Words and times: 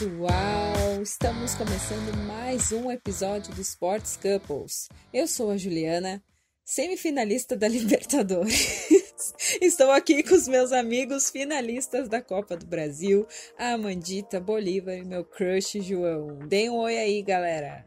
pessoal! 0.00 1.02
Estamos 1.02 1.54
começando 1.54 2.16
mais 2.26 2.72
um 2.72 2.90
episódio 2.90 3.54
do 3.54 3.60
Sports 3.60 4.16
Couples. 4.16 4.88
Eu 5.12 5.26
sou 5.26 5.50
a 5.50 5.58
Juliana, 5.58 6.22
semifinalista 6.64 7.54
da 7.54 7.68
Libertadores. 7.68 8.88
Estou 9.60 9.90
aqui 9.90 10.22
com 10.22 10.34
os 10.34 10.48
meus 10.48 10.72
amigos 10.72 11.28
finalistas 11.28 12.08
da 12.08 12.22
Copa 12.22 12.56
do 12.56 12.64
Brasil, 12.64 13.26
a 13.58 13.74
Amandita, 13.74 14.40
Bolívar 14.40 14.94
e 14.94 15.04
meu 15.04 15.22
crush 15.22 15.82
João. 15.82 16.38
Deem 16.48 16.70
um 16.70 16.78
oi 16.78 16.96
aí, 16.96 17.22
galera! 17.22 17.86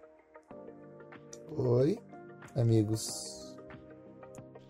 Oi, 1.57 1.97
amigos. 2.55 3.57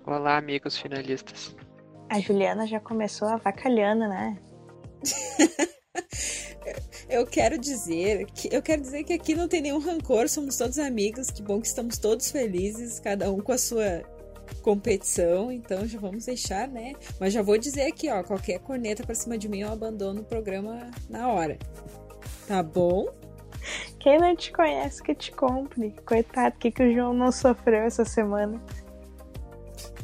Olá, 0.05 0.38
amigos 0.38 0.77
finalistas. 0.77 1.54
A 2.10 2.21
Juliana 2.21 2.66
já 2.66 2.80
começou 2.80 3.27
a 3.27 3.35
vacalhando, 3.35 4.07
né? 4.07 4.40
eu 7.09 7.25
quero 7.25 7.57
dizer 7.57 8.25
que 8.27 8.53
eu 8.53 8.62
quero 8.62 8.81
dizer 8.81 9.03
que 9.03 9.13
aqui 9.13 9.35
não 9.35 9.48
tem 9.48 9.62
nenhum 9.62 9.80
rancor, 9.80 10.27
somos 10.30 10.57
todos 10.57 10.80
amigos, 10.80 11.29
que 11.29 11.41
bom 11.41 11.59
que 11.59 11.67
estamos 11.67 11.98
todos 11.98 12.31
felizes, 12.31 12.99
cada 12.99 13.31
um 13.31 13.39
com 13.39 13.52
a 13.52 13.57
sua 13.57 14.03
competição, 14.62 15.52
então 15.52 15.85
já 15.85 15.99
vamos 15.99 16.26
deixar, 16.26 16.67
né? 16.67 16.93
Mas 17.20 17.34
já 17.34 17.41
vou 17.41 17.57
dizer 17.57 17.84
aqui, 17.84 18.09
ó, 18.09 18.23
qualquer 18.23 18.59
corneta 18.59 19.03
pra 19.03 19.16
cima 19.16 19.38
de 19.38 19.48
mim 19.48 19.62
eu 19.62 19.71
abandono 19.71 20.21
o 20.21 20.26
programa 20.26 20.91
na 21.09 21.31
hora. 21.31 21.57
Tá 22.48 22.62
bom? 22.62 23.07
Quem 23.99 24.20
não 24.20 24.35
te 24.35 24.51
conhece 24.51 25.01
que 25.01 25.15
te 25.15 25.32
compre. 25.32 25.95
Coitado, 26.05 26.55
o 26.55 26.60
que, 26.60 26.71
que 26.71 26.84
o 26.84 26.93
João 26.93 27.13
não 27.13 27.32
sofreu 27.32 27.84
essa 27.84 28.04
semana? 28.04 28.62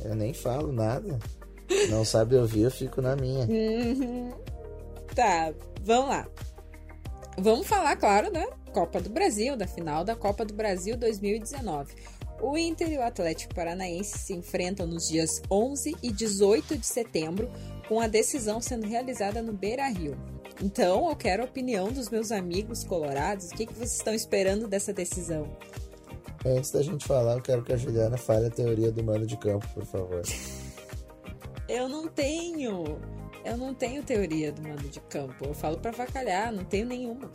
Eu 0.04 0.16
nem 0.16 0.34
falo 0.34 0.72
nada. 0.72 1.20
Não 1.90 2.04
sabe 2.06 2.36
ouvir, 2.36 2.64
eu 2.64 2.72
fico 2.72 3.02
na 3.02 3.16
minha. 3.16 3.46
Uhum. 3.46 4.32
Tá, 5.14 5.54
vamos 5.84 6.10
lá. 6.10 6.28
Vamos 7.42 7.68
falar, 7.68 7.96
claro, 7.96 8.30
da 8.30 8.46
Copa 8.74 9.00
do 9.00 9.10
Brasil, 9.10 9.56
da 9.56 9.66
final 9.66 10.04
da 10.04 10.14
Copa 10.14 10.44
do 10.44 10.54
Brasil 10.54 10.98
2019. 10.98 11.94
O 12.42 12.58
Inter 12.58 12.92
e 12.92 12.98
o 12.98 13.02
Atlético 13.02 13.56
Paranaense 13.56 14.18
se 14.18 14.34
enfrentam 14.34 14.86
nos 14.86 15.08
dias 15.08 15.42
11 15.50 15.96
e 16.04 16.12
18 16.12 16.78
de 16.78 16.86
setembro, 16.86 17.50
com 17.88 18.02
a 18.02 18.08
decisão 18.08 18.60
sendo 18.60 18.86
realizada 18.86 19.42
no 19.42 19.54
Beira 19.54 19.88
Rio. 19.88 20.18
Então, 20.62 21.10
eu 21.10 21.16
quero 21.16 21.44
a 21.44 21.46
opinião 21.46 21.92
dos 21.92 22.10
meus 22.10 22.30
amigos 22.32 22.84
colorados. 22.84 23.50
O 23.50 23.56
que, 23.56 23.66
que 23.66 23.74
vocês 23.74 23.96
estão 23.96 24.14
esperando 24.14 24.68
dessa 24.68 24.92
decisão? 24.92 25.50
Antes 26.46 26.72
da 26.72 26.82
gente 26.82 27.06
falar, 27.06 27.36
eu 27.36 27.42
quero 27.42 27.64
que 27.64 27.72
a 27.72 27.78
Juliana 27.78 28.18
fale 28.18 28.48
a 28.48 28.52
teoria 28.52 28.92
do 28.92 29.02
mano 29.02 29.26
de 29.26 29.38
campo, 29.38 29.66
por 29.74 29.86
favor. 29.86 30.22
eu 31.70 31.88
não 31.88 32.08
tenho. 32.08 33.00
Eu 33.50 33.58
não 33.58 33.74
tenho 33.74 34.04
teoria 34.04 34.52
do 34.52 34.62
mano 34.62 34.78
de 34.78 35.00
campo. 35.02 35.44
Eu 35.44 35.56
falo 35.56 35.78
para 35.80 35.90
vacalhar, 35.90 36.54
não 36.54 36.64
tenho 36.64 36.86
nenhuma. 36.86 37.32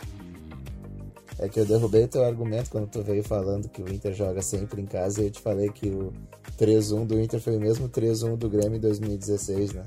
É 1.40 1.48
que 1.48 1.58
eu 1.58 1.66
derrubei 1.66 2.06
teu 2.06 2.24
argumento 2.24 2.70
quando 2.70 2.86
tu 2.86 3.02
veio 3.02 3.24
falando 3.24 3.68
que 3.68 3.82
o 3.82 3.92
Inter 3.92 4.14
joga 4.14 4.40
sempre 4.40 4.80
em 4.80 4.86
casa 4.86 5.20
e 5.20 5.24
eu 5.24 5.30
te 5.32 5.40
falei 5.40 5.68
que 5.70 5.88
o 5.88 6.12
3-1 6.56 7.04
do 7.04 7.20
Inter 7.20 7.40
foi 7.40 7.56
o 7.56 7.60
mesmo 7.60 7.88
3-1 7.88 8.36
do 8.36 8.48
Grêmio 8.48 8.76
em 8.76 8.80
2016, 8.80 9.72
né? 9.72 9.84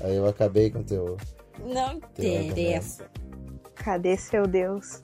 Aí 0.00 0.14
eu 0.14 0.26
acabei 0.26 0.70
com 0.70 0.82
teu. 0.82 1.16
Não 1.64 1.94
interessa. 2.18 3.06
Cadê 3.74 4.18
seu 4.18 4.46
Deus? 4.46 5.02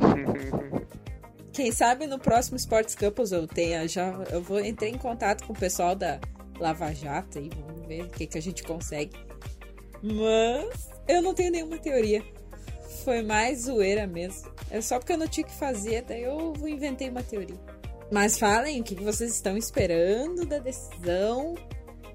Quem 1.52 1.70
sabe 1.70 2.06
no 2.06 2.18
próximo 2.18 2.56
Sports 2.56 2.94
Couples 2.94 3.32
eu 3.32 3.46
tenha 3.46 3.86
já. 3.86 4.12
Eu 4.30 4.42
vou 4.42 4.60
entrar 4.60 4.88
em 4.88 4.96
contato 4.96 5.46
com 5.46 5.52
o 5.52 5.56
pessoal 5.56 5.94
da 5.94 6.18
Lava 6.58 6.94
Jato 6.94 7.38
e 7.38 7.50
vamos 7.50 7.86
ver 7.86 8.04
o 8.04 8.08
que, 8.08 8.26
que 8.26 8.38
a 8.38 8.42
gente 8.42 8.62
consegue. 8.62 9.25
Mas 10.14 10.88
eu 11.08 11.20
não 11.20 11.34
tenho 11.34 11.50
nenhuma 11.50 11.78
teoria. 11.78 12.22
Foi 13.04 13.22
mais 13.22 13.62
zoeira 13.62 14.06
mesmo. 14.06 14.50
É 14.70 14.80
só 14.80 14.98
porque 14.98 15.12
eu 15.12 15.18
não 15.18 15.28
tinha 15.28 15.46
que 15.46 15.54
fazer, 15.54 16.02
daí 16.02 16.22
eu 16.22 16.54
inventei 16.66 17.08
uma 17.08 17.22
teoria. 17.22 17.56
Mas 18.10 18.38
falem 18.38 18.80
o 18.80 18.84
que 18.84 18.94
vocês 18.94 19.32
estão 19.32 19.56
esperando 19.56 20.46
da 20.46 20.58
decisão, 20.58 21.56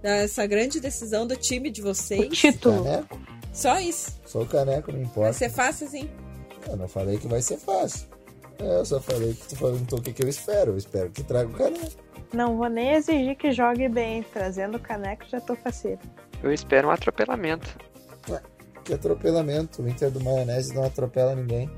dessa 0.01 0.45
grande 0.45 0.79
decisão 0.79 1.27
do 1.27 1.35
time 1.35 1.69
de 1.69 1.81
vocês. 1.81 2.27
O 2.27 2.29
título. 2.29 2.83
Caneco? 2.83 3.19
Só 3.53 3.79
isso. 3.79 4.19
Sou 4.25 4.45
caneco, 4.45 4.91
não 4.91 5.01
importa. 5.01 5.31
Vai 5.31 5.33
ser 5.33 5.49
fácil 5.49 5.87
assim? 5.87 6.09
Eu 6.69 6.77
não 6.77 6.87
falei 6.87 7.17
que 7.17 7.27
vai 7.27 7.41
ser 7.41 7.57
fácil. 7.57 8.07
É, 8.59 8.79
eu 8.79 8.85
só 8.85 9.01
falei 9.01 9.33
que 9.33 9.47
tu 9.47 9.55
perguntou 9.57 9.99
o 9.99 10.01
que, 10.01 10.13
que 10.13 10.23
eu 10.23 10.29
espero. 10.29 10.71
Eu 10.71 10.77
espero 10.77 11.09
que 11.09 11.23
traga 11.23 11.49
o 11.49 11.53
caneco. 11.53 11.91
Não 12.33 12.55
vou 12.55 12.69
nem 12.69 12.93
exigir 12.93 13.35
que 13.35 13.51
jogue 13.51 13.89
bem. 13.89 14.23
Trazendo 14.31 14.77
o 14.77 14.79
caneco 14.79 15.25
já 15.29 15.41
tô 15.41 15.55
faceiro. 15.55 15.99
Eu 16.43 16.51
espero 16.51 16.87
um 16.87 16.91
atropelamento. 16.91 17.69
Ué, 18.29 18.41
que 18.83 18.93
atropelamento. 18.93 19.81
O 19.81 19.87
Inter 19.87 20.09
do 20.09 20.23
Maionese 20.23 20.73
não 20.73 20.83
atropela 20.83 21.35
ninguém. 21.35 21.69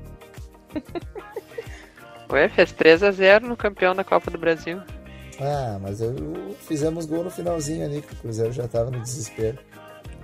Ué, 2.30 2.48
fez 2.48 2.72
3x0 2.72 3.42
no 3.42 3.56
campeão 3.56 3.94
da 3.94 4.02
Copa 4.02 4.30
do 4.30 4.38
Brasil. 4.38 4.80
Ah, 5.40 5.78
mas 5.80 6.00
eu 6.00 6.14
fizemos 6.60 7.06
gol 7.06 7.24
no 7.24 7.30
finalzinho 7.30 7.84
ali, 7.84 8.00
que 8.00 8.12
o 8.12 8.16
Cruzeiro 8.16 8.52
já 8.52 8.66
tava 8.66 8.90
no 8.90 9.00
desespero. 9.00 9.58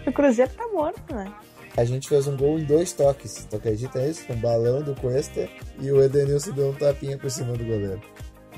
O 0.06 0.12
Cruzeiro 0.12 0.50
tá 0.52 0.66
morto, 0.68 1.14
né? 1.14 1.32
A 1.76 1.84
gente 1.84 2.08
fez 2.08 2.26
um 2.26 2.36
gol 2.36 2.58
em 2.58 2.64
dois 2.64 2.92
toques. 2.92 3.46
Tu 3.48 3.56
acredita 3.56 4.00
nisso? 4.00 4.24
Um 4.32 4.36
balão 4.36 4.82
do 4.82 4.94
Cuesta 4.94 5.48
e 5.78 5.90
o 5.90 6.02
Edenilson 6.02 6.52
deu 6.52 6.70
um 6.70 6.74
tapinha 6.74 7.18
por 7.18 7.30
cima 7.30 7.52
do 7.52 7.64
goleiro. 7.64 8.00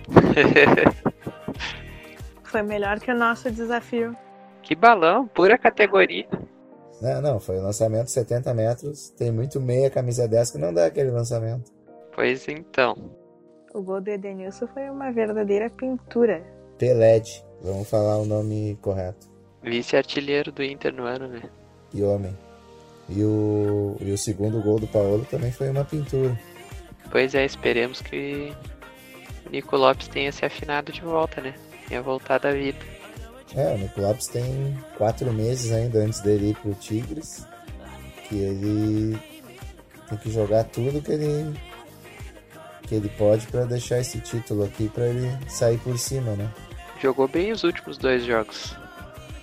Foi 2.44 2.62
melhor 2.62 3.00
que 3.00 3.10
o 3.10 3.16
nosso 3.16 3.50
desafio. 3.50 4.16
Que 4.62 4.74
balão, 4.74 5.26
pura 5.26 5.58
categoria. 5.58 6.26
Não, 7.00 7.20
não, 7.20 7.40
foi 7.40 7.58
um 7.58 7.62
lançamento 7.62 8.04
de 8.04 8.12
70 8.12 8.54
metros. 8.54 9.10
Tem 9.10 9.32
muito 9.32 9.60
meia 9.60 9.90
camisa 9.90 10.28
10 10.28 10.52
que 10.52 10.58
não 10.58 10.72
dá 10.72 10.86
aquele 10.86 11.10
lançamento. 11.10 11.72
Pois 12.14 12.46
então. 12.46 12.94
O 13.74 13.82
gol 13.82 14.00
do 14.00 14.08
Edenilson 14.08 14.68
foi 14.68 14.88
uma 14.88 15.10
verdadeira 15.10 15.68
pintura. 15.68 16.44
Peled, 16.78 17.44
vamos 17.60 17.90
falar 17.90 18.18
o 18.18 18.24
nome 18.24 18.78
correto. 18.80 19.26
Vice-artilheiro 19.62 20.52
do 20.52 20.62
Inter 20.62 20.94
no 20.94 21.04
ano, 21.04 21.26
né? 21.26 21.42
E 21.92 22.02
homem. 22.02 22.36
E 23.08 23.24
o, 23.24 23.96
e 24.00 24.12
o 24.12 24.18
segundo 24.18 24.62
gol 24.62 24.78
do 24.78 24.86
Paulo 24.86 25.26
também 25.30 25.50
foi 25.50 25.70
uma 25.70 25.84
pintura. 25.84 26.38
Pois 27.10 27.34
é, 27.34 27.44
esperemos 27.44 28.00
que 28.00 28.52
o 29.46 29.50
Nico 29.50 29.76
Lopes 29.76 30.08
tenha 30.08 30.30
se 30.30 30.44
afinado 30.44 30.92
de 30.92 31.00
volta, 31.00 31.40
né? 31.40 31.54
Tenha 31.88 32.00
voltado 32.00 32.46
à 32.46 32.52
vida. 32.52 32.78
É, 33.54 33.74
o 33.74 33.78
Nico 33.78 34.00
Lopes 34.00 34.28
tem 34.28 34.76
quatro 34.96 35.32
meses 35.32 35.72
ainda 35.72 35.98
antes 36.00 36.20
dele 36.20 36.50
ir 36.50 36.56
pro 36.56 36.74
Tigres. 36.74 37.46
Que 38.28 38.36
ele 38.36 39.18
tem 40.08 40.18
que 40.18 40.30
jogar 40.30 40.64
tudo 40.64 41.02
que 41.02 41.12
ele 41.12 41.54
que 42.82 42.94
ele 42.96 43.08
pode 43.10 43.46
para 43.46 43.64
deixar 43.64 44.00
esse 44.00 44.20
título 44.20 44.64
aqui 44.64 44.88
para 44.88 45.06
ele 45.06 45.30
sair 45.48 45.78
por 45.78 45.96
cima, 45.98 46.32
né? 46.32 46.50
Jogou 47.00 47.26
bem 47.26 47.52
os 47.52 47.62
últimos 47.64 47.96
dois 47.96 48.24
jogos. 48.24 48.76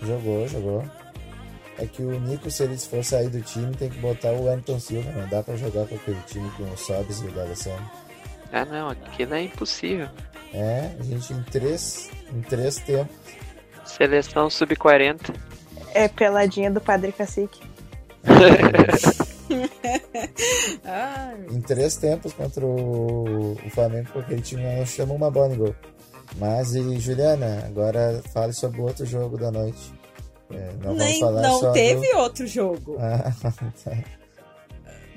Jogou, 0.01 0.47
jogou. 0.47 0.85
É 1.77 1.85
que 1.85 2.01
o 2.01 2.19
Nico, 2.19 2.51
se 2.51 2.63
ele 2.63 2.77
for 2.77 3.03
sair 3.03 3.29
do 3.29 3.41
time, 3.41 3.73
tem 3.75 3.89
que 3.89 3.97
botar 3.99 4.31
o 4.33 4.45
Wellington 4.45 4.79
Silva. 4.79 5.11
Não 5.11 5.27
dá 5.29 5.41
pra 5.41 5.55
jogar 5.55 5.87
com 5.87 5.95
aquele 5.95 6.21
time 6.27 6.49
com 6.51 6.63
o 6.63 6.77
Sobs 6.77 7.21
e 7.21 7.25
o 7.25 7.31
D'Alessandro. 7.31 7.89
Ah 8.51 8.65
não, 8.65 8.89
aquilo 8.89 9.33
é 9.33 9.43
impossível. 9.43 10.09
É, 10.53 10.91
a 10.99 11.03
gente 11.03 11.31
em 11.33 11.41
três, 11.43 12.09
em 12.33 12.41
três 12.41 12.77
tempos. 12.77 13.15
Seleção 13.89 14.49
sub-40. 14.49 15.35
É 15.93 16.07
peladinha 16.07 16.71
do 16.71 16.79
Padre 16.79 17.11
Cacique. 17.11 17.59
Em 21.51 21.61
três 21.61 21.95
tempos 21.95 22.33
contra 22.33 22.65
o, 22.65 23.53
o 23.53 23.69
Flamengo, 23.71 24.09
com 24.11 24.19
aquele 24.19 24.41
time 24.41 24.61
não 24.61 24.85
chama 24.85 25.13
uma 25.13 25.31
bola 25.31 25.53
em 25.53 25.57
gol. 25.57 25.75
Mas, 26.37 26.75
e 26.75 26.99
Juliana, 26.99 27.63
agora 27.65 28.21
fale 28.31 28.53
sobre 28.53 28.79
o 28.79 28.83
outro 28.83 29.05
jogo 29.05 29.37
da 29.37 29.51
noite. 29.51 29.91
É, 30.51 30.71
não 30.73 30.95
vamos 30.95 31.03
nem, 31.03 31.19
falar 31.19 31.41
não 31.41 31.59
só 31.59 31.71
teve 31.71 32.11
do... 32.11 32.17
outro 32.17 32.47
jogo. 32.47 32.97
Ah, 32.99 33.33
tá. 33.83 33.97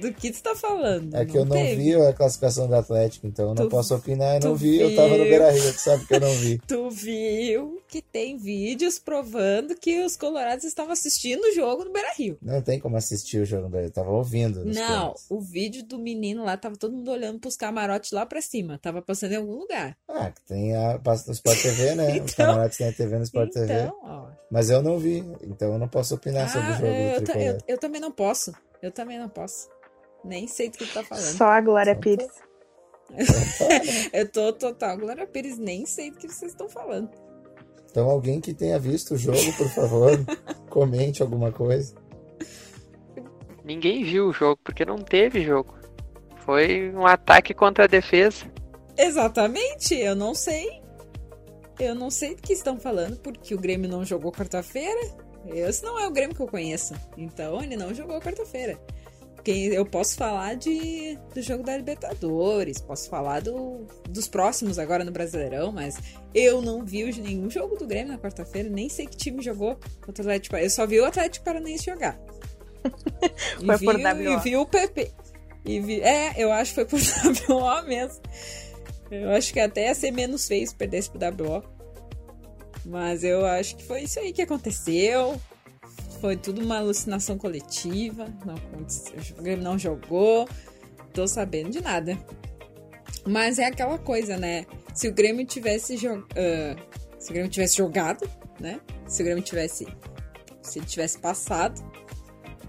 Do 0.03 0.13
que 0.13 0.33
tu 0.33 0.43
tá 0.43 0.55
falando? 0.57 1.15
É 1.17 1.25
que 1.25 1.39
eu 1.39 1.45
não 1.45 1.57
teve. 1.57 1.77
vi 1.77 1.95
a 1.95 2.13
classificação 2.13 2.67
do 2.67 2.75
Atlético, 2.75 3.27
então 3.27 3.49
eu 3.51 3.55
não 3.55 3.65
Tu- 3.67 3.71
posso 3.71 3.95
opinar. 3.95 4.37
Eu 4.43 4.49
não 4.51 4.57
vi, 4.57 4.81
eu 4.81 4.95
tava 4.97 5.09
no 5.11 5.17
viu. 5.19 5.25
Beira 5.25 5.51
Rio, 5.51 5.73
tu 5.73 5.79
sabe 5.81 6.05
que 6.07 6.15
eu 6.15 6.21
não 6.21 6.35
vi. 6.35 6.59
Tu 6.67 6.91
viu 6.91 7.81
que 7.89 8.03
tem 8.03 8.37
vídeos 8.37 8.99
provando 8.99 9.75
que 9.77 10.03
os 10.05 10.17
colorados 10.17 10.65
estavam 10.65 10.93
assistindo 10.93 11.43
o 11.45 11.53
jogo 11.55 11.85
no 11.85 11.93
Beira 11.93 12.13
Rio. 12.17 12.37
Não 12.43 12.61
tem 12.63 12.81
como 12.81 12.97
assistir 12.97 13.39
o 13.39 13.45
jogo 13.45 13.65
do 13.65 13.69
Beira, 13.69 13.87
eu 13.87 13.91
tava 13.93 14.11
ouvindo. 14.11 14.65
Não, 14.65 15.15
o 15.31 15.41
vídeo 15.41 15.85
do 15.85 15.99
menino 15.99 16.45
lá 16.45 16.57
tava 16.57 16.77
todo 16.77 16.97
mundo 16.97 17.11
olhando 17.11 17.39
pros 17.39 17.57
camarotes 17.57 18.11
lá 18.13 18.27
pra 18.27 18.41
cima. 18.43 18.79
Tava 18.79 19.01
passando 19.03 19.33
em 19.33 19.37
algum 19.37 19.55
lugar. 19.57 19.97
Ah, 20.09 20.31
que 20.31 20.43
tem 20.45 20.75
a 20.75 20.99
passa 20.99 21.25
no 21.29 21.33
Sport 21.33 21.63
TV, 21.63 21.95
né? 21.95 22.09
Os 22.25 22.33
Então- 22.33 22.47
camaradas 22.47 22.77
têm 22.77 22.89
a 22.89 22.93
TV 22.93 23.17
no 23.19 23.23
Sport 23.25 23.51
TV. 23.53 23.73
então, 23.73 23.97
ó. 24.03 24.27
Mas 24.51 24.69
eu 24.69 24.83
não 24.83 24.99
vi, 24.99 25.25
então 25.43 25.73
eu 25.73 25.79
não 25.79 25.89
posso 25.89 26.15
opinar 26.15 26.49
sobre 26.51 26.69
o 26.69 26.73
Ah, 26.73 26.77
jogo 26.77 26.87
eu, 26.87 27.23
Tricolor. 27.23 27.47
eu, 27.47 27.59
eu 27.69 27.79
também 27.79 28.01
não 28.01 28.11
posso. 28.11 28.53
Eu 28.83 28.91
também 28.91 29.19
não 29.19 29.29
posso. 29.29 29.69
Nem 30.25 30.47
sei 30.47 30.71
do 30.71 30.79
que 30.79 30.87
tu 30.87 30.95
tá 30.95 31.03
falando. 31.03 31.37
Só 31.37 31.47
a 31.47 31.61
Glória 31.61 31.97
Pires. 31.97 32.31
Eu 34.13 34.31
tô 34.31 34.53
total. 34.53 34.97
Glória 34.97 35.27
Pires, 35.27 35.59
nem 35.59 35.85
sei 35.87 36.11
do 36.11 36.19
que 36.19 36.29
vocês 36.29 36.53
estão 36.53 36.69
falando. 36.69 37.11
Então 37.91 38.09
alguém 38.09 38.41
que 38.41 38.55
tenha 38.55 38.79
visto 38.79 39.15
o 39.15 39.19
jogo, 39.19 39.53
por 39.57 39.69
favor, 39.69 40.13
comente 40.71 41.23
alguma 41.23 41.53
coisa. 41.53 41.95
Ninguém 43.65 44.03
viu 44.03 44.29
o 44.29 44.33
jogo, 44.33 44.59
porque 44.65 44.85
não 44.85 44.97
teve 44.97 45.45
jogo. 45.45 45.75
Foi 46.39 46.91
um 46.95 47.07
ataque 47.07 47.53
contra 47.55 47.85
a 47.85 47.87
defesa. 47.87 48.51
Exatamente, 48.97 49.95
eu 49.95 50.17
não 50.17 50.35
sei. 50.35 50.83
Eu 51.79 51.95
não 51.95 52.11
sei 52.11 52.35
do 52.35 52.43
que 52.43 52.53
estão 52.53 52.79
falando, 52.79 53.19
porque 53.19 53.55
o 53.55 53.59
Grêmio 53.59 53.91
não 53.91 54.05
jogou 54.05 54.33
quarta-feira. 54.33 55.01
Esse 55.47 55.83
não 55.83 55.99
é 55.99 56.07
o 56.07 56.13
Grêmio 56.13 56.35
que 56.35 56.43
eu 56.43 56.49
conheço. 56.49 56.95
Então 57.17 57.63
ele 57.63 57.77
não 57.77 57.95
jogou 57.95 58.21
quarta-feira. 58.21 58.79
Quem 59.45 59.67
eu 59.67 59.85
posso 59.85 60.17
falar 60.17 60.55
de 60.55 61.19
do 61.35 61.43
jogo 61.43 61.65
da 61.65 61.77
Libertadores, 61.77 62.81
posso 62.81 63.11
falar 63.11 63.41
do, 63.41 63.87
dos 64.09 64.29
próximos 64.29 64.79
agora 64.79 65.05
no 65.05 65.11
Brasileirão, 65.11 65.73
mas 65.73 65.97
eu 66.33 66.63
não 66.63 66.85
vi 66.85 67.05
nenhum 67.21 67.51
jogo 67.51 67.77
do 67.77 67.87
Grêmio 67.87 68.13
na 68.13 68.19
quarta-feira, 68.19 68.69
nem 68.69 68.89
sei 68.89 69.07
que 69.07 69.17
time 69.17 69.43
jogou 69.43 69.77
contra 70.01 70.23
o 70.23 70.27
Atlético. 70.27 70.57
Eu 70.57 70.71
só 70.71 70.87
vi 70.87 71.01
o 71.01 71.05
Atlético 71.05 71.45
Paranaense 71.45 71.85
jogar. 71.85 72.19
Foi 73.65 73.77
vi, 73.77 73.85
por 73.85 73.99
E 73.99 74.37
vi 74.39 74.57
o 74.57 74.67
PP. 74.67 75.11
E 75.65 75.81
vi, 75.81 76.01
é, 76.01 76.35
eu 76.37 76.53
acho 76.53 76.75
que 76.75 76.75
foi 76.75 76.85
por 76.85 76.99
WO 77.49 77.83
mesmo. 77.87 78.21
Eu 79.11 79.31
acho 79.31 79.53
que 79.53 79.61
até 79.61 79.87
ia 79.87 79.95
ser 79.95 80.11
menos 80.11 80.47
feio 80.49 80.67
se 80.67 80.75
perdesse 80.75 81.11
pro 81.11 81.21
WO. 81.21 81.63
Mas 82.85 83.23
eu 83.23 83.47
acho 83.47 83.77
que 83.77 83.85
foi 83.85 84.03
isso 84.03 84.19
aí 84.19 84.33
que 84.33 84.43
aconteceu. 84.43 85.41
Foi 86.23 86.37
tudo 86.37 86.63
uma 86.63 86.79
alucinação 86.79 87.37
coletiva. 87.37 88.33
Não, 88.47 88.55
aconteceu, 88.55 89.19
o 89.37 89.43
Grêmio 89.43 89.65
não 89.65 89.77
jogou. 89.77 90.49
Tô 91.13 91.27
sabendo 91.27 91.71
de 91.71 91.83
nada. 91.83 92.17
Mas 93.27 93.59
é 93.59 93.67
aquela 93.67 93.99
coisa, 93.99 94.37
né? 94.37 94.65
Se 94.95 95.09
o 95.09 95.13
Grêmio 95.13 95.45
tivesse 95.45 95.97
jogado. 95.97 96.29
se 97.19 97.29
o 97.29 97.33
Grêmio 97.33 97.51
tivesse 97.51 97.77
jogado, 97.77 98.31
né? 98.61 98.81
Se 99.05 99.21
o 99.21 99.25
Grêmio 99.25 99.43
tivesse. 99.43 99.85
Se 100.63 100.79
ele 100.79 100.87
tivesse 100.87 101.19
passado, 101.19 101.83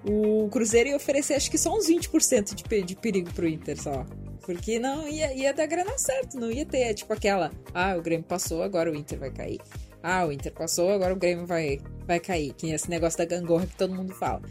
o 0.04 0.50
Cruzeiro 0.50 0.90
ia 0.90 0.96
oferecer 0.96 1.36
acho 1.36 1.52
que 1.52 1.58
só 1.60 1.78
uns 1.78 1.88
20% 1.88 2.56
de, 2.56 2.82
de 2.82 2.96
perigo 2.96 3.32
pro 3.36 3.48
Inter 3.48 3.80
só. 3.80 4.04
Porque 4.42 4.80
não 4.80 5.08
ia, 5.08 5.32
ia 5.32 5.54
dar 5.54 5.68
grana 5.68 5.96
certo, 6.00 6.40
não 6.40 6.52
ia 6.52 6.66
ter 6.66 6.96
tipo 6.96 7.14
aquela, 7.14 7.52
ah, 7.72 7.96
o 7.96 8.02
Grêmio 8.02 8.26
passou, 8.26 8.64
agora 8.64 8.92
o 8.92 8.96
Inter 8.96 9.20
vai 9.20 9.32
cair. 9.32 9.62
Ah, 10.02 10.26
o 10.26 10.32
Inter 10.32 10.52
passou, 10.52 10.90
agora 10.90 11.14
o 11.14 11.16
Grêmio 11.16 11.46
vai, 11.46 11.80
vai 12.06 12.20
cair. 12.20 12.54
Que 12.54 12.72
é 12.72 12.76
esse 12.76 12.90
negócio 12.90 13.18
da 13.18 13.26
gangorra 13.26 13.68
que 13.68 13.76
todo 13.76 13.94
mundo 13.94 14.14
fala. 14.14 14.42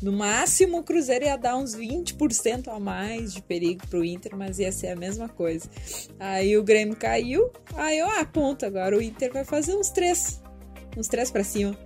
No 0.00 0.12
máximo, 0.12 0.78
o 0.78 0.82
Cruzeiro 0.84 1.24
ia 1.24 1.36
dar 1.36 1.56
uns 1.56 1.74
20% 1.74 2.68
a 2.68 2.78
mais 2.78 3.34
de 3.34 3.42
perigo 3.42 3.84
pro 3.88 4.04
Inter, 4.04 4.36
mas 4.36 4.58
ia 4.58 4.70
ser 4.70 4.88
a 4.88 4.96
mesma 4.96 5.28
coisa. 5.28 5.68
Aí 6.20 6.56
o 6.56 6.62
Grêmio 6.62 6.94
caiu, 6.94 7.50
aí 7.74 7.98
eu, 7.98 8.06
ah, 8.08 8.24
ponto, 8.24 8.64
agora 8.64 8.96
o 8.96 9.02
Inter 9.02 9.32
vai 9.32 9.44
fazer 9.44 9.74
uns 9.74 9.90
três. 9.90 10.40
Uns 10.96 11.08
três 11.08 11.30
pra 11.30 11.42
cima. 11.42 11.76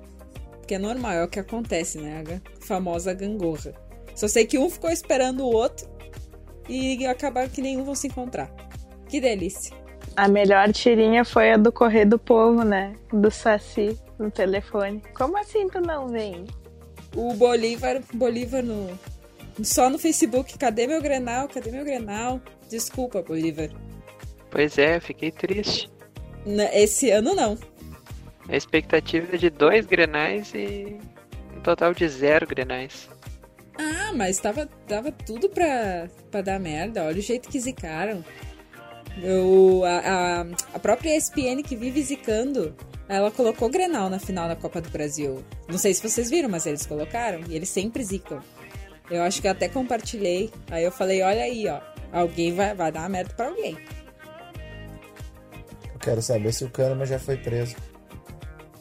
Porque 0.59 0.75
é 0.75 0.79
normal, 0.79 1.13
é 1.13 1.25
o 1.25 1.29
que 1.29 1.41
acontece, 1.41 1.99
né? 1.99 2.23
A 2.23 2.65
famosa 2.65 3.15
gangorra. 3.15 3.73
Só 4.15 4.29
sei 4.29 4.45
que 4.45 4.59
um 4.59 4.69
ficou 4.69 4.91
esperando 4.91 5.41
o 5.41 5.51
outro 5.51 5.89
e 6.69 7.07
acabaram 7.07 7.49
que 7.49 7.63
nenhum 7.63 7.85
vão 7.85 7.95
se 7.95 8.09
encontrar. 8.09 8.53
Que 9.09 9.21
delícia. 9.21 9.75
A 10.15 10.29
melhor 10.29 10.71
tirinha 10.73 11.25
foi 11.25 11.53
a 11.53 11.57
do 11.57 11.73
Correio 11.73 12.11
do 12.11 12.19
Povo, 12.19 12.63
né? 12.63 12.95
Do 13.11 13.31
Saci 13.31 13.99
no 14.23 14.31
telefone. 14.31 15.03
Como 15.15 15.37
assim 15.39 15.69
tu 15.69 15.81
não 15.81 16.09
vem? 16.09 16.47
O 17.15 17.35
Bolívar, 17.35 18.01
Bolívar 18.15 18.63
no. 18.63 18.99
Só 19.63 19.91
no 19.91 19.99
Facebook, 19.99 20.57
cadê 20.57 20.87
meu 20.87 21.03
Grenal? 21.03 21.49
Cadê 21.49 21.71
meu 21.71 21.85
Grenal? 21.85 22.41
Desculpa, 22.71 23.21
Bolívar. 23.23 23.69
Pois 24.51 24.79
é, 24.79 24.99
fiquei 24.99 25.31
triste. 25.31 25.91
Esse 26.73 27.11
ano 27.11 27.35
não. 27.35 27.59
A 28.49 28.57
expectativa 28.57 29.35
é 29.35 29.39
de 29.39 29.51
dois 29.51 29.87
grenais 29.87 30.53
e 30.55 30.99
um 31.57 31.61
total 31.61 31.95
de 31.95 32.09
zero 32.09 32.47
grenais. 32.47 33.09
Ah, 33.79 34.13
mas 34.15 34.39
tava, 34.39 34.67
tava 34.89 35.13
tudo 35.13 35.49
pra, 35.49 36.09
pra 36.31 36.43
dar 36.43 36.59
merda. 36.59 37.05
Olha 37.05 37.19
o 37.19 37.23
jeito 37.23 37.49
que 37.49 37.61
zicaram. 37.61 38.25
Eu, 39.23 39.83
a, 39.85 39.99
a, 39.99 40.41
a 40.75 40.79
própria 40.79 41.17
ESPN 41.17 41.63
que 41.63 41.77
vive 41.77 42.03
zicando, 42.03 42.75
ela 43.09 43.31
colocou 43.31 43.69
Grenal 43.69 44.09
na 44.09 44.19
final 44.19 44.49
da 44.49 44.57
Copa 44.57 44.81
do 44.81 44.89
Brasil. 44.91 45.45
Não 45.69 45.79
sei 45.79 45.93
se 45.95 46.03
vocês 46.09 46.31
viram, 46.31 46.49
mas 46.49 46.67
eles 46.67 46.87
colocaram. 46.87 47.41
E 47.49 47.55
eles 47.55 47.69
sempre 47.69 48.03
zicam. 48.05 48.41
Eu 49.11 49.23
acho 49.23 49.41
que 49.43 49.47
eu 49.47 49.53
até 49.53 49.69
compartilhei. 49.69 50.51
Aí 50.71 50.85
eu 50.85 50.93
falei, 50.93 51.23
olha 51.23 51.43
aí, 51.43 51.69
ó. 51.69 51.81
Alguém 52.13 52.55
vai, 52.55 52.75
vai 52.75 52.91
dar 52.93 53.09
merda 53.11 53.35
pra 53.35 53.49
alguém. 53.49 53.77
Eu 55.93 55.99
quero 55.99 56.23
saber 56.23 56.53
se 56.53 56.65
o 56.65 56.71
Kahneman 56.71 57.07
já 57.07 57.19
foi 57.19 57.37
preso. 57.37 57.77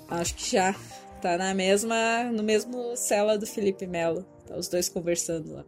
Acho 0.09 0.35
que 0.35 0.51
já. 0.51 0.75
Tá 1.21 1.37
na 1.37 1.53
mesma. 1.53 2.23
no 2.31 2.41
mesmo 2.43 2.95
cela 2.95 3.37
do 3.37 3.45
Felipe 3.45 3.85
Melo. 3.85 4.23
Tá 4.47 4.55
os 4.55 4.67
dois 4.67 4.89
conversando 4.89 5.53
lá. 5.53 5.63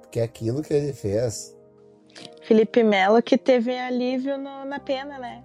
Porque 0.00 0.20
aquilo 0.20 0.62
que 0.62 0.72
ele 0.74 0.92
fez. 0.92 1.56
Felipe 2.42 2.82
Melo 2.82 3.22
que 3.22 3.36
teve 3.38 3.76
alívio 3.76 4.36
no- 4.38 4.64
na 4.64 4.78
pena, 4.78 5.18
né? 5.18 5.42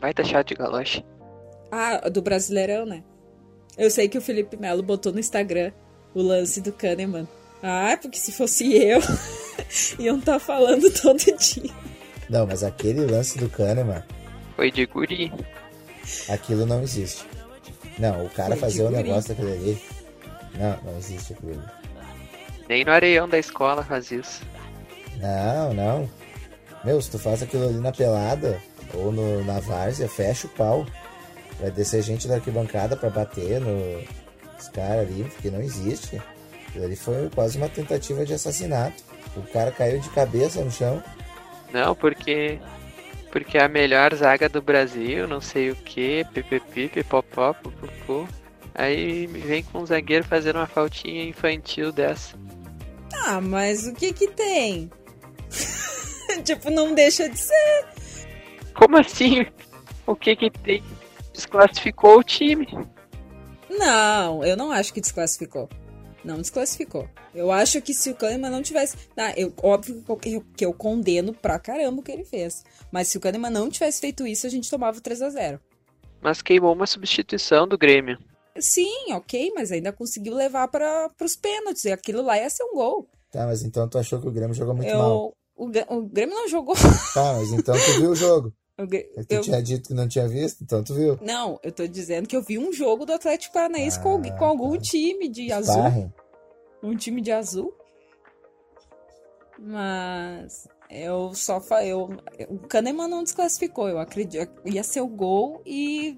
Vai 0.00 0.14
taxar 0.14 0.44
de 0.44 0.54
galoche. 0.54 1.04
Ah, 1.70 2.08
do 2.08 2.20
Brasileirão, 2.22 2.84
né? 2.84 3.02
Eu 3.78 3.90
sei 3.90 4.08
que 4.08 4.18
o 4.18 4.22
Felipe 4.22 4.56
Melo 4.56 4.82
botou 4.82 5.12
no 5.12 5.20
Instagram 5.20 5.72
o 6.14 6.22
lance 6.22 6.60
do 6.60 6.72
Kahneman. 6.72 7.28
Ah, 7.62 7.96
porque 8.00 8.18
se 8.18 8.32
fosse 8.32 8.74
eu, 8.74 9.00
iam 9.98 10.20
tá 10.20 10.38
falando 10.38 10.90
todo 10.90 11.18
dia. 11.18 11.70
Não, 12.28 12.46
mas 12.46 12.62
aquele 12.62 13.06
lance 13.06 13.38
do 13.38 13.48
Kahneman, 13.48 14.02
Foi 14.56 14.70
de 14.70 14.86
guri. 14.86 15.32
aquilo 16.28 16.64
não 16.66 16.82
existe. 16.82 17.24
Não, 17.98 18.24
o 18.24 18.30
cara 18.30 18.56
Foi 18.56 18.56
de 18.56 18.60
fazer 18.60 18.82
o 18.84 18.90
negócio 18.90 19.34
daquele 19.34 19.52
ali. 19.52 19.82
Não, 20.54 20.78
não 20.84 20.98
existe 20.98 21.32
aquilo. 21.32 21.62
Nem 22.68 22.84
no 22.84 22.92
areião 22.92 23.28
da 23.28 23.38
escola 23.38 23.82
faz 23.82 24.10
isso. 24.10 24.42
Não, 25.16 25.74
não. 25.74 26.10
Meu, 26.84 27.00
se 27.02 27.10
tu 27.10 27.18
faz 27.18 27.42
aquilo 27.42 27.68
ali 27.68 27.78
na 27.78 27.92
pelada 27.92 28.60
ou 28.94 29.12
no, 29.12 29.44
na 29.44 29.60
várzea, 29.60 30.08
fecha 30.08 30.46
o 30.46 30.50
pau. 30.50 30.86
Vai 31.60 31.70
descer 31.70 32.02
gente 32.02 32.26
da 32.26 32.36
arquibancada 32.36 32.96
pra 32.96 33.10
bater 33.10 33.60
no, 33.60 34.02
os 34.58 34.68
caras 34.68 35.08
ali, 35.08 35.24
porque 35.24 35.50
não 35.50 35.60
existe. 35.60 36.20
Ali 36.74 36.96
foi 36.96 37.28
quase 37.34 37.58
uma 37.58 37.68
tentativa 37.68 38.24
de 38.24 38.34
assassinato. 38.34 39.02
O 39.36 39.42
cara 39.42 39.70
caiu 39.70 39.98
de 40.00 40.08
cabeça 40.10 40.62
no 40.62 40.70
chão. 40.70 41.02
Não, 41.72 41.94
porque. 41.94 42.58
Porque 43.30 43.58
é 43.58 43.62
a 43.62 43.68
melhor 43.68 44.12
zaga 44.14 44.48
do 44.48 44.60
Brasil, 44.60 45.28
não 45.28 45.40
sei 45.40 45.70
o 45.70 45.76
que, 45.76 46.24
pipipi, 46.32 46.88
pipopó, 46.88 47.54
pupupu. 47.54 48.28
Aí 48.74 49.26
vem 49.26 49.62
com 49.62 49.78
um 49.78 49.86
zagueiro 49.86 50.24
fazendo 50.24 50.56
uma 50.56 50.66
faltinha 50.66 51.24
infantil 51.24 51.92
dessa. 51.92 52.36
Ah, 53.24 53.40
mas 53.40 53.86
o 53.86 53.94
que 53.94 54.12
que 54.12 54.28
tem? 54.28 54.90
tipo, 56.44 56.70
não 56.70 56.92
deixa 56.92 57.28
de 57.28 57.38
ser. 57.38 57.84
Como 58.74 58.98
assim? 58.98 59.46
O 60.06 60.16
que 60.16 60.34
que 60.34 60.50
tem? 60.50 60.82
Desclassificou 61.32 62.18
o 62.18 62.22
time. 62.24 62.66
Não, 63.68 64.44
eu 64.44 64.56
não 64.56 64.70
acho 64.70 64.92
que 64.92 65.00
desclassificou. 65.00 65.68
Não 66.24 66.36
desclassificou. 66.36 67.08
Eu 67.34 67.50
acho 67.50 67.80
que 67.80 67.94
se 67.94 68.10
o 68.10 68.14
Kahneman 68.14 68.50
não 68.50 68.62
tivesse. 68.62 68.96
Ah, 69.16 69.32
eu, 69.36 69.52
óbvio 69.62 70.02
que 70.20 70.34
eu, 70.34 70.44
que 70.56 70.66
eu 70.66 70.72
condeno 70.74 71.32
pra 71.32 71.58
caramba 71.58 72.00
o 72.00 72.02
que 72.02 72.12
ele 72.12 72.24
fez. 72.24 72.62
Mas 72.92 73.08
se 73.08 73.16
o 73.16 73.20
Kahneman 73.20 73.50
não 73.50 73.70
tivesse 73.70 74.00
feito 74.00 74.26
isso, 74.26 74.46
a 74.46 74.50
gente 74.50 74.68
tomava 74.68 75.00
3 75.00 75.22
a 75.22 75.30
0 75.30 75.60
Mas 76.20 76.42
queimou 76.42 76.74
uma 76.74 76.86
substituição 76.86 77.66
do 77.66 77.78
Grêmio. 77.78 78.18
Sim, 78.58 79.12
ok, 79.12 79.52
mas 79.54 79.72
ainda 79.72 79.92
conseguiu 79.92 80.34
levar 80.34 80.68
para 80.68 81.08
os 81.22 81.36
pênaltis. 81.36 81.84
E 81.84 81.92
aquilo 81.92 82.20
lá 82.22 82.36
ia 82.36 82.50
ser 82.50 82.64
um 82.64 82.74
gol. 82.74 83.08
Tá, 83.30 83.46
mas 83.46 83.62
então 83.62 83.88
tu 83.88 83.96
achou 83.96 84.20
que 84.20 84.28
o 84.28 84.32
Grêmio 84.32 84.54
jogou 84.54 84.74
muito 84.74 84.92
mal. 84.92 85.10
Eu, 85.10 85.34
o, 85.56 85.68
Gra- 85.70 85.86
o 85.88 86.02
Grêmio 86.02 86.34
não 86.34 86.48
jogou. 86.48 86.74
Tá, 87.14 87.32
mas 87.34 87.50
então 87.52 87.74
tu 87.76 88.00
viu 88.00 88.10
o 88.10 88.16
jogo. 88.16 88.52
É 89.16 89.20
que 89.22 89.24
tu 89.28 89.34
eu- 89.34 89.40
tinha 89.42 89.62
dito 89.62 89.88
que 89.88 89.94
não 89.94 90.06
tinha 90.08 90.26
visto, 90.28 90.62
então 90.62 90.82
tu 90.82 90.94
viu. 90.94 91.18
Não, 91.22 91.58
eu 91.62 91.72
tô 91.72 91.86
dizendo 91.86 92.26
que 92.28 92.36
eu 92.36 92.42
vi 92.42 92.58
um 92.58 92.72
jogo 92.72 93.04
do 93.06 93.12
Atlético 93.12 93.54
Paranaense 93.54 94.00
com, 94.00 94.10
alguém- 94.10 94.36
com 94.36 94.44
algum 94.44 94.74
tá. 94.76 94.80
time 94.82 95.28
de 95.28 95.52
azul. 95.52 95.74
Sparring. 95.74 96.12
um 96.82 96.96
time 96.96 97.20
de 97.20 97.30
azul. 97.32 97.74
Mas 99.58 100.66
eu 100.88 101.34
só 101.34 101.60
eu 101.82 102.08
o 102.48 102.58
Kahneman 102.60 103.08
não 103.08 103.22
desclassificou, 103.22 103.88
eu 103.88 103.98
acredito, 103.98 104.50
ia 104.64 104.82
ser 104.82 105.00
o 105.02 105.06
gol 105.06 105.60
e 105.66 106.16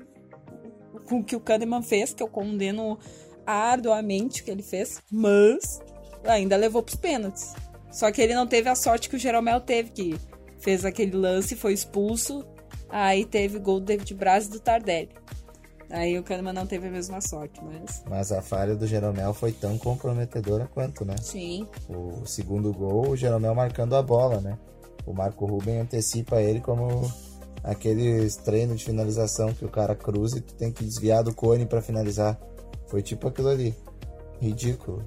com 1.08 1.18
o 1.18 1.24
que 1.24 1.34
o 1.34 1.40
Kahneman 1.40 1.82
fez, 1.82 2.14
que 2.14 2.22
eu 2.22 2.28
condeno 2.28 2.98
arduamente 3.44 4.40
o 4.42 4.44
que 4.44 4.50
ele 4.50 4.62
fez, 4.62 5.02
mas 5.10 5.80
ainda 6.24 6.56
levou 6.56 6.82
pros 6.82 6.96
pênaltis. 6.96 7.52
Só 7.90 8.10
que 8.12 8.22
ele 8.22 8.34
não 8.34 8.46
teve 8.46 8.68
a 8.68 8.74
sorte 8.76 9.08
que 9.08 9.16
o 9.16 9.18
Jeromel 9.18 9.60
teve, 9.60 9.90
que 9.90 10.14
fez 10.60 10.84
aquele 10.84 11.16
lance, 11.16 11.56
foi 11.56 11.72
expulso, 11.72 12.46
aí 12.92 13.24
teve 13.24 13.58
gol 13.58 13.80
do 13.80 13.86
David 13.86 14.14
Braz 14.14 14.46
e 14.46 14.50
do 14.50 14.60
Tardelli. 14.60 15.08
Aí 15.90 16.18
o 16.18 16.22
Kahneman 16.22 16.54
não 16.54 16.66
teve 16.66 16.88
a 16.88 16.90
mesma 16.90 17.20
sorte, 17.20 17.60
mas 17.62 18.02
Mas 18.08 18.32
a 18.32 18.40
falha 18.40 18.74
do 18.74 18.86
Jeromel 18.86 19.34
foi 19.34 19.52
tão 19.52 19.76
comprometedora 19.76 20.66
quanto, 20.72 21.04
né? 21.04 21.16
sim. 21.18 21.66
O 21.88 22.24
segundo 22.24 22.72
gol, 22.72 23.10
o 23.10 23.16
Jeromel 23.16 23.54
marcando 23.54 23.94
a 23.94 24.02
bola, 24.02 24.40
né? 24.40 24.58
O 25.04 25.12
Marco 25.12 25.44
Ruben 25.44 25.80
antecipa 25.80 26.40
ele 26.40 26.60
como 26.60 27.10
aqueles 27.62 28.36
treinos 28.36 28.78
de 28.78 28.84
finalização 28.86 29.52
que 29.52 29.64
o 29.64 29.68
cara 29.68 29.94
cruza 29.94 30.38
e 30.38 30.40
tu 30.40 30.54
tem 30.54 30.72
que 30.72 30.84
desviar 30.84 31.22
do 31.22 31.34
cone 31.34 31.66
pra 31.66 31.82
finalizar. 31.82 32.38
Foi 32.86 33.02
tipo 33.02 33.28
aquilo 33.28 33.48
ali. 33.48 33.74
Ridículo. 34.40 35.04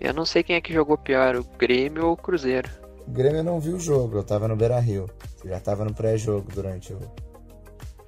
Eu 0.00 0.12
não 0.12 0.24
sei 0.24 0.42
quem 0.42 0.56
é 0.56 0.60
que 0.60 0.72
jogou 0.72 0.98
pior, 0.98 1.34
o 1.36 1.44
Grêmio 1.56 2.06
ou 2.06 2.12
o 2.12 2.16
Cruzeiro. 2.16 2.68
O 3.06 3.10
Grêmio 3.10 3.38
eu 3.38 3.44
não 3.44 3.60
viu 3.60 3.76
o 3.76 3.80
jogo, 3.80 4.16
eu 4.16 4.24
tava 4.24 4.48
no 4.48 4.56
Beira 4.56 4.80
Rio. 4.80 5.08
Já 5.44 5.60
tava 5.60 5.84
no 5.84 5.94
pré-jogo 5.94 6.48
durante 6.52 6.92
o, 6.92 6.98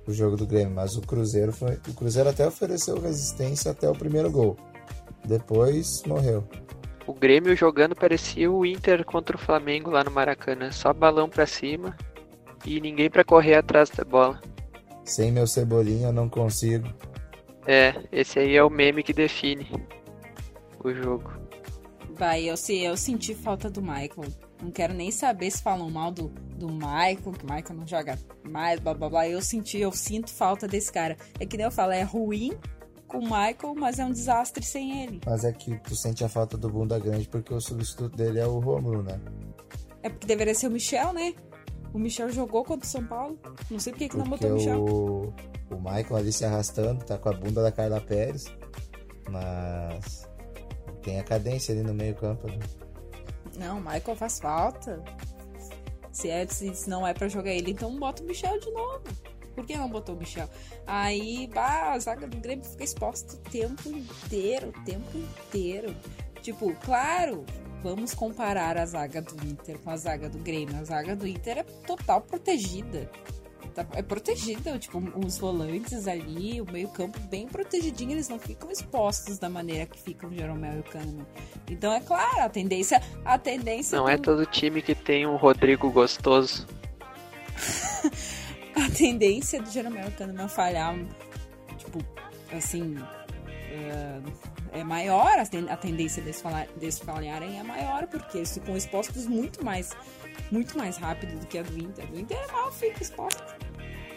o 0.06 0.12
jogo 0.12 0.36
do 0.36 0.46
Grêmio, 0.46 0.74
mas 0.74 0.96
o 0.96 1.02
Cruzeiro 1.02 1.52
foi. 1.52 1.78
O 1.88 1.94
Cruzeiro 1.94 2.30
até 2.30 2.46
ofereceu 2.46 2.98
resistência 3.00 3.70
até 3.70 3.88
o 3.88 3.92
primeiro 3.92 4.30
gol. 4.30 4.56
Depois 5.24 6.02
morreu. 6.04 6.44
O 7.06 7.12
Grêmio 7.12 7.54
jogando 7.54 7.94
parecia 7.94 8.50
o 8.50 8.64
Inter 8.64 9.04
contra 9.04 9.36
o 9.36 9.38
Flamengo 9.38 9.90
lá 9.90 10.02
no 10.02 10.10
Maracanã, 10.10 10.72
só 10.72 10.92
balão 10.92 11.28
pra 11.28 11.46
cima 11.46 11.96
e 12.64 12.80
ninguém 12.80 13.08
pra 13.08 13.24
correr 13.24 13.54
atrás 13.54 13.90
da 13.90 14.04
bola. 14.04 14.40
Sem 15.04 15.30
meu 15.30 15.46
cebolinha 15.46 16.08
eu 16.08 16.12
não 16.12 16.28
consigo. 16.28 16.88
É, 17.66 17.94
esse 18.10 18.38
aí 18.38 18.56
é 18.56 18.64
o 18.64 18.70
meme 18.70 19.02
que 19.02 19.12
define 19.12 19.68
o 20.82 20.92
jogo. 20.92 21.32
Vai, 22.10 22.48
eu, 22.48 22.56
se, 22.56 22.82
eu 22.82 22.96
senti 22.96 23.34
falta 23.34 23.70
do 23.70 23.82
Michael. 23.82 24.32
Não 24.62 24.70
quero 24.70 24.94
nem 24.94 25.10
saber 25.10 25.50
se 25.50 25.62
falam 25.62 25.90
mal 25.90 26.10
do, 26.10 26.28
do 26.56 26.68
Michael, 26.68 27.32
que 27.32 27.44
o 27.44 27.54
Michael 27.54 27.74
não 27.74 27.86
joga 27.86 28.18
mais, 28.42 28.80
blá 28.80 28.94
blá 28.94 29.08
blá. 29.08 29.28
Eu 29.28 29.42
senti, 29.42 29.78
eu 29.78 29.92
sinto 29.92 30.30
falta 30.30 30.66
desse 30.66 30.90
cara. 30.90 31.16
É 31.38 31.46
que 31.46 31.56
nem 31.56 31.64
eu 31.64 31.70
falo, 31.70 31.92
é 31.92 32.02
ruim 32.02 32.58
com 33.06 33.18
o 33.18 33.22
Michael, 33.22 33.74
mas 33.76 33.98
é 33.98 34.04
um 34.04 34.12
desastre 34.12 34.64
sem 34.64 35.02
ele. 35.02 35.20
Mas 35.24 35.44
é 35.44 35.52
que 35.52 35.76
tu 35.78 35.94
sente 35.94 36.24
a 36.24 36.28
falta 36.28 36.56
do 36.56 36.68
bunda 36.68 36.98
grande 36.98 37.28
porque 37.28 37.52
o 37.52 37.60
substituto 37.60 38.16
dele 38.16 38.40
é 38.40 38.46
o 38.46 38.58
Romulo, 38.58 39.02
né? 39.02 39.20
É 40.02 40.08
porque 40.08 40.26
deveria 40.26 40.54
ser 40.54 40.68
o 40.68 40.70
Michel, 40.70 41.12
né? 41.12 41.34
O 41.92 41.98
Michel 41.98 42.30
jogou 42.30 42.64
contra 42.64 42.86
o 42.86 42.90
São 42.90 43.04
Paulo. 43.04 43.38
Não 43.70 43.78
sei 43.78 43.92
por 43.92 43.98
que 43.98 44.08
que 44.08 44.16
não 44.16 44.24
botou 44.24 44.50
o 44.50 44.54
Michel. 44.54 44.84
o, 44.84 45.34
o 45.70 45.76
Michael 45.76 46.16
ali 46.16 46.32
se 46.32 46.44
arrastando, 46.44 47.04
tá 47.04 47.16
com 47.18 47.28
a 47.28 47.32
bunda 47.32 47.62
da 47.62 47.72
Carla 47.72 48.00
Pérez. 48.00 48.46
Mas 49.30 50.28
tem 51.02 51.18
a 51.20 51.24
cadência 51.24 51.74
ali 51.74 51.82
no 51.82 51.94
meio 51.94 52.14
campo. 52.14 52.46
Né? 52.48 52.58
Não, 53.58 53.80
Michael 53.80 54.16
faz 54.16 54.38
falta. 54.38 55.02
Se, 56.12 56.30
é, 56.30 56.46
se 56.46 56.88
não 56.88 57.06
é 57.06 57.12
pra 57.12 57.28
jogar 57.28 57.52
ele, 57.52 57.72
então 57.72 57.94
bota 57.98 58.22
o 58.22 58.26
Michel 58.26 58.58
de 58.58 58.70
novo. 58.70 59.02
Por 59.54 59.66
que 59.66 59.76
não 59.76 59.88
botou 59.88 60.14
o 60.14 60.18
Michel? 60.18 60.48
Aí, 60.86 61.48
bah, 61.52 61.92
a 61.92 61.98
zaga 61.98 62.26
do 62.26 62.36
Grêmio 62.38 62.64
fica 62.64 62.84
exposta 62.84 63.36
o 63.36 63.38
tempo 63.38 63.88
inteiro, 63.88 64.68
o 64.68 64.84
tempo 64.84 65.16
inteiro. 65.16 65.96
Tipo, 66.42 66.74
claro, 66.76 67.44
vamos 67.82 68.14
comparar 68.14 68.76
a 68.76 68.84
zaga 68.84 69.22
do 69.22 69.34
Inter 69.46 69.78
com 69.78 69.90
a 69.90 69.96
zaga 69.96 70.28
do 70.28 70.38
Grêmio. 70.38 70.76
A 70.78 70.84
zaga 70.84 71.16
do 71.16 71.26
Inter 71.26 71.58
é 71.58 71.62
total 71.62 72.20
protegida. 72.20 73.10
Tá- 73.76 73.86
É 73.92 74.00
protegida, 74.02 74.78
tipo, 74.78 74.98
os 75.22 75.36
volantes 75.36 76.08
ali, 76.08 76.62
o 76.62 76.72
meio-campo 76.72 77.20
bem 77.28 77.46
protegidinho, 77.46 78.12
eles 78.12 78.26
não 78.26 78.38
ficam 78.38 78.70
expostos 78.70 79.38
da 79.38 79.50
maneira 79.50 79.84
que 79.84 79.98
ficam 80.00 80.30
o 80.30 80.34
Jeromel 80.34 80.76
e 80.76 80.80
o 80.80 80.82
Kahneman. 80.82 81.26
Então, 81.70 81.92
é 81.92 82.00
claro, 82.00 82.40
a 82.40 82.48
tendência. 82.48 83.02
A 83.22 83.36
tendência 83.38 83.98
Não 83.98 84.04
do- 84.06 84.10
é 84.10 84.16
todo 84.16 84.46
time 84.46 84.80
que 84.80 84.94
tem 84.94 85.26
um 85.26 85.36
Rodrigo 85.36 85.90
gostoso. 85.90 86.66
a 88.74 88.90
tendência 88.96 89.60
do 89.62 89.70
Jeromel 89.70 90.10
Kahneman 90.12 90.48
falhar, 90.48 90.94
tipo, 91.76 91.98
assim, 92.56 92.96
é, 93.70 94.20
é 94.80 94.84
maior, 94.84 95.38
a, 95.38 95.44
ten- 95.46 95.68
a 95.68 95.76
tendência 95.76 96.22
deles 96.22 96.98
falharem 96.98 97.58
é 97.58 97.62
maior, 97.62 98.06
porque 98.06 98.38
eles 98.38 98.54
ficam 98.54 98.76
expostos 98.76 99.26
muito 99.26 99.64
mais, 99.64 99.90
muito 100.50 100.76
mais 100.78 100.96
rápido 100.98 101.38
do 101.40 101.46
que 101.46 101.58
a 101.58 101.62
do 101.62 101.76
Inter. 101.78 102.06
Do 102.06 102.18
Inter 102.18 102.38
é 102.38 102.52
mal 102.52 102.70
fica 102.72 103.02
exposto. 103.02 103.55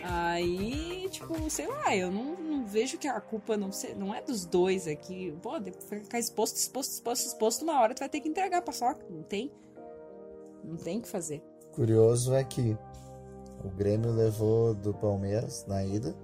Aí, 0.03 1.07
tipo, 1.09 1.49
sei 1.49 1.67
lá, 1.67 1.95
eu 1.95 2.11
não, 2.11 2.35
não 2.35 2.65
vejo 2.65 2.97
que 2.97 3.07
a 3.07 3.19
culpa 3.19 3.57
não, 3.57 3.69
não 3.97 4.13
é 4.13 4.21
dos 4.21 4.45
dois 4.45 4.87
aqui. 4.87 5.35
Pô, 5.41 5.51
ficar 5.61 6.19
exposto, 6.19 6.55
exposto, 6.55 6.91
exposto, 6.91 7.27
exposto, 7.27 7.63
uma 7.63 7.79
hora 7.79 7.93
tu 7.93 7.99
vai 7.99 8.09
ter 8.09 8.21
que 8.21 8.29
entregar 8.29 8.59
a 8.59 8.61
paçoca. 8.61 9.05
Não 9.09 9.23
tem. 9.23 9.51
Não 10.63 10.77
tem 10.77 10.99
o 10.99 11.01
que 11.01 11.07
fazer. 11.07 11.43
Curioso 11.73 12.33
é 12.33 12.43
que 12.43 12.77
o 13.63 13.69
Grêmio 13.69 14.11
levou 14.11 14.73
do 14.73 14.93
Palmeiras 14.93 15.65
na 15.67 15.83
ida, 15.83 16.15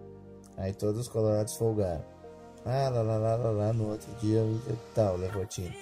aí 0.57 0.73
todos 0.73 1.01
os 1.01 1.07
colorados 1.07 1.55
folgaram. 1.55 2.03
Ah, 2.65 2.89
lá, 2.89 3.01
lá, 3.01 3.17
lá, 3.17 3.35
lá, 3.35 3.51
lá, 3.51 3.73
no 3.73 3.91
outro 3.91 4.11
dia 4.15 4.41
tal, 4.93 5.17
levou 5.17 5.45
time. 5.45 5.75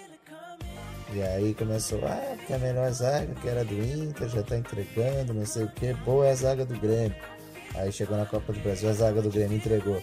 E 1.13 1.21
aí 1.21 1.53
começou, 1.53 1.99
ah, 2.05 2.35
porque 2.35 2.53
a 2.53 2.59
melhor 2.59 2.91
zaga 2.91 3.33
que 3.35 3.47
era 3.47 3.63
do 3.63 3.73
Inter 3.73 4.27
já 4.27 4.41
tá 4.43 4.57
entregando, 4.57 5.33
não 5.33 5.45
sei 5.45 5.65
o 5.65 5.71
que, 5.71 5.93
boa 5.93 6.27
é 6.27 6.31
a 6.31 6.35
zaga 6.35 6.65
do 6.65 6.77
Grêmio. 6.79 7.15
Aí 7.75 7.91
chegou 7.91 8.17
na 8.17 8.25
Copa 8.25 8.53
do 8.53 8.59
Brasil, 8.59 8.89
a 8.89 8.93
zaga 8.93 9.21
do 9.21 9.29
Grêmio 9.29 9.57
entregou. 9.57 10.01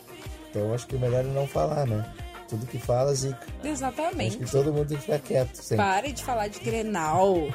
Então 0.51 0.75
acho 0.75 0.87
que 0.87 0.97
o 0.97 0.99
melhor 0.99 1.25
é 1.25 1.29
não 1.29 1.47
falar, 1.47 1.87
né? 1.87 2.05
Tudo 2.49 2.67
que 2.67 2.79
fala, 2.79 3.15
zica. 3.15 3.39
Acho 3.61 3.69
Exatamente. 3.69 4.39
que 4.39 4.51
todo 4.51 4.73
mundo 4.73 4.89
tem 4.89 4.97
que 4.97 5.05
ficar 5.05 5.21
quieto, 5.21 5.55
sempre. 5.57 5.85
Pare 5.85 6.13
de 6.13 6.25
falar 6.25 6.49
de 6.49 6.59
Grenal. 6.59 7.49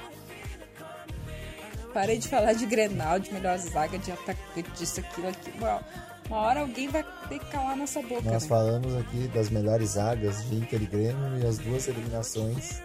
Pare 1.94 2.18
de 2.18 2.28
falar 2.28 2.54
de 2.54 2.66
Grenal, 2.66 3.20
de 3.20 3.34
melhor 3.34 3.58
zaga, 3.58 3.98
de 3.98 4.12
atacante, 4.12 4.70
disso, 4.72 5.02
aquilo, 5.02 5.28
aqui. 5.28 5.52
Uma, 5.58 5.82
hora 6.30 6.62
alguém 6.62 6.88
vai 6.88 7.04
ter 7.28 7.40
que 7.40 7.46
calar 7.48 7.76
nossa 7.76 8.02
boca. 8.02 8.22
Nós 8.24 8.44
né? 8.44 8.50
falamos 8.50 8.96
aqui 8.96 9.28
das 9.34 9.50
melhores 9.50 9.92
zagas 9.92 10.44
de 10.50 10.56
Inter 10.56 10.82
e 10.82 10.86
Grêmio 10.86 11.40
e 11.42 11.46
as 11.46 11.58
duas 11.58 11.88
eliminações 11.88 12.82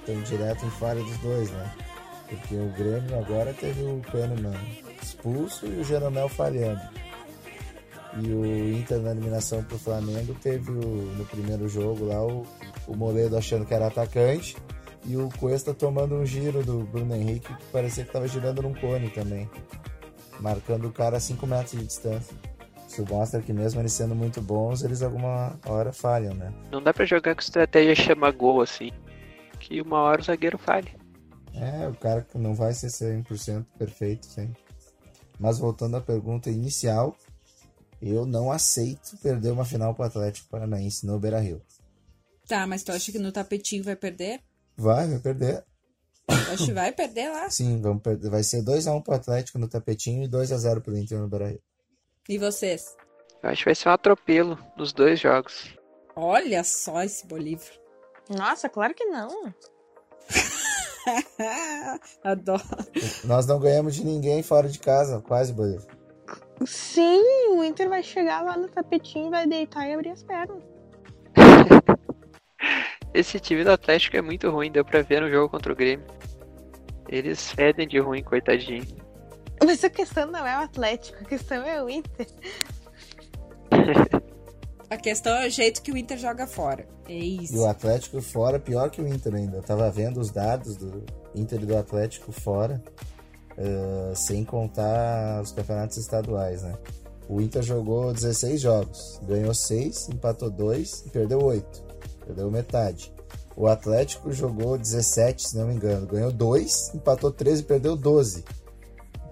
estão 0.00 0.20
direto 0.22 0.66
em 0.66 0.70
falha 0.70 1.02
dos 1.02 1.18
dois, 1.18 1.50
né? 1.50 1.72
Porque 2.28 2.56
o 2.56 2.68
Grêmio 2.72 3.18
agora 3.18 3.54
teve 3.54 3.82
o 3.82 4.02
Kahneman 4.10 4.85
expulso 5.02 5.66
e 5.66 5.80
o 5.80 5.84
Jeromel 5.84 6.28
falhando. 6.28 6.80
E 8.18 8.32
o 8.32 8.46
Inter 8.78 8.98
na 9.00 9.10
eliminação 9.10 9.62
pro 9.62 9.78
Flamengo 9.78 10.34
teve 10.40 10.70
o, 10.70 10.80
no 10.80 11.24
primeiro 11.26 11.68
jogo 11.68 12.06
lá 12.06 12.24
o, 12.24 12.46
o 12.86 12.96
Moledo 12.96 13.36
achando 13.36 13.66
que 13.66 13.74
era 13.74 13.88
atacante 13.88 14.56
e 15.04 15.16
o 15.16 15.28
Cuesta 15.38 15.74
tomando 15.74 16.16
um 16.16 16.24
giro 16.24 16.64
do 16.64 16.80
Bruno 16.80 17.14
Henrique 17.14 17.54
que 17.54 17.64
parecia 17.66 18.04
que 18.04 18.12
tava 18.12 18.26
girando 18.26 18.62
num 18.62 18.74
cone 18.74 19.10
também. 19.10 19.48
Marcando 20.40 20.88
o 20.88 20.92
cara 20.92 21.18
a 21.18 21.20
5 21.20 21.46
metros 21.46 21.72
de 21.72 21.86
distância. 21.86 22.36
Isso 22.88 23.04
mostra 23.08 23.42
que 23.42 23.52
mesmo 23.52 23.80
eles 23.80 23.92
sendo 23.92 24.14
muito 24.14 24.40
bons, 24.40 24.82
eles 24.82 25.02
alguma 25.02 25.58
hora 25.66 25.92
falham, 25.92 26.34
né? 26.34 26.52
Não 26.70 26.82
dá 26.82 26.94
pra 26.94 27.04
jogar 27.04 27.34
com 27.34 27.40
estratégia 27.40 27.94
chama 27.94 28.30
gol 28.30 28.62
assim. 28.62 28.90
Que 29.60 29.80
uma 29.80 29.98
hora 29.98 30.20
o 30.20 30.24
zagueiro 30.24 30.58
falha. 30.58 30.90
É, 31.54 31.88
o 31.88 31.94
cara 31.94 32.26
não 32.34 32.54
vai 32.54 32.72
ser 32.72 32.88
100% 32.88 33.64
perfeito 33.78 34.26
sempre. 34.26 34.65
Mas 35.38 35.58
voltando 35.58 35.96
à 35.96 36.00
pergunta 36.00 36.50
inicial, 36.50 37.16
eu 38.00 38.26
não 38.26 38.50
aceito 38.50 39.16
perder 39.18 39.50
uma 39.50 39.64
final 39.64 39.94
pro 39.94 40.04
Atlético 40.04 40.48
Paranaense 40.48 41.06
no 41.06 41.18
Beira-Rio. 41.18 41.62
Tá, 42.46 42.66
mas 42.66 42.82
tu 42.82 42.92
acha 42.92 43.10
que 43.10 43.18
no 43.18 43.32
tapetinho 43.32 43.82
vai 43.82 43.96
perder? 43.96 44.40
Vai, 44.76 45.08
vai 45.08 45.18
perder. 45.18 45.64
Tu 46.26 46.52
acha 46.52 46.66
que 46.66 46.72
vai 46.72 46.92
perder 46.92 47.28
lá? 47.30 47.50
Sim, 47.50 47.80
vamos 47.80 48.02
perder. 48.02 48.30
vai 48.30 48.42
ser 48.42 48.62
2x1 48.62 49.02
pro 49.02 49.14
Atlético 49.14 49.58
no 49.58 49.68
tapetinho 49.68 50.24
e 50.24 50.28
2x0 50.28 50.80
pro 50.80 50.96
Inter 50.96 51.18
no 51.18 51.28
Beira-Rio. 51.28 51.60
E 52.28 52.38
vocês? 52.38 52.94
Eu 53.42 53.50
acho 53.50 53.60
que 53.60 53.64
vai 53.66 53.74
ser 53.74 53.88
um 53.88 53.92
atropelo 53.92 54.58
nos 54.76 54.92
dois 54.92 55.20
jogos. 55.20 55.76
Olha 56.14 56.64
só 56.64 57.02
esse 57.02 57.26
Bolívar. 57.26 57.70
Nossa, 58.28 58.68
claro 58.68 58.94
que 58.94 59.04
não. 59.04 59.54
Adoro. 62.24 62.62
Nós 63.24 63.46
não 63.46 63.58
ganhamos 63.58 63.94
de 63.94 64.04
ninguém 64.04 64.42
fora 64.42 64.68
de 64.68 64.78
casa, 64.78 65.20
quase, 65.20 65.52
Bolívar. 65.52 65.86
Sim, 66.64 67.22
o 67.50 67.62
Inter 67.62 67.88
vai 67.88 68.02
chegar 68.02 68.42
lá 68.42 68.56
no 68.56 68.68
tapetinho, 68.68 69.30
vai 69.30 69.46
deitar 69.46 69.86
e 69.88 69.94
abrir 69.94 70.10
as 70.10 70.22
pernas. 70.22 70.62
Esse 73.14 73.38
time 73.38 73.64
do 73.64 73.70
Atlético 73.70 74.16
é 74.16 74.22
muito 74.22 74.50
ruim, 74.50 74.70
deu 74.70 74.84
pra 74.84 75.02
ver 75.02 75.20
no 75.20 75.30
jogo 75.30 75.48
contra 75.48 75.72
o 75.72 75.76
Grêmio. 75.76 76.06
Eles 77.08 77.52
fedem 77.52 77.86
de 77.86 77.98
ruim, 77.98 78.22
coitadinho. 78.22 78.84
Mas 79.64 79.84
a 79.84 79.90
questão 79.90 80.30
não 80.30 80.46
é 80.46 80.58
o 80.58 80.62
Atlético, 80.62 81.22
a 81.22 81.24
questão 81.24 81.64
é 81.64 81.82
o 81.82 81.88
Inter. 81.88 82.26
A 84.88 84.96
questão 84.96 85.32
é 85.36 85.48
o 85.48 85.50
jeito 85.50 85.82
que 85.82 85.90
o 85.90 85.96
Inter 85.96 86.16
joga 86.16 86.46
fora. 86.46 86.86
É 87.08 87.12
E 87.12 87.44
isso. 87.44 87.58
o 87.58 87.66
Atlético 87.66 88.22
fora, 88.22 88.58
pior 88.58 88.90
que 88.90 89.00
o 89.02 89.08
Inter 89.08 89.34
ainda. 89.34 89.56
Eu 89.56 89.62
tava 89.62 89.90
vendo 89.90 90.20
os 90.20 90.30
dados 90.30 90.76
do 90.76 91.04
Inter 91.34 91.60
e 91.62 91.66
do 91.66 91.76
Atlético 91.76 92.30
fora, 92.30 92.82
eh, 93.56 94.12
sem 94.14 94.44
contar 94.44 95.42
os 95.42 95.50
campeonatos 95.52 95.96
estaduais, 95.96 96.62
né? 96.62 96.74
O 97.28 97.40
Inter 97.40 97.62
jogou 97.62 98.12
16 98.12 98.60
jogos, 98.60 99.20
ganhou 99.24 99.52
6, 99.52 100.08
empatou 100.10 100.48
2 100.48 101.04
e 101.06 101.10
perdeu 101.10 101.42
8. 101.42 101.82
Perdeu 102.24 102.50
metade. 102.50 103.12
O 103.56 103.66
Atlético 103.66 104.30
jogou 104.32 104.78
17, 104.78 105.48
se 105.48 105.56
não 105.56 105.66
me 105.66 105.74
engano, 105.74 106.06
ganhou 106.06 106.30
2, 106.30 106.94
empatou 106.94 107.32
13 107.32 107.62
e 107.62 107.64
perdeu 107.64 107.96
12. 107.96 108.44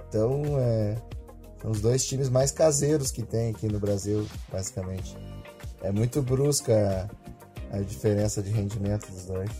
Então, 0.09 0.43
é, 0.59 0.97
são 1.65 1.71
os 1.71 1.81
dois 1.81 2.05
times 2.05 2.29
mais 2.29 2.53
caseiros 2.53 3.11
que 3.11 3.23
tem 3.23 3.49
aqui 3.49 3.67
no 3.69 3.81
Brasil, 3.81 4.27
basicamente. 4.53 5.17
É 5.83 5.91
muito 5.91 6.21
brusca 6.21 7.09
a 7.71 7.79
diferença 7.79 8.43
de 8.43 8.51
rendimento 8.51 9.11
dos 9.11 9.25
dois. 9.25 9.51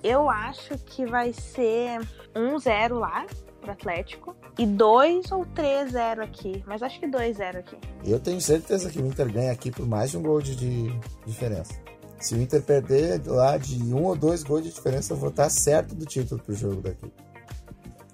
Eu 0.00 0.30
acho 0.30 0.78
que 0.78 1.04
vai 1.04 1.32
ser 1.32 1.98
1-0 2.32 2.92
lá 2.92 3.26
pro 3.60 3.72
Atlético 3.72 4.36
e 4.56 4.64
2 4.64 5.32
ou 5.32 5.44
3-0 5.46 6.20
aqui. 6.20 6.62
Mas 6.64 6.80
acho 6.80 7.00
que 7.00 7.08
2-0 7.08 7.56
aqui. 7.56 7.76
Eu 8.04 8.20
tenho 8.20 8.40
certeza 8.40 8.88
que 8.88 9.00
o 9.00 9.06
Inter 9.06 9.28
ganha 9.32 9.50
aqui 9.50 9.72
por 9.72 9.84
mais 9.84 10.12
de 10.12 10.16
um 10.16 10.22
gol 10.22 10.40
de, 10.40 10.54
de 10.54 11.00
diferença. 11.26 11.74
Se 12.20 12.36
o 12.36 12.40
Inter 12.40 12.62
perder 12.62 13.20
lá 13.26 13.58
de 13.58 13.82
um 13.92 14.04
ou 14.04 14.14
dois 14.14 14.44
gols 14.44 14.62
de 14.62 14.70
diferença, 14.70 15.12
eu 15.12 15.16
vou 15.16 15.30
estar 15.30 15.50
certo 15.50 15.92
do 15.96 16.06
título 16.06 16.40
pro 16.40 16.54
jogo 16.54 16.82
daqui. 16.82 17.12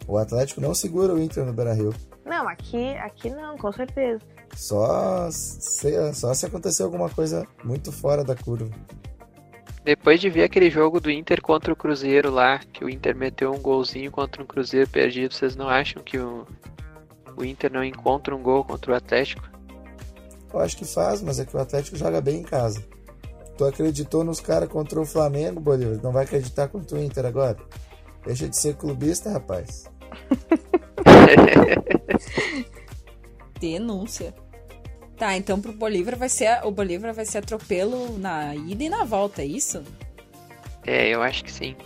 O 0.08 0.16
Atlético 0.16 0.62
não 0.62 0.74
segura 0.74 1.12
o 1.12 1.20
Inter 1.20 1.44
no 1.44 1.52
Beira-Rio. 1.52 1.92
Não, 2.24 2.48
aqui, 2.48 2.94
aqui 2.96 3.30
não, 3.30 3.56
com 3.58 3.70
certeza. 3.70 4.20
Só, 4.54 5.28
sei 5.30 5.98
lá, 5.98 6.12
só 6.12 6.32
se 6.32 6.46
acontecer 6.46 6.82
alguma 6.82 7.10
coisa 7.10 7.46
muito 7.62 7.92
fora 7.92 8.24
da 8.24 8.34
curva. 8.34 8.70
Depois 9.84 10.18
de 10.18 10.30
ver 10.30 10.44
aquele 10.44 10.70
jogo 10.70 10.98
do 10.98 11.10
Inter 11.10 11.42
contra 11.42 11.72
o 11.72 11.76
Cruzeiro 11.76 12.30
lá, 12.30 12.58
que 12.58 12.82
o 12.82 12.88
Inter 12.88 13.14
meteu 13.14 13.52
um 13.52 13.60
golzinho 13.60 14.10
contra 14.10 14.42
um 14.42 14.46
Cruzeiro 14.46 14.88
perdido, 14.88 15.34
vocês 15.34 15.54
não 15.54 15.68
acham 15.68 16.02
que 16.02 16.18
o, 16.18 16.46
o 17.36 17.44
Inter 17.44 17.70
não 17.70 17.84
encontra 17.84 18.34
um 18.34 18.42
gol 18.42 18.64
contra 18.64 18.92
o 18.92 18.94
Atlético? 18.94 19.46
Eu 20.52 20.60
acho 20.60 20.76
que 20.76 20.86
faz, 20.86 21.20
mas 21.20 21.38
é 21.38 21.44
que 21.44 21.54
o 21.54 21.60
Atlético 21.60 21.96
joga 21.96 22.20
bem 22.20 22.40
em 22.40 22.42
casa. 22.42 22.82
Tu 23.58 23.64
acreditou 23.64 24.24
nos 24.24 24.40
caras 24.40 24.68
contra 24.68 24.98
o 24.98 25.04
Flamengo, 25.04 25.60
Bolívar? 25.60 26.00
Não 26.02 26.12
vai 26.12 26.24
acreditar 26.24 26.68
contra 26.68 26.96
o 26.96 27.02
Inter 27.02 27.26
agora? 27.26 27.56
Deixa 28.24 28.48
de 28.48 28.56
ser 28.56 28.76
clubista, 28.76 29.30
rapaz. 29.30 29.84
Denúncia. 33.60 34.34
Tá, 35.16 35.36
então 35.36 35.60
pro 35.60 35.72
Bolívar 35.72 36.16
vai 36.16 36.28
ser 36.28 36.60
o 36.64 36.70
Bolívar 36.72 37.14
vai 37.14 37.24
ser 37.24 37.38
atropelo 37.38 38.18
na 38.18 38.52
ida 38.54 38.82
e 38.84 38.88
na 38.88 39.04
volta, 39.04 39.42
é 39.42 39.46
isso? 39.46 39.82
É, 40.84 41.08
eu 41.08 41.22
acho 41.22 41.44
que 41.44 41.52
sim. 41.52 41.76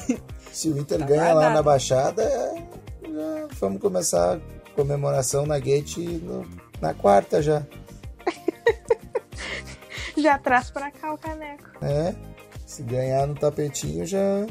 Se 0.52 0.68
o 0.68 0.78
Inter 0.78 0.98
Tá 1.00 1.06
ganha 1.06 1.32
lá 1.32 1.50
na 1.50 1.62
Baixada, 1.62 2.22
é- 2.22 2.62
já 3.10 3.48
vamos 3.58 3.80
começar 3.80 4.36
a 4.36 4.40
comemoração 4.76 5.46
na 5.46 5.58
Gate 5.58 5.96
no- 5.98 6.46
na 6.80 6.92
quarta 6.94 7.42
já. 7.42 7.62
Já 10.16 10.38
traz 10.38 10.70
pra 10.70 10.92
cá 10.92 11.12
o 11.12 11.18
caneco. 11.18 11.64
É, 11.82 12.14
se 12.64 12.84
ganhar 12.84 13.26
no 13.26 13.34
tapetinho 13.34 14.06
já 14.06 14.46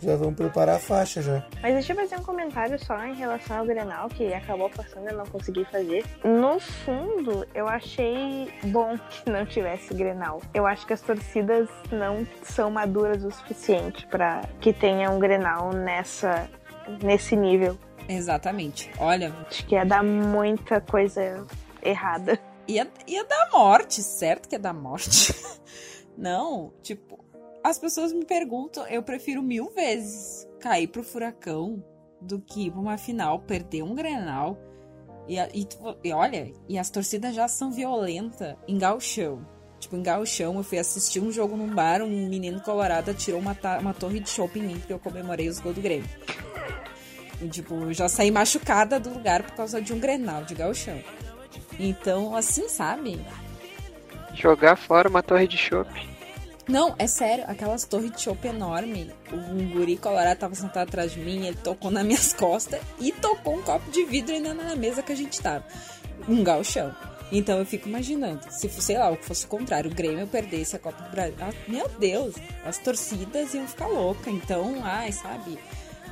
já 0.00 0.16
vamos 0.16 0.34
preparar 0.34 0.76
a 0.76 0.78
faixa 0.78 1.20
já. 1.22 1.44
Mas 1.62 1.74
deixa 1.74 1.92
eu 1.92 1.96
fazer 1.96 2.16
um 2.16 2.22
comentário 2.22 2.78
só 2.84 3.02
em 3.04 3.14
relação 3.14 3.58
ao 3.58 3.66
Grenal, 3.66 4.08
que 4.08 4.32
acabou 4.32 4.70
passando 4.70 5.06
e 5.08 5.12
eu 5.12 5.18
não 5.18 5.26
consegui 5.26 5.64
fazer. 5.66 6.04
No 6.24 6.58
fundo, 6.58 7.46
eu 7.54 7.68
achei 7.68 8.52
bom 8.64 8.96
que 9.10 9.30
não 9.30 9.44
tivesse 9.46 9.92
Grenal. 9.94 10.40
Eu 10.54 10.66
acho 10.66 10.86
que 10.86 10.92
as 10.92 11.00
torcidas 11.00 11.68
não 11.92 12.26
são 12.42 12.70
maduras 12.70 13.24
o 13.24 13.30
suficiente 13.30 14.06
pra 14.06 14.42
que 14.60 14.72
tenha 14.72 15.10
um 15.10 15.18
Grenal 15.18 15.72
nessa, 15.72 16.48
nesse 17.02 17.36
nível. 17.36 17.78
Exatamente. 18.08 18.90
Olha, 18.98 19.32
Acho 19.48 19.64
que 19.66 19.74
ia 19.74 19.84
dar 19.84 20.02
muita 20.02 20.80
coisa 20.80 21.46
errada. 21.82 22.38
ia, 22.66 22.88
ia 23.06 23.24
dar 23.24 23.50
morte, 23.52 24.02
certo 24.02 24.48
que 24.48 24.54
ia 24.56 24.58
dar 24.58 24.72
morte. 24.74 25.34
Não, 26.18 26.72
tipo, 26.82 27.24
as 27.70 27.78
pessoas 27.78 28.12
me 28.12 28.24
perguntam, 28.24 28.86
eu 28.88 29.02
prefiro 29.02 29.42
mil 29.42 29.70
vezes 29.70 30.46
cair 30.58 30.88
pro 30.88 31.04
furacão 31.04 31.82
do 32.20 32.40
que 32.40 32.66
ir 32.66 32.70
pra 32.72 32.80
uma 32.80 32.98
final, 32.98 33.38
perder 33.40 33.82
um 33.82 33.94
grenal. 33.94 34.58
E, 35.28 35.36
e 35.38 35.68
e 36.02 36.12
olha, 36.12 36.52
e 36.68 36.76
as 36.76 36.90
torcidas 36.90 37.34
já 37.34 37.46
são 37.46 37.70
violentas 37.70 38.56
em 38.66 38.76
gauchão. 38.76 39.46
Tipo, 39.78 39.96
em 39.96 40.02
gauchão, 40.02 40.56
eu 40.56 40.62
fui 40.62 40.78
assistir 40.78 41.20
um 41.20 41.32
jogo 41.32 41.56
num 41.56 41.72
bar, 41.72 42.02
um 42.02 42.28
menino 42.28 42.60
colorado 42.60 43.12
atirou 43.12 43.40
uma, 43.40 43.56
uma 43.80 43.94
torre 43.94 44.20
de 44.20 44.28
chopp 44.28 44.58
em 44.58 44.62
mim, 44.62 44.78
porque 44.78 44.92
eu 44.92 44.98
comemorei 44.98 45.48
os 45.48 45.58
gols 45.60 45.76
do 45.76 45.80
Grêmio. 45.80 46.08
E, 47.40 47.48
tipo, 47.48 47.90
já 47.92 48.08
saí 48.08 48.30
machucada 48.30 49.00
do 49.00 49.14
lugar 49.14 49.42
por 49.42 49.52
causa 49.52 49.80
de 49.80 49.92
um 49.94 49.98
grenal 50.00 50.44
de 50.44 50.54
gauchão. 50.54 51.00
Então, 51.78 52.36
assim, 52.36 52.68
sabe? 52.68 53.24
Jogar 54.34 54.76
fora 54.76 55.08
uma 55.08 55.22
torre 55.22 55.46
de 55.46 55.56
chopp. 55.56 56.09
Não, 56.70 56.94
é 57.00 57.08
sério, 57.08 57.44
aquelas 57.48 57.84
torres 57.84 58.12
de 58.12 58.20
chopp 58.22 58.46
enorme. 58.46 59.12
Um 59.32 59.72
guri 59.72 59.96
colorado 59.96 60.38
tava 60.38 60.54
sentado 60.54 60.86
atrás 60.86 61.10
de 61.10 61.18
mim, 61.18 61.44
ele 61.44 61.56
tocou 61.56 61.90
nas 61.90 62.06
minhas 62.06 62.32
costas 62.32 62.80
e 63.00 63.10
tocou 63.10 63.56
um 63.56 63.62
copo 63.62 63.90
de 63.90 64.04
vidro 64.04 64.32
ainda 64.32 64.54
na 64.54 64.76
mesa 64.76 65.02
que 65.02 65.10
a 65.10 65.16
gente 65.16 65.40
tava. 65.40 65.64
Um 66.28 66.44
galchão. 66.44 66.94
Então 67.32 67.58
eu 67.58 67.66
fico 67.66 67.88
imaginando, 67.88 68.40
se 68.50 68.68
sei 68.68 68.98
lá, 68.98 69.10
o 69.10 69.16
que 69.16 69.24
fosse 69.24 69.46
o 69.46 69.48
contrário, 69.48 69.90
o 69.90 69.94
Grêmio 69.94 70.28
perdesse 70.28 70.76
a 70.76 70.78
Copa 70.78 71.02
do 71.02 71.10
Brasil. 71.10 71.34
Ah, 71.40 71.52
meu 71.66 71.88
Deus, 71.88 72.36
as 72.64 72.78
torcidas 72.78 73.52
iam 73.52 73.66
ficar 73.66 73.88
loucas. 73.88 74.32
Então, 74.32 74.80
ai, 74.84 75.10
sabe? 75.10 75.58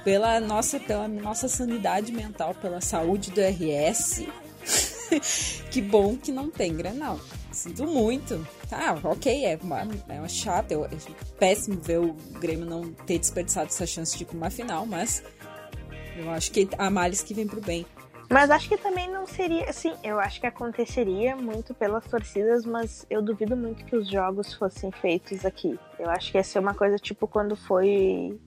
Pela 0.02 0.40
nossa, 0.40 0.80
pela 0.80 1.06
nossa 1.06 1.46
sanidade 1.46 2.10
mental, 2.10 2.52
pela 2.56 2.80
saúde 2.80 3.30
do 3.30 3.40
RS, 3.40 4.26
que 5.70 5.80
bom 5.80 6.16
que 6.16 6.32
não 6.32 6.50
tem 6.50 6.74
Grenal. 6.74 7.20
Sinto 7.52 7.86
muito. 7.86 8.44
Tá, 8.68 8.98
ok, 9.02 9.44
é 9.46 9.58
uma, 9.62 9.80
é 10.08 10.18
uma 10.18 10.28
chata. 10.28 10.74
eu- 10.74 10.84
É 10.84 10.90
péssimo 11.38 11.80
ver 11.80 11.98
o 11.98 12.12
Grêmio 12.38 12.66
não 12.66 12.92
ter 12.92 13.18
desperdiçado 13.18 13.66
essa 13.66 13.86
chance 13.86 14.16
de 14.16 14.24
ir 14.24 14.26
pra 14.26 14.36
uma 14.36 14.50
final, 14.50 14.84
mas 14.84 15.22
eu 16.16 16.30
acho 16.30 16.50
que 16.52 16.68
há 16.76 16.90
males 16.90 17.22
que 17.22 17.32
vem 17.32 17.46
pro 17.46 17.60
bem. 17.60 17.86
Mas 18.30 18.50
acho 18.50 18.68
que 18.68 18.76
também 18.76 19.10
não 19.10 19.26
seria, 19.26 19.70
assim, 19.70 19.94
eu 20.04 20.20
acho 20.20 20.38
que 20.38 20.46
aconteceria 20.46 21.34
muito 21.34 21.72
pelas 21.72 22.04
torcidas, 22.04 22.66
mas 22.66 23.06
eu 23.08 23.22
duvido 23.22 23.56
muito 23.56 23.86
que 23.86 23.96
os 23.96 24.06
jogos 24.06 24.52
fossem 24.52 24.90
feitos 24.92 25.46
aqui. 25.46 25.78
Eu 25.98 26.10
acho 26.10 26.30
que 26.30 26.36
ia 26.36 26.44
ser 26.44 26.58
uma 26.58 26.74
coisa 26.74 26.98
tipo 26.98 27.26
quando 27.26 27.56
foi 27.56 28.38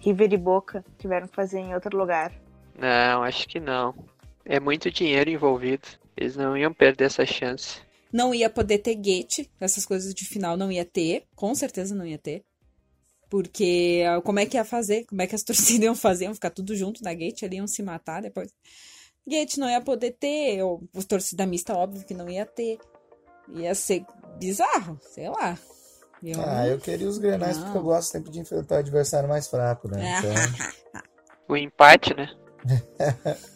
River 0.00 0.32
e 0.32 0.36
Boca, 0.38 0.82
tiveram 0.98 1.28
que 1.28 1.34
fazer 1.36 1.58
em 1.58 1.74
outro 1.74 1.94
lugar. 1.98 2.32
Não, 2.78 3.22
acho 3.22 3.46
que 3.46 3.60
não. 3.60 3.94
É 4.42 4.58
muito 4.58 4.90
dinheiro 4.90 5.28
envolvido. 5.28 5.86
Eles 6.16 6.34
não 6.34 6.56
iam 6.56 6.72
perder 6.72 7.04
essa 7.04 7.26
chance. 7.26 7.80
Não 8.12 8.34
ia 8.34 8.48
poder 8.48 8.78
ter 8.78 8.94
gate, 8.94 9.48
essas 9.60 9.84
coisas 9.84 10.14
de 10.14 10.24
final 10.24 10.56
não 10.56 10.70
ia 10.70 10.84
ter, 10.84 11.24
com 11.34 11.54
certeza 11.54 11.94
não 11.94 12.06
ia 12.06 12.18
ter. 12.18 12.44
Porque 13.28 14.04
ah, 14.08 14.20
como 14.22 14.38
é 14.38 14.46
que 14.46 14.56
ia 14.56 14.64
fazer? 14.64 15.04
Como 15.06 15.20
é 15.20 15.26
que 15.26 15.34
as 15.34 15.42
torcidas 15.44 15.84
iam 15.84 15.94
fazer? 15.94 16.24
Iam 16.26 16.34
ficar 16.34 16.50
tudo 16.50 16.74
junto 16.76 17.02
na 17.02 17.12
gate 17.12 17.42
ali, 17.42 17.56
iam 17.56 17.66
se 17.66 17.82
matar 17.82 18.22
depois. 18.22 18.52
Gate 19.26 19.56
não 19.58 19.68
ia 19.68 19.80
poder 19.80 20.12
ter, 20.12 20.62
ou 20.62 20.82
os 20.94 21.04
torcida 21.04 21.44
mista, 21.44 21.74
óbvio 21.74 22.04
que 22.06 22.14
não 22.14 22.28
ia 22.28 22.46
ter. 22.46 22.78
Ia 23.54 23.74
ser 23.74 24.04
bizarro, 24.38 24.98
sei 25.02 25.28
lá. 25.28 25.58
Eu- 26.22 26.40
Ah, 26.40 26.66
eu 26.66 26.78
queria 26.78 27.08
os 27.08 27.18
grenais 27.18 27.56
Não. 27.58 27.64
porque 27.64 27.78
eu 27.78 27.82
gosto 27.82 28.10
sempre 28.10 28.30
de 28.30 28.38
enfrentar 28.40 28.76
o 28.76 28.78
adversário 28.78 29.28
mais 29.28 29.46
fraco, 29.48 29.88
né? 29.88 29.98
Então, 30.18 31.04
O 31.48 31.56
empate, 31.56 32.14
né? 32.14 32.28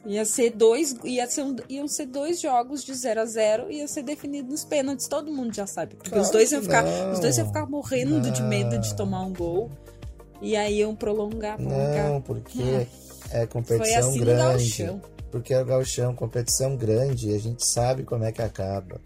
Ia 0.06 0.24
ser 0.24 0.50
dois, 0.50 0.94
ia 1.04 1.26
ser 1.28 1.42
um- 1.42 1.56
iam 1.68 1.88
ser 1.88 2.06
dois 2.06 2.40
jogos 2.40 2.84
de 2.84 2.94
0 2.94 3.20
a 3.20 3.24
0 3.26 3.70
e 3.70 3.76
ia 3.78 3.88
ser 3.88 4.02
definido 4.02 4.48
nos 4.50 4.64
pênaltis, 4.64 5.06
todo 5.08 5.30
mundo 5.32 5.54
já 5.54 5.66
sabe. 5.66 5.96
Porque 5.96 6.10
Claro 6.10 6.24
os 6.24 6.30
dois 6.30 6.52
iam 6.52 6.62
ficar, 6.62 6.82
não. 6.84 7.12
os 7.12 7.20
dois 7.20 7.36
iam 7.38 7.46
ficar 7.46 7.66
morrendo 7.66 8.30
de 8.30 8.42
medo 8.42 8.78
de 8.78 8.90
Não. 8.90 8.96
tomar 8.96 9.22
um 9.24 9.32
gol. 9.32 9.70
E 10.42 10.56
aí 10.56 10.78
iam 10.78 10.94
prolongar, 10.96 11.56
prolongar. 11.58 12.08
não, 12.08 12.22
porque 12.22 12.62
é 13.30 13.38
Foi 13.38 13.46
competição 13.46 14.08
assim 14.08 14.18
no 14.20 14.24
grande. 14.24 15.00
Porque 15.30 15.54
é 15.54 15.60
o 15.62 15.64
gauchão, 15.64 16.14
competição 16.14 16.76
grande, 16.76 17.32
a 17.34 17.38
gente 17.38 17.64
sabe 17.64 18.02
como 18.04 18.24
é 18.24 18.32
que 18.32 18.42
acaba. 18.42 19.00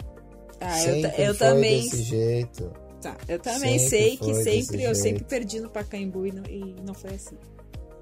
Ah, 0.60 0.78
eu, 0.78 0.84
sempre 0.94 1.22
eu 1.22 1.34
foi 1.34 1.46
também, 1.48 1.82
desse 1.82 2.02
jeito. 2.02 2.72
tá, 3.02 3.16
eu 3.28 3.38
também 3.38 3.78
Sempre 3.78 3.88
sei 3.90 4.16
que 4.16 4.34
sempre 4.34 4.82
eu 4.84 4.94
sempre 4.94 5.10
jeito. 5.18 5.24
perdi 5.26 5.60
no 5.60 5.68
Pacaembu 5.68 6.24
e 6.26 6.32
não, 6.32 6.44
e 6.46 6.76
não 6.86 6.94
foi 6.94 7.10
assim. 7.10 7.36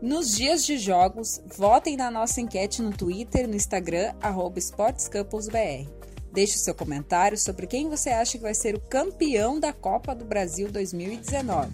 Nos 0.03 0.33
dias 0.35 0.67
de 0.67 0.79
jogos, 0.79 1.41
votem 1.47 1.97
na 1.97 2.11
nossa 2.11 2.41
enquete 2.41 2.83
no 2.83 2.91
Twitter, 2.91 3.47
no 3.47 3.55
Instagram, 3.55 4.13
arroba. 4.21 4.59
Deixe 6.33 6.59
seu 6.59 6.75
comentário 6.75 7.39
sobre 7.39 7.69
quem 7.69 7.89
você 7.89 8.11
acha 8.11 8.33
que 8.33 8.43
vai 8.43 8.53
ser 8.53 8.75
o 8.75 8.81
campeão 8.81 9.61
da 9.61 9.73
Copa 9.73 10.13
do 10.13 10.25
Brasil 10.25 10.73
2019. 10.73 11.71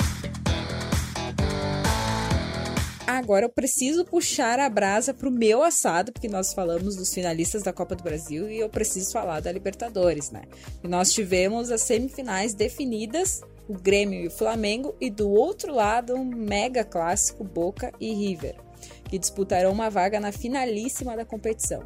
Agora 3.06 3.46
eu 3.46 3.50
preciso 3.50 4.04
puxar 4.04 4.60
a 4.60 4.68
brasa 4.68 5.14
pro 5.14 5.30
meu 5.30 5.62
assado, 5.62 6.12
porque 6.12 6.28
nós 6.28 6.52
falamos 6.52 6.96
dos 6.96 7.14
finalistas 7.14 7.62
da 7.62 7.72
Copa 7.72 7.96
do 7.96 8.02
Brasil 8.02 8.50
e 8.50 8.58
eu 8.58 8.68
preciso 8.68 9.10
falar 9.10 9.40
da 9.40 9.50
Libertadores, 9.50 10.30
né? 10.30 10.42
E 10.84 10.86
nós 10.86 11.14
tivemos 11.14 11.70
as 11.70 11.80
semifinais 11.80 12.52
definidas, 12.52 13.40
o 13.68 13.74
Grêmio 13.74 14.20
e 14.20 14.26
o 14.26 14.30
Flamengo, 14.30 14.96
e 15.00 15.10
do 15.10 15.30
outro 15.30 15.74
lado 15.74 16.14
um 16.14 16.24
mega 16.24 16.82
clássico 16.82 17.44
Boca 17.44 17.92
e 18.00 18.12
River, 18.14 18.56
que 19.04 19.18
disputarão 19.18 19.70
uma 19.70 19.90
vaga 19.90 20.18
na 20.18 20.32
finalíssima 20.32 21.16
da 21.16 21.24
competição. 21.24 21.82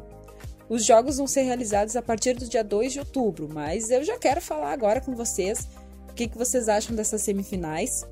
Os 0.69 0.85
jogos 0.85 1.17
vão 1.17 1.27
ser 1.27 1.41
realizados 1.41 1.95
a 1.95 2.01
partir 2.01 2.33
do 2.33 2.47
dia 2.47 2.63
2 2.63 2.93
de 2.93 2.99
outubro, 2.99 3.49
mas 3.51 3.91
eu 3.91 4.03
já 4.03 4.17
quero 4.17 4.41
falar 4.41 4.71
agora 4.71 5.01
com 5.01 5.13
vocês 5.13 5.67
o 6.09 6.13
que, 6.13 6.27
que 6.27 6.37
vocês 6.37 6.69
acham 6.69 6.95
dessas 6.95 7.21
semifinais. 7.21 8.07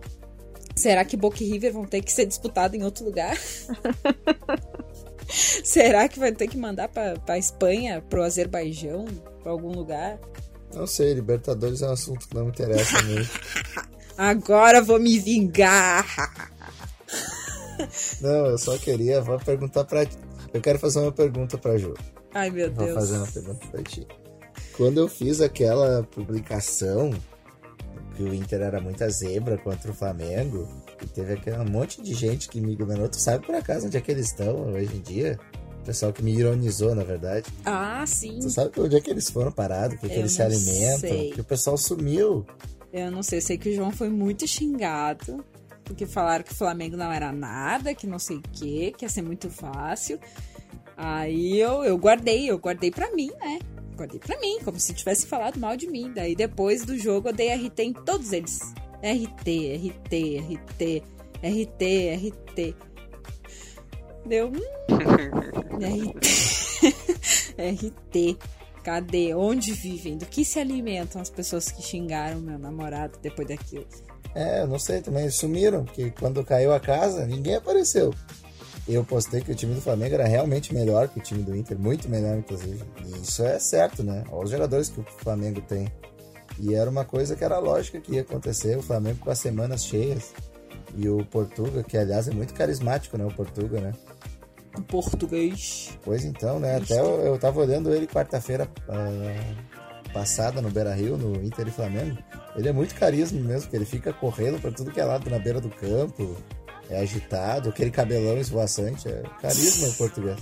Será 0.75 1.05
que 1.05 1.15
Boca 1.15 1.43
e 1.43 1.47
River 1.47 1.73
vão 1.73 1.85
ter 1.85 2.01
que 2.01 2.11
ser 2.11 2.25
disputados 2.25 2.77
em 2.77 2.83
outro 2.83 3.05
lugar? 3.05 3.37
Será 5.63 6.09
que 6.09 6.19
vai 6.19 6.31
ter 6.31 6.47
que 6.47 6.57
mandar 6.57 6.89
pra 6.89 7.37
Espanha, 7.37 8.01
pro 8.09 8.23
Azerbaijão, 8.23 9.05
pra 9.41 9.51
algum 9.51 9.71
lugar? 9.71 10.19
Não 10.73 10.87
sei, 10.87 11.13
Libertadores 11.13 11.81
é 11.81 11.87
um 11.87 11.91
assunto 11.91 12.27
que 12.27 12.35
não 12.35 12.45
me 12.45 12.49
interessa 12.51 13.01
muito. 13.03 13.29
Agora 14.17 14.81
vou 14.81 14.99
me 14.99 15.17
vingar! 15.19 16.05
Não, 18.21 18.45
eu 18.45 18.57
só 18.57 18.77
queria, 18.77 19.21
vou 19.21 19.39
perguntar 19.39 19.83
pra 19.85 20.05
ti. 20.05 20.15
Eu 20.53 20.61
quero 20.61 20.77
fazer 20.77 20.99
uma 20.99 21.11
pergunta 21.11 21.57
pra 21.57 21.77
Ju. 21.77 21.93
Ai, 22.33 22.49
meu 22.51 22.71
Vou 22.71 22.85
Deus. 22.85 22.95
fazer 22.95 23.17
uma 23.17 23.27
pergunta 23.27 23.67
pra 23.67 23.81
ti. 23.83 24.07
Quando 24.77 24.99
eu 24.99 25.07
fiz 25.07 25.41
aquela 25.41 26.03
publicação 26.03 27.11
que 28.15 28.21
o 28.23 28.33
Inter 28.33 28.61
era 28.61 28.79
muita 28.79 29.09
zebra 29.09 29.57
contra 29.57 29.89
o 29.91 29.93
Flamengo, 29.95 30.67
E 31.01 31.07
teve 31.07 31.33
aquele 31.33 31.57
um 31.57 31.65
monte 31.65 32.01
de 32.03 32.13
gente 32.13 32.47
que 32.47 32.61
me 32.61 32.73
ignorou. 32.73 33.09
Tu 33.09 33.19
sabe 33.19 33.43
por 33.45 33.55
acaso 33.55 33.87
onde 33.87 33.97
é 33.97 34.01
que 34.01 34.11
eles 34.11 34.27
estão 34.27 34.71
hoje 34.71 34.95
em 34.95 35.01
dia? 35.01 35.39
Pessoal 35.85 36.13
que 36.13 36.21
me 36.21 36.31
ironizou, 36.31 36.93
na 36.93 37.03
verdade. 37.03 37.47
Ah, 37.65 38.03
sim. 38.05 38.39
Tu 38.39 38.49
sabe 38.49 38.71
onde 38.79 38.95
é 38.95 39.01
que 39.01 39.09
eles 39.09 39.29
foram 39.29 39.51
parados? 39.51 39.97
O 39.97 39.99
que, 39.99 40.09
que 40.09 40.15
eles 40.15 40.31
se 40.31 40.41
alimentam? 40.41 40.99
sei. 40.99 41.31
Que 41.31 41.41
o 41.41 41.43
pessoal 41.43 41.77
sumiu. 41.77 42.45
Eu 42.93 43.09
não 43.09 43.23
sei, 43.23 43.41
sei 43.41 43.57
que 43.57 43.69
o 43.69 43.75
João 43.75 43.91
foi 43.91 44.09
muito 44.09 44.47
xingado. 44.47 45.43
Porque 45.83 46.05
falaram 46.05 46.43
que 46.43 46.51
o 46.51 46.55
Flamengo 46.55 46.95
não 46.95 47.11
era 47.11 47.31
nada, 47.31 47.93
que 47.93 48.07
não 48.07 48.19
sei 48.19 48.37
o 48.37 48.41
quê, 48.53 48.93
que 48.97 49.03
ia 49.03 49.09
ser 49.09 49.21
muito 49.21 49.49
fácil. 49.49 50.19
Aí 50.95 51.59
eu, 51.59 51.83
eu 51.83 51.97
guardei, 51.97 52.49
eu 52.49 52.57
guardei 52.57 52.91
pra 52.91 53.11
mim, 53.11 53.31
né? 53.39 53.59
Guardei 53.95 54.19
pra 54.19 54.39
mim, 54.39 54.59
como 54.63 54.79
se 54.79 54.93
tivesse 54.93 55.25
falado 55.25 55.59
mal 55.59 55.75
de 55.75 55.87
mim. 55.87 56.11
Daí 56.13 56.35
depois 56.35 56.85
do 56.85 56.97
jogo 56.97 57.29
eu 57.29 57.33
dei 57.33 57.53
RT 57.53 57.79
em 57.79 57.93
todos 57.93 58.31
eles. 58.31 58.59
RT, 59.01 59.77
RT, 59.77 60.37
RT, 60.39 61.03
RT, 61.43 61.83
RT. 62.15 62.75
Deu. 64.25 64.47
Hum, 64.47 64.59
RT. 65.81 67.57
RT. 67.57 68.37
Cadê? 68.83 69.33
Onde 69.35 69.73
vivem? 69.73 70.17
Do 70.17 70.25
que 70.25 70.43
se 70.43 70.59
alimentam 70.59 71.21
as 71.21 71.29
pessoas 71.29 71.71
que 71.71 71.81
xingaram 71.81 72.39
meu 72.39 72.57
namorado 72.57 73.19
depois 73.21 73.47
daquilo? 73.47 73.85
É, 74.33 74.61
eu 74.61 74.67
não 74.67 74.79
sei 74.79 75.01
também. 75.01 75.23
Eles 75.23 75.35
sumiram, 75.35 75.85
porque 75.85 76.11
quando 76.11 76.43
caiu 76.43 76.73
a 76.73 76.79
casa, 76.79 77.25
ninguém 77.25 77.55
apareceu. 77.55 78.13
Eu 78.87 79.03
postei 79.03 79.41
que 79.41 79.51
o 79.51 79.55
time 79.55 79.75
do 79.75 79.81
Flamengo 79.81 80.15
era 80.15 80.25
realmente 80.25 80.73
melhor 80.73 81.07
que 81.07 81.19
o 81.19 81.21
time 81.21 81.43
do 81.43 81.55
Inter, 81.55 81.77
muito 81.77 82.09
melhor, 82.09 82.37
inclusive. 82.37 82.83
E 83.05 83.21
isso 83.21 83.43
é 83.43 83.59
certo, 83.59 84.03
né? 84.03 84.23
Olha 84.31 84.45
os 84.45 84.49
jogadores 84.49 84.89
que 84.89 84.99
o 84.99 85.05
Flamengo 85.19 85.61
tem. 85.61 85.87
E 86.59 86.73
era 86.73 86.89
uma 86.89 87.05
coisa 87.05 87.35
que 87.35 87.43
era 87.43 87.59
lógica 87.59 88.01
que 88.01 88.13
ia 88.13 88.21
acontecer, 88.21 88.77
o 88.77 88.81
Flamengo 88.81 89.19
com 89.19 89.29
as 89.29 89.39
semanas 89.39 89.85
cheias. 89.85 90.33
E 90.95 91.07
o 91.07 91.23
Portuga, 91.25 91.83
que 91.83 91.97
aliás 91.97 92.27
é 92.27 92.31
muito 92.31 92.53
carismático, 92.53 93.17
né? 93.17 93.25
O 93.25 93.33
Portuga, 93.33 93.79
né? 93.79 93.93
Em 94.77 94.81
português. 94.81 95.97
Pois 96.03 96.23
então, 96.23 96.59
né? 96.59 96.77
Até 96.77 96.99
eu, 96.99 97.19
eu 97.21 97.37
tava 97.37 97.59
olhando 97.59 97.93
ele 97.93 98.07
quarta-feira 98.07 98.69
ah, 98.87 99.53
passada 100.13 100.61
no 100.61 100.69
Beira 100.69 100.93
Rio, 100.93 101.17
no 101.17 101.43
Inter 101.43 101.67
e 101.67 101.71
Flamengo. 101.71 102.17
Ele 102.55 102.69
é 102.69 102.71
muito 102.71 102.95
carisma 102.95 103.39
mesmo, 103.39 103.63
porque 103.63 103.75
ele 103.75 103.85
fica 103.85 104.13
correndo 104.13 104.61
pra 104.61 104.71
tudo 104.71 104.91
que 104.91 104.99
é 104.99 105.05
lado 105.05 105.29
na 105.29 105.39
beira 105.39 105.59
do 105.59 105.69
campo. 105.69 106.37
É 106.89 106.99
agitado, 106.99 107.69
aquele 107.69 107.91
cabelão 107.91 108.37
esvoaçante. 108.37 109.07
É 109.07 109.23
carisma 109.41 109.87
o 109.87 109.93
português. 109.93 110.39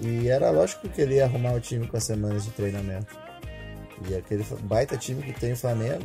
E 0.00 0.28
era 0.28 0.50
lógico 0.50 0.88
que 0.88 1.00
ele 1.02 1.16
ia 1.16 1.24
arrumar 1.24 1.52
o 1.52 1.60
time 1.60 1.86
com 1.86 1.96
as 1.96 2.04
semanas 2.04 2.44
de 2.44 2.50
treinamento. 2.52 3.14
E 4.08 4.14
aquele 4.14 4.44
baita 4.62 4.96
time 4.96 5.22
que 5.22 5.38
tem 5.38 5.52
o 5.52 5.56
Flamengo, 5.56 6.04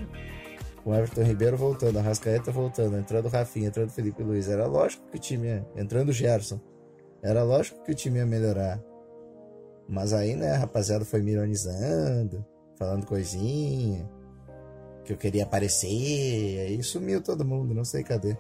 com 0.86 0.91
o 0.91 0.95
Everton 0.95 1.24
Ribeiro 1.24 1.58
voltando, 1.58 1.98
a 1.98 2.02
Rascaeta 2.04 2.52
voltando, 2.52 2.95
entrando 2.95 3.26
o 3.26 3.30
Rafinha, 3.30 3.69
entrando 3.69 3.89
o 3.89 3.91
Felipe 3.91 4.21
Luiz. 4.21 4.48
Era 4.48 4.67
lógico 4.67 5.04
que 5.10 5.17
o 5.17 5.19
time 5.19 5.48
ia, 5.48 5.67
entrando 5.76 6.10
o 6.10 6.13
Gerson. 6.13 6.62
Era 7.24 7.41
lógico 7.43 7.84
que 7.84 7.91
o 7.91 7.95
time 7.95 8.19
ia 8.19 8.26
melhorar. 8.26 8.80
Mas 9.89 10.13
aí, 10.13 10.36
né, 10.36 10.52
a 10.52 10.58
rapaziada 10.60 11.04
foi 11.04 11.24
me 11.24 11.32
ironizando, 11.32 12.45
falando 12.78 13.04
coisinha, 13.08 14.08
que 15.04 15.12
eu 15.13 15.17
queria 15.17 15.41
aparecer, 15.43 15.88
aí 16.67 16.84
sumiu 16.84 17.19
todo 17.19 17.43
mundo, 17.43 17.74
não 17.74 17.84
sei 17.84 18.04
cadê. 18.04 18.38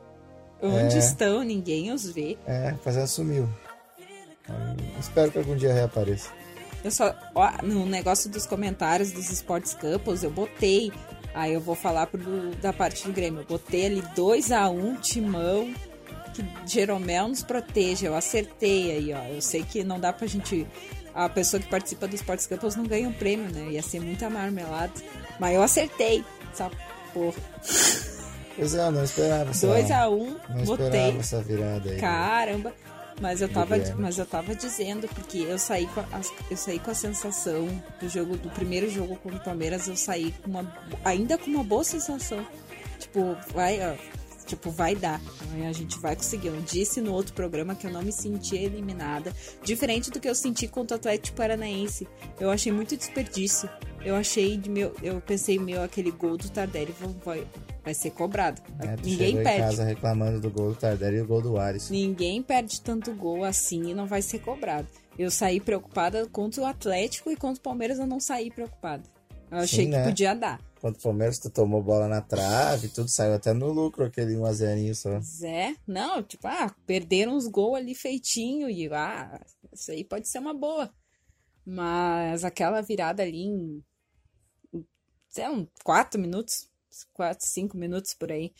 Onde 0.61 0.95
É. 0.97 0.99
estão? 0.99 1.43
Ninguém 1.43 1.91
os 1.91 2.07
vê. 2.07 2.37
É, 2.45 2.67
a 2.67 2.71
rapaziada 2.73 3.07
sumiu. 3.07 3.49
Espero 4.99 5.31
que 5.31 5.39
algum 5.39 5.55
dia 5.55 5.73
reapareça. 5.73 6.29
Eu 6.83 6.91
só. 6.91 7.15
Ó, 7.33 7.49
no 7.63 7.83
negócio 7.87 8.29
dos 8.29 8.45
comentários 8.45 9.11
dos 9.11 9.31
Sports 9.31 9.73
Couples, 9.73 10.21
eu 10.23 10.29
botei. 10.29 10.91
Aí 11.35 11.53
eu 11.53 11.59
vou 11.59 11.75
falar 11.75 12.07
pro, 12.07 12.55
da 12.61 12.71
parte 12.71 13.05
do 13.05 13.11
Grêmio. 13.11 13.41
Eu 13.41 13.45
botei 13.45 13.85
ali 13.85 14.01
2x1 14.15 14.99
timão. 15.01 15.71
Que 16.33 16.43
Jeromel 16.65 17.27
nos 17.27 17.43
protege. 17.43 18.07
Eu 18.07 18.15
acertei 18.15 18.91
aí, 18.91 19.13
ó. 19.13 19.23
Eu 19.33 19.41
sei 19.41 19.63
que 19.63 19.83
não 19.83 19.99
dá 19.99 20.13
pra 20.13 20.25
gente. 20.25 20.65
A 21.13 21.29
pessoa 21.29 21.61
que 21.61 21.69
participa 21.69 22.07
dos 22.07 22.21
Sports 22.21 22.47
Couples 22.47 22.75
não 22.75 22.85
ganha 22.85 23.07
um 23.07 23.13
prêmio, 23.13 23.53
né? 23.53 23.71
Ia 23.71 23.81
ser 23.81 23.99
muita 23.99 24.29
marmelada. 24.29 24.93
Mas 25.39 25.55
eu 25.55 25.61
acertei. 25.61 26.23
Essa 26.51 26.71
porra. 27.13 27.35
Pois 28.55 28.73
é, 28.73 28.87
eu 28.87 28.91
não 28.91 29.03
esperava 29.03 29.49
essa, 29.49 29.67
2x1, 29.67 30.35
não 30.49 30.63
botei. 30.63 30.85
esperava 30.85 31.19
essa 31.19 31.41
virada 31.41 31.89
aí. 31.89 31.99
Caramba! 31.99 32.73
Mas 33.21 33.41
eu 33.41 33.47
tava, 33.47 33.75
mas 33.97 34.19
eu 34.19 34.25
tava 34.25 34.53
dizendo, 34.53 35.07
porque 35.07 35.37
eu 35.37 35.57
saí, 35.57 35.87
com 35.87 36.01
a, 36.01 36.21
eu 36.51 36.57
saí 36.57 36.79
com 36.79 36.91
a 36.91 36.95
sensação 36.95 37.67
do 37.99 38.09
jogo, 38.09 38.35
do 38.35 38.49
primeiro 38.49 38.89
jogo 38.89 39.15
contra 39.15 39.39
o 39.39 39.43
Palmeiras, 39.43 39.87
eu 39.87 39.95
saí 39.95 40.33
com 40.43 40.49
uma, 40.49 40.77
ainda 41.03 41.37
com 41.37 41.49
uma 41.49 41.63
boa 41.63 41.83
sensação. 41.83 42.45
Tipo, 42.99 43.37
vai, 43.53 43.79
ó, 43.79 43.95
tipo, 44.45 44.69
vai 44.69 44.95
dar. 44.95 45.21
A 45.67 45.71
gente 45.71 45.97
vai 45.99 46.15
conseguir. 46.15 46.47
Eu 46.47 46.61
disse 46.61 47.01
no 47.01 47.13
outro 47.13 47.33
programa 47.33 47.75
que 47.75 47.87
eu 47.87 47.91
não 47.91 48.01
me 48.01 48.11
sentia 48.11 48.61
eliminada. 48.61 49.33
Diferente 49.63 50.11
do 50.11 50.19
que 50.19 50.29
eu 50.29 50.35
senti 50.35 50.67
contra 50.67 50.95
o 50.95 50.99
Atlético 50.99 51.37
Paranaense. 51.37 52.07
Eu 52.39 52.51
achei 52.51 52.71
muito 52.71 52.95
desperdício. 52.95 53.69
Eu 54.03 54.15
achei 54.15 54.57
de 54.57 54.69
meu. 54.69 54.93
Eu 55.01 55.19
pensei, 55.21 55.57
meu, 55.57 55.81
aquele 55.81 56.11
gol 56.11 56.37
do 56.37 56.49
Tardelli 56.49 56.93
vai, 57.23 57.45
vai 57.85 57.93
ser 57.93 58.09
cobrado. 58.09 58.61
É, 58.79 58.95
Ninguém 59.01 59.35
perde. 59.35 59.61
em 59.61 59.61
casa 59.61 59.83
reclamando 59.83 60.41
do 60.41 60.49
gol 60.49 60.71
do 60.71 60.75
Tardelli 60.75 61.17
e 61.17 61.21
do 61.21 61.27
gol 61.27 61.41
do 61.41 61.57
Ares. 61.57 61.91
Ninguém 61.91 62.41
perde 62.41 62.81
tanto 62.81 63.13
gol 63.13 63.43
assim 63.43 63.91
e 63.91 63.93
não 63.93 64.07
vai 64.07 64.23
ser 64.23 64.39
cobrado. 64.39 64.87
Eu 65.17 65.29
saí 65.29 65.61
preocupada 65.61 66.27
contra 66.27 66.63
o 66.63 66.65
Atlético 66.65 67.31
e 67.31 67.37
contra 67.37 67.59
o 67.59 67.63
Palmeiras 67.63 67.99
eu 67.99 68.07
não 68.07 68.19
saí 68.19 68.49
preocupada. 68.49 69.03
Eu 69.51 69.59
achei 69.59 69.85
Sim, 69.85 69.91
que 69.91 69.97
né? 69.97 70.03
podia 70.03 70.33
dar. 70.33 70.59
Quando 70.81 70.95
o 70.95 71.01
Palmeiras 71.01 71.39
tu 71.39 71.49
tomou 71.49 71.81
bola 71.81 72.07
na 72.07 72.21
trave, 72.21 72.89
tudo 72.89 73.07
saiu 73.07 73.33
até 73.33 73.53
no 73.53 73.71
lucro, 73.71 74.03
aquele 74.03 74.33
1x0 74.33 74.93
só. 74.93 75.11
Mas 75.11 75.43
é, 75.43 75.75
não, 75.87 76.21
tipo, 76.23 76.47
ah, 76.47 76.73
perderam 76.85 77.37
os 77.37 77.47
gols 77.47 77.77
ali 77.77 77.93
feitinho 77.95 78.69
e 78.69 78.91
ah, 78.91 79.39
isso 79.71 79.91
aí 79.91 80.03
pode 80.03 80.27
ser 80.27 80.39
uma 80.39 80.53
boa. 80.53 80.91
Mas 81.65 82.43
aquela 82.43 82.81
virada 82.81 83.23
ali 83.23 83.43
em, 83.43 83.83
sei 85.29 85.47
lá, 85.47 85.65
4 85.83 86.19
minutos, 86.19 86.67
4, 87.13 87.45
5 87.45 87.77
minutos 87.77 88.13
por 88.13 88.31
aí. 88.31 88.51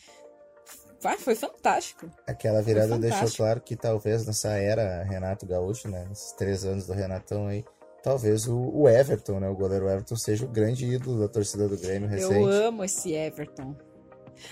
Vai, 1.00 1.18
foi 1.18 1.34
fantástico. 1.34 2.10
Aquela 2.26 2.62
virada 2.62 2.88
Foi 2.88 2.98
deixou 2.98 3.18
fantástico. 3.18 3.42
claro 3.42 3.60
que 3.60 3.76
talvez 3.76 4.26
nessa 4.26 4.56
era 4.56 5.02
Renato 5.04 5.46
Gaúcho, 5.46 5.88
né? 5.88 6.06
Nesses 6.08 6.32
três 6.32 6.64
anos 6.64 6.86
do 6.86 6.92
Renatão 6.92 7.46
aí, 7.46 7.64
talvez 8.02 8.48
o, 8.48 8.56
o 8.56 8.88
Everton, 8.88 9.38
né? 9.38 9.48
O 9.48 9.54
goleiro 9.54 9.88
Everton 9.88 10.16
seja 10.16 10.44
o 10.44 10.48
grande 10.48 10.86
ídolo 10.86 11.20
da 11.20 11.28
torcida 11.28 11.68
do 11.68 11.76
Grêmio 11.76 12.08
recente. 12.08 12.34
Eu 12.34 12.46
amo 12.46 12.82
esse 12.82 13.12
Everton. 13.12 13.76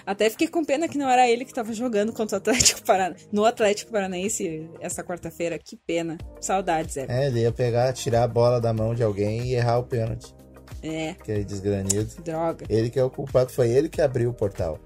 Até 0.06 0.30
fiquei 0.30 0.48
com 0.48 0.64
pena 0.64 0.88
que 0.88 0.96
não 0.96 1.08
era 1.08 1.28
ele 1.28 1.44
que 1.44 1.52
tava 1.52 1.72
jogando 1.72 2.12
contra 2.12 2.36
o 2.36 2.38
Atlético 2.38 2.82
Paranaense, 2.84 3.28
no 3.30 3.44
Atlético 3.44 3.92
Paranaense 3.92 4.70
essa 4.80 5.02
quarta-feira. 5.02 5.58
Que 5.58 5.76
pena. 5.76 6.18
Saudades, 6.40 6.96
Everton. 6.96 7.12
É, 7.12 7.26
ele 7.26 7.40
ia 7.40 7.52
pegar, 7.52 7.92
tirar 7.92 8.24
a 8.24 8.28
bola 8.28 8.60
da 8.60 8.72
mão 8.72 8.94
de 8.94 9.02
alguém 9.02 9.46
e 9.46 9.54
errar 9.54 9.78
o 9.78 9.84
pênalti. 9.84 10.34
É, 10.82 11.10
Aquele 11.10 11.44
desgranido. 11.44 12.06
droga. 12.22 12.66
Ele 12.68 12.90
que 12.90 12.98
é 12.98 13.04
o 13.04 13.10
culpado, 13.10 13.50
foi 13.52 13.70
ele 13.70 13.88
que 13.88 14.00
abriu 14.02 14.30
o 14.30 14.34
portal. 14.34 14.78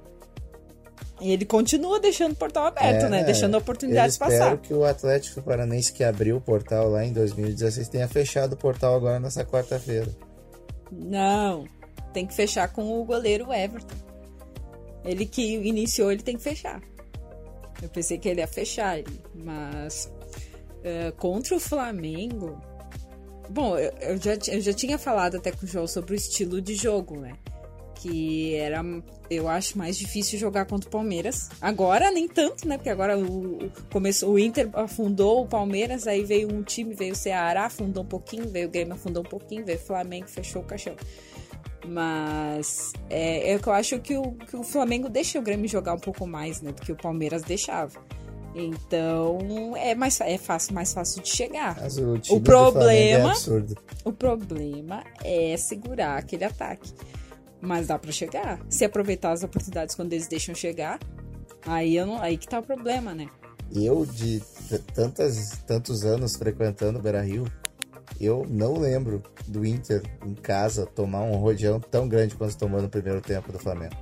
E 1.21 1.33
ele 1.33 1.45
continua 1.45 1.99
deixando 1.99 2.33
o 2.33 2.37
portal 2.37 2.67
aberto, 2.67 3.07
É, 3.07 3.09
né? 3.09 3.25
Deixando 3.25 3.55
Eu 3.55 3.61
oportunidades 3.61 4.15
espero 4.15 4.31
passar. 4.31 4.57
que 4.59 4.73
o 4.73 4.85
Atlético 4.85 5.43
Paranense 5.43 5.93
que 5.93 6.05
abriu 6.05 6.37
o 6.37 6.41
portal 6.41 6.89
lá 6.89 7.05
em 7.05 7.13
2016 7.13 7.89
tenha 7.89 8.07
fechado 8.07 8.53
o 8.53 8.57
portal 8.57 8.95
agora 8.95 9.19
nessa 9.19 9.45
quarta-feira. 9.45 10.09
Não. 10.93 11.65
Tem 12.13 12.25
que 12.25 12.35
fechar 12.35 12.69
com 12.73 13.01
o 13.01 13.05
goleiro 13.05 13.53
Everton. 13.53 13.97
Ele 15.05 15.27
que 15.27 15.57
iniciou, 15.57 16.13
ele 16.13 16.23
tem 16.23 16.37
que 16.37 16.43
fechar. 16.43 16.81
Eu 17.83 17.89
pensei 17.89 18.19
que 18.19 18.29
ele 18.29 18.41
ia 18.41 18.47
fechar, 18.49 18.99
mas 19.35 20.13
eh, 20.85 21.13
contra 21.17 21.57
o 21.57 21.61
Flamengo. 21.61 22.61
Bom, 23.49 23.79
eu, 23.79 23.93
eu 24.01 24.19
já, 24.19 24.35
eu 24.53 24.61
já 24.61 24.73
tinha 24.73 24.99
falado 24.99 25.37
até 25.37 25.51
com 25.51 25.65
o 25.65 25.69
João 25.69 25.87
sobre 25.87 26.13
o 26.13 26.17
estilo 26.17 26.61
de 26.61 26.75
jogo, 26.75 27.17
né? 27.17 27.33
Que 27.95 28.55
era, 28.55 28.85
eu 29.29 29.49
acho, 29.49 29.77
mais 29.77 29.97
difícil 29.97 30.39
jogar 30.39 30.67
contra 30.67 30.89
o 30.89 30.93
Palmeiras. 30.93 31.49
Agora 31.61 32.11
nem 32.11 32.29
tanto, 32.29 32.69
né? 32.69 32.77
Porque 32.77 32.91
agora 32.91 33.19
o, 33.19 33.65
o, 33.65 33.73
começou, 33.91 34.33
o 34.33 34.39
Inter 34.39 34.69
afundou 34.75 35.43
o 35.43 35.47
Palmeiras, 35.49 36.07
aí 36.07 36.25
veio 36.25 36.53
um 36.53 36.63
time, 36.63 36.95
veio 36.95 37.13
o 37.13 37.17
Ceará, 37.17 37.67
afundou 37.67 38.05
um 38.05 38.07
pouquinho, 38.07 38.49
veio 38.49 38.69
o 38.69 38.71
Grêmio, 38.71 38.95
afundou 38.95 39.23
um 39.23 39.29
pouquinho, 39.29 39.65
veio 39.65 39.79
o 39.79 39.83
Flamengo, 39.83 40.29
fechou 40.29 40.63
o 40.63 40.65
caixão. 40.65 40.95
Mas 41.87 42.93
é, 43.09 43.53
é 43.53 43.59
que 43.59 43.67
eu 43.67 43.73
acho 43.73 43.99
que 44.01 44.17
o, 44.17 44.33
que 44.33 44.57
o 44.57 44.63
Flamengo 44.63 45.09
deixa 45.09 45.39
o 45.39 45.43
Grêmio 45.43 45.69
jogar 45.69 45.95
um 45.95 45.99
pouco 45.99 46.27
mais, 46.27 46.61
né? 46.61 46.71
Do 46.71 46.83
que 46.83 46.93
o 46.93 46.97
Palmeiras 46.97 47.43
deixava. 47.43 47.99
Então 48.55 49.77
é 49.77 49.95
mais 49.95 50.21
é 50.21 50.37
fácil, 50.39 50.75
mais 50.75 50.93
fácil 50.93 51.23
de 51.23 51.29
chegar. 51.29 51.77
Mas 51.81 51.99
o 51.99 52.19
time 52.19 52.37
O 52.39 52.41
do 52.41 52.47
Flamengo 52.51 52.73
problema- 52.73 53.29
é 53.29 53.31
absurdo. 53.31 53.77
O 54.05 54.13
problema 54.13 55.05
é 55.25 55.57
segurar 55.57 56.17
aquele 56.19 56.45
ataque. 56.45 56.93
Mas 57.61 57.89
dá 57.89 57.99
pra 57.99 58.13
chegar. 58.13 58.61
Se 58.69 58.85
aproveitar 58.85 59.33
as 59.33 59.43
oportunidades 59.43 59.95
quando 59.95 60.13
eles 60.13 60.29
deixam 60.29 60.55
chegar, 60.55 60.99
aí 61.67 61.97
eu 61.97 62.07
não, 62.07 62.21
aí 62.23 62.37
que 62.39 62.47
tá 62.49 62.61
o 62.61 62.63
problema, 62.63 63.13
né? 63.15 63.29
Eu, 63.75 64.07
de 64.07 64.41
tantas, 64.95 65.59
tantos 65.67 66.05
anos 66.05 66.37
frequentando 66.37 66.99
o 66.99 67.03
Beira 67.03 67.21
Rio, 67.21 67.45
eu 68.21 68.47
não 68.49 68.79
lembro 68.79 69.23
do 69.47 69.67
Inter 69.67 70.03
em 70.25 70.35
casa 70.35 70.87
tomar 70.87 71.23
um 71.23 71.37
rodeão 71.37 71.79
tão 71.81 72.09
grande 72.09 72.35
quanto 72.35 72.57
tomou 72.57 72.81
no 72.81 72.89
primeiro 72.89 73.21
tempo 73.21 73.53
do 73.53 73.59
Flamengo. 73.59 73.95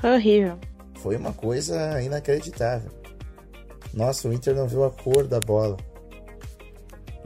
Foi 0.00 0.14
horrível. 0.14 0.58
Foi 0.96 1.16
uma 1.16 1.32
coisa 1.32 2.00
inacreditável. 2.02 2.90
Nossa, 3.92 4.28
o 4.28 4.32
Inter 4.32 4.54
não 4.54 4.68
viu 4.68 4.84
a 4.84 4.90
cor 4.90 5.26
da 5.26 5.40
bola. 5.40 5.76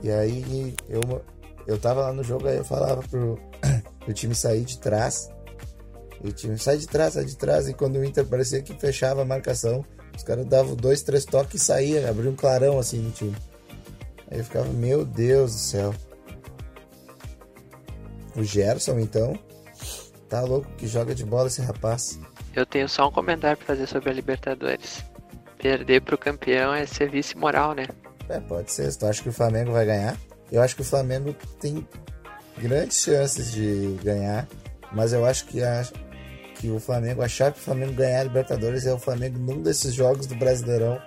E 0.03 0.11
aí 0.11 0.75
eu, 0.89 1.23
eu 1.67 1.79
tava 1.79 2.03
lá 2.03 2.13
no 2.13 2.23
jogo, 2.23 2.47
aí 2.47 2.57
eu 2.57 2.65
falava 2.65 3.03
pro, 3.09 3.39
pro 4.01 4.15
time 4.15 4.35
sair 4.35 4.65
de 4.65 4.79
trás. 4.79 5.31
E 6.23 6.29
o 6.29 6.33
time 6.33 6.59
sai 6.59 6.79
de 6.79 6.87
trás, 6.87 7.15
sai 7.15 7.25
de 7.25 7.37
trás. 7.37 7.69
E 7.69 7.75
quando 7.75 7.97
o 7.97 8.05
Inter 8.05 8.25
parecia 8.25 8.63
que 8.63 8.75
fechava 8.75 9.23
a 9.23 9.25
marcação, 9.25 9.85
os 10.17 10.23
caras 10.23 10.47
davam 10.47 10.75
dois, 10.75 11.03
três 11.03 11.25
toques 11.25 11.61
e 11.61 11.65
saía, 11.65 12.09
abria 12.09 12.31
um 12.31 12.37
clarão 12.37 12.79
assim 12.79 12.99
no 12.99 13.11
time. 13.11 13.37
Aí 14.31 14.39
eu 14.39 14.45
ficava, 14.45 14.69
meu 14.69 15.05
Deus 15.05 15.53
do 15.53 15.59
céu. 15.59 15.95
O 18.37 18.43
Gerson, 18.43 18.99
então, 18.99 19.39
tá 20.29 20.41
louco 20.41 20.69
que 20.77 20.87
joga 20.87 21.15
de 21.15 21.25
bola 21.25 21.47
esse 21.47 21.63
rapaz. 21.63 22.19
Eu 22.55 22.67
tenho 22.67 22.89
só 22.89 23.09
um 23.09 23.13
comentário 23.13 23.57
pra 23.57 23.67
fazer 23.67 23.87
sobre 23.87 24.11
a 24.11 24.13
Libertadores. 24.13 25.05
Perder 25.65 26.03
pro 26.03 26.19
campeão 26.19 26.75
é 26.75 26.85
ser 26.85 27.09
vice 27.09 27.35
moral, 27.39 27.73
né? 27.73 27.87
É, 28.29 28.39
pode 28.39 28.71
ser. 28.71 28.93
Se 28.93 28.99
tu 28.99 29.07
acha 29.07 29.23
que 29.23 29.31
o 29.31 29.33
Flamengo 29.33 29.73
vai 29.73 29.87
ganhar, 29.87 30.15
eu 30.53 30.61
acho 30.61 30.77
que 30.77 30.83
o 30.83 30.85
Flamengo 30.85 31.35
tem 31.59 31.89
grandes 32.59 33.03
chances 33.03 33.51
de 33.51 33.99
ganhar, 34.05 34.47
mas 34.93 35.15
eu 35.15 35.25
acho 35.25 35.47
que, 35.47 35.63
a, 35.63 35.83
que 36.57 36.69
o 36.69 36.79
Flamengo, 36.79 37.23
achar 37.23 37.51
que 37.51 37.59
o 37.59 37.63
Flamengo 37.63 37.95
ganhar 37.95 38.21
a 38.21 38.25
Libertadores 38.25 38.85
é 38.85 38.93
o 38.93 38.99
Flamengo 38.99 39.39
num 39.39 39.63
desses 39.63 39.95
jogos 39.95 40.27
do 40.27 40.35
Brasileirão, 40.35 41.01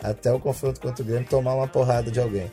até 0.00 0.32
o 0.32 0.38
confronto 0.38 0.80
contra 0.80 1.02
o 1.02 1.04
Grêmio, 1.04 1.28
tomar 1.28 1.56
uma 1.56 1.66
porrada 1.66 2.12
de 2.12 2.20
alguém. 2.20 2.48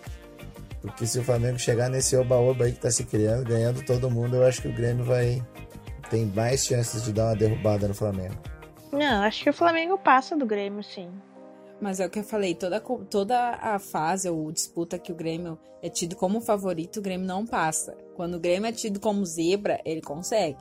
Porque 0.81 1.05
se 1.05 1.19
o 1.19 1.23
Flamengo 1.23 1.59
chegar 1.59 1.87
nesse 1.87 2.17
oba-oba 2.17 2.65
aí 2.65 2.71
que 2.71 2.79
tá 2.79 2.89
se 2.89 3.03
criando, 3.03 3.47
ganhando 3.47 3.85
todo 3.85 4.09
mundo, 4.09 4.37
eu 4.37 4.43
acho 4.43 4.63
que 4.63 4.69
o 4.69 4.73
Grêmio 4.73 5.05
vai. 5.05 5.39
tem 6.09 6.25
mais 6.25 6.65
chances 6.65 7.03
de 7.03 7.13
dar 7.13 7.25
uma 7.25 7.35
derrubada 7.35 7.87
no 7.87 7.93
Flamengo. 7.93 8.33
Não, 8.91 9.21
acho 9.21 9.43
que 9.43 9.49
o 9.51 9.53
Flamengo 9.53 9.99
passa 9.99 10.35
do 10.35 10.43
Grêmio, 10.43 10.81
sim. 10.81 11.11
Mas 11.79 11.99
é 11.99 12.05
o 12.05 12.09
que 12.09 12.19
eu 12.19 12.23
falei, 12.23 12.55
toda, 12.55 12.79
toda 12.79 13.51
a 13.51 13.77
fase 13.77 14.29
ou 14.29 14.51
disputa 14.51 14.97
que 14.97 15.11
o 15.11 15.15
Grêmio 15.15 15.59
é 15.81 15.89
tido 15.89 16.15
como 16.15 16.41
favorito, 16.41 16.97
o 16.97 17.01
Grêmio 17.01 17.27
não 17.27 17.45
passa. 17.45 17.95
Quando 18.15 18.35
o 18.35 18.39
Grêmio 18.39 18.67
é 18.67 18.71
tido 18.71 18.99
como 18.99 19.25
zebra, 19.25 19.79
ele 19.85 20.01
consegue. 20.01 20.57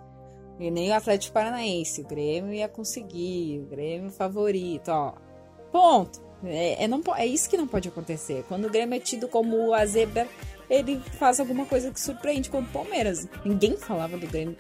E 0.60 0.70
nem 0.70 0.90
o 0.90 0.94
Atlético 0.94 1.34
Paranaense, 1.34 2.02
o 2.02 2.06
Grêmio 2.06 2.52
ia 2.52 2.68
conseguir, 2.68 3.60
o 3.60 3.66
Grêmio 3.66 4.10
favorito, 4.10 4.88
ó. 4.88 5.14
Ponto. 5.72 6.24
É, 6.44 6.84
é, 6.84 6.88
não, 6.88 7.02
é 7.16 7.26
isso 7.26 7.48
que 7.48 7.56
não 7.56 7.66
pode 7.66 7.88
acontecer. 7.88 8.44
Quando 8.46 8.66
o 8.66 8.70
Grêmio 8.70 8.96
é 8.96 9.00
tido 9.00 9.26
como 9.26 9.72
a 9.72 9.84
zebra, 9.86 10.28
ele 10.68 11.00
faz 11.18 11.40
alguma 11.40 11.64
coisa 11.64 11.90
que 11.90 12.00
surpreende 12.00 12.50
como 12.50 12.66
o 12.66 12.72
Palmeiras. 12.72 13.26
Ninguém 13.44 13.76
falava 13.76 14.18
do 14.18 14.26
Grêmio 14.26 14.56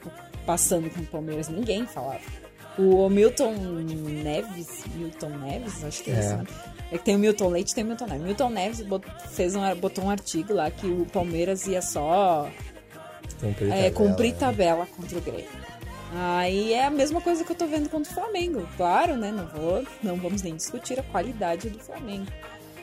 passando 0.46 0.88
com 0.90 1.00
o 1.00 1.06
Palmeiras, 1.06 1.48
ninguém 1.48 1.86
falava. 1.86 2.45
O 2.78 3.08
Milton 3.08 3.52
Neves, 3.52 4.84
Milton 4.94 5.30
Neves, 5.30 5.82
acho 5.82 6.02
que 6.02 6.10
é, 6.10 6.14
é. 6.14 6.20
isso, 6.20 6.36
né? 6.36 6.44
É 6.92 6.98
que 6.98 7.04
tem 7.04 7.16
o 7.16 7.18
Milton 7.18 7.48
Leite 7.48 7.74
tem 7.74 7.84
o 7.84 7.86
Milton 7.86 8.06
Neves. 8.06 8.24
Milton 8.24 8.50
Neves 8.50 8.86
fez 9.30 9.56
um, 9.56 9.74
botou 9.76 10.04
um 10.04 10.10
artigo 10.10 10.52
lá 10.52 10.70
que 10.70 10.86
o 10.86 11.06
Palmeiras 11.06 11.66
ia 11.66 11.82
só 11.82 12.48
cumprir, 13.40 13.72
é, 13.72 13.90
tabela, 13.90 13.90
cumprir 13.92 14.32
né? 14.32 14.38
tabela 14.38 14.86
contra 14.86 15.18
o 15.18 15.20
Grêmio. 15.20 15.66
Aí 16.14 16.72
é 16.72 16.86
a 16.86 16.90
mesma 16.90 17.20
coisa 17.20 17.44
que 17.44 17.52
eu 17.52 17.56
tô 17.56 17.66
vendo 17.66 17.88
contra 17.88 18.10
o 18.10 18.14
Flamengo. 18.14 18.68
Claro, 18.76 19.16
né? 19.16 19.32
Não 19.32 19.46
vou, 19.46 19.84
não 20.02 20.16
vamos 20.16 20.42
nem 20.42 20.54
discutir 20.54 20.98
a 21.00 21.02
qualidade 21.02 21.68
do 21.68 21.78
Flamengo. 21.78 22.26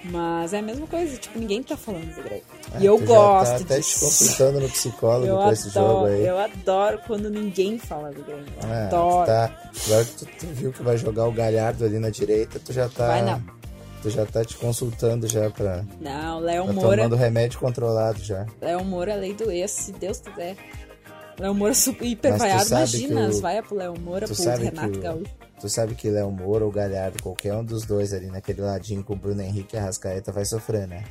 Mas 0.05 0.53
é 0.53 0.59
a 0.59 0.61
mesma 0.61 0.85
coisa, 0.85 1.17
tipo, 1.17 1.39
ninguém 1.39 1.63
tá 1.63 1.77
falando 1.77 2.13
do 2.13 2.21
Grêmio. 2.21 2.43
É, 2.75 2.79
e 2.81 2.85
eu 2.85 2.99
gosto 2.99 3.51
tá 3.51 3.55
até 3.55 3.77
disso. 3.77 3.99
te 3.99 4.05
consultando 4.05 4.59
no 4.59 4.69
psicólogo 4.69 5.27
eu 5.27 5.37
adoro, 5.37 5.53
esse 5.53 5.69
jogo 5.69 6.05
aí. 6.05 6.25
Eu 6.25 6.37
adoro 6.37 6.99
quando 7.07 7.29
ninguém 7.29 7.79
fala 7.79 8.11
do 8.11 8.21
Grêmio. 8.21 8.45
É, 8.69 8.85
adoro. 8.87 9.25
Tá, 9.25 9.51
agora 9.85 10.05
que 10.05 10.11
tu, 10.11 10.25
tu, 10.25 10.45
viu 10.47 10.73
que 10.73 10.83
vai 10.83 10.97
jogar 10.97 11.25
o 11.25 11.31
Galhardo 11.31 11.85
ali 11.85 11.99
na 11.99 12.09
direita, 12.09 12.59
tu 12.59 12.73
já 12.73 12.89
tá. 12.89 13.07
Vai 13.07 13.21
não. 13.21 13.41
Tu 14.01 14.09
já 14.09 14.25
tá 14.25 14.43
te 14.43 14.57
consultando 14.57 15.25
já 15.27 15.49
pra. 15.49 15.85
Não, 16.01 16.39
Léo 16.39 16.65
tá 16.65 16.73
Moura. 16.73 16.97
tomando 17.03 17.15
remédio 17.15 17.57
controlado 17.57 18.19
já. 18.21 18.45
Léo 18.61 18.83
Moura, 18.83 19.15
lei 19.15 19.33
do 19.33 19.49
ex, 19.49 19.71
se 19.71 19.91
Deus 19.93 20.19
quiser. 20.19 20.57
Léo 21.39 21.53
Moura 21.53 21.73
super 21.73 22.05
hiper 22.05 22.37
vaiado. 22.37 22.67
Imagina, 22.67 23.29
o, 23.29 23.39
vai 23.39 23.61
pro 23.61 23.77
Léo 23.77 23.97
Moura, 23.97 24.27
pro 24.27 24.35
Renato 24.35 24.99
Gaúcho. 24.99 25.31
Tu 25.63 25.69
sabe 25.69 25.95
que 25.95 26.09
Léo 26.09 26.29
Moura 26.29 26.65
ou 26.65 26.71
Galhardo, 26.73 27.23
qualquer 27.23 27.53
um 27.53 27.63
dos 27.63 27.85
dois 27.85 28.11
ali 28.11 28.29
naquele 28.29 28.59
ladinho 28.59 29.01
com 29.01 29.13
o 29.13 29.15
Bruno 29.15 29.41
Henrique 29.41 29.77
e 29.77 29.79
a 29.79 29.83
Rascaeta 29.83 30.29
vai 30.29 30.43
sofrer, 30.43 30.85
né? 30.85 31.05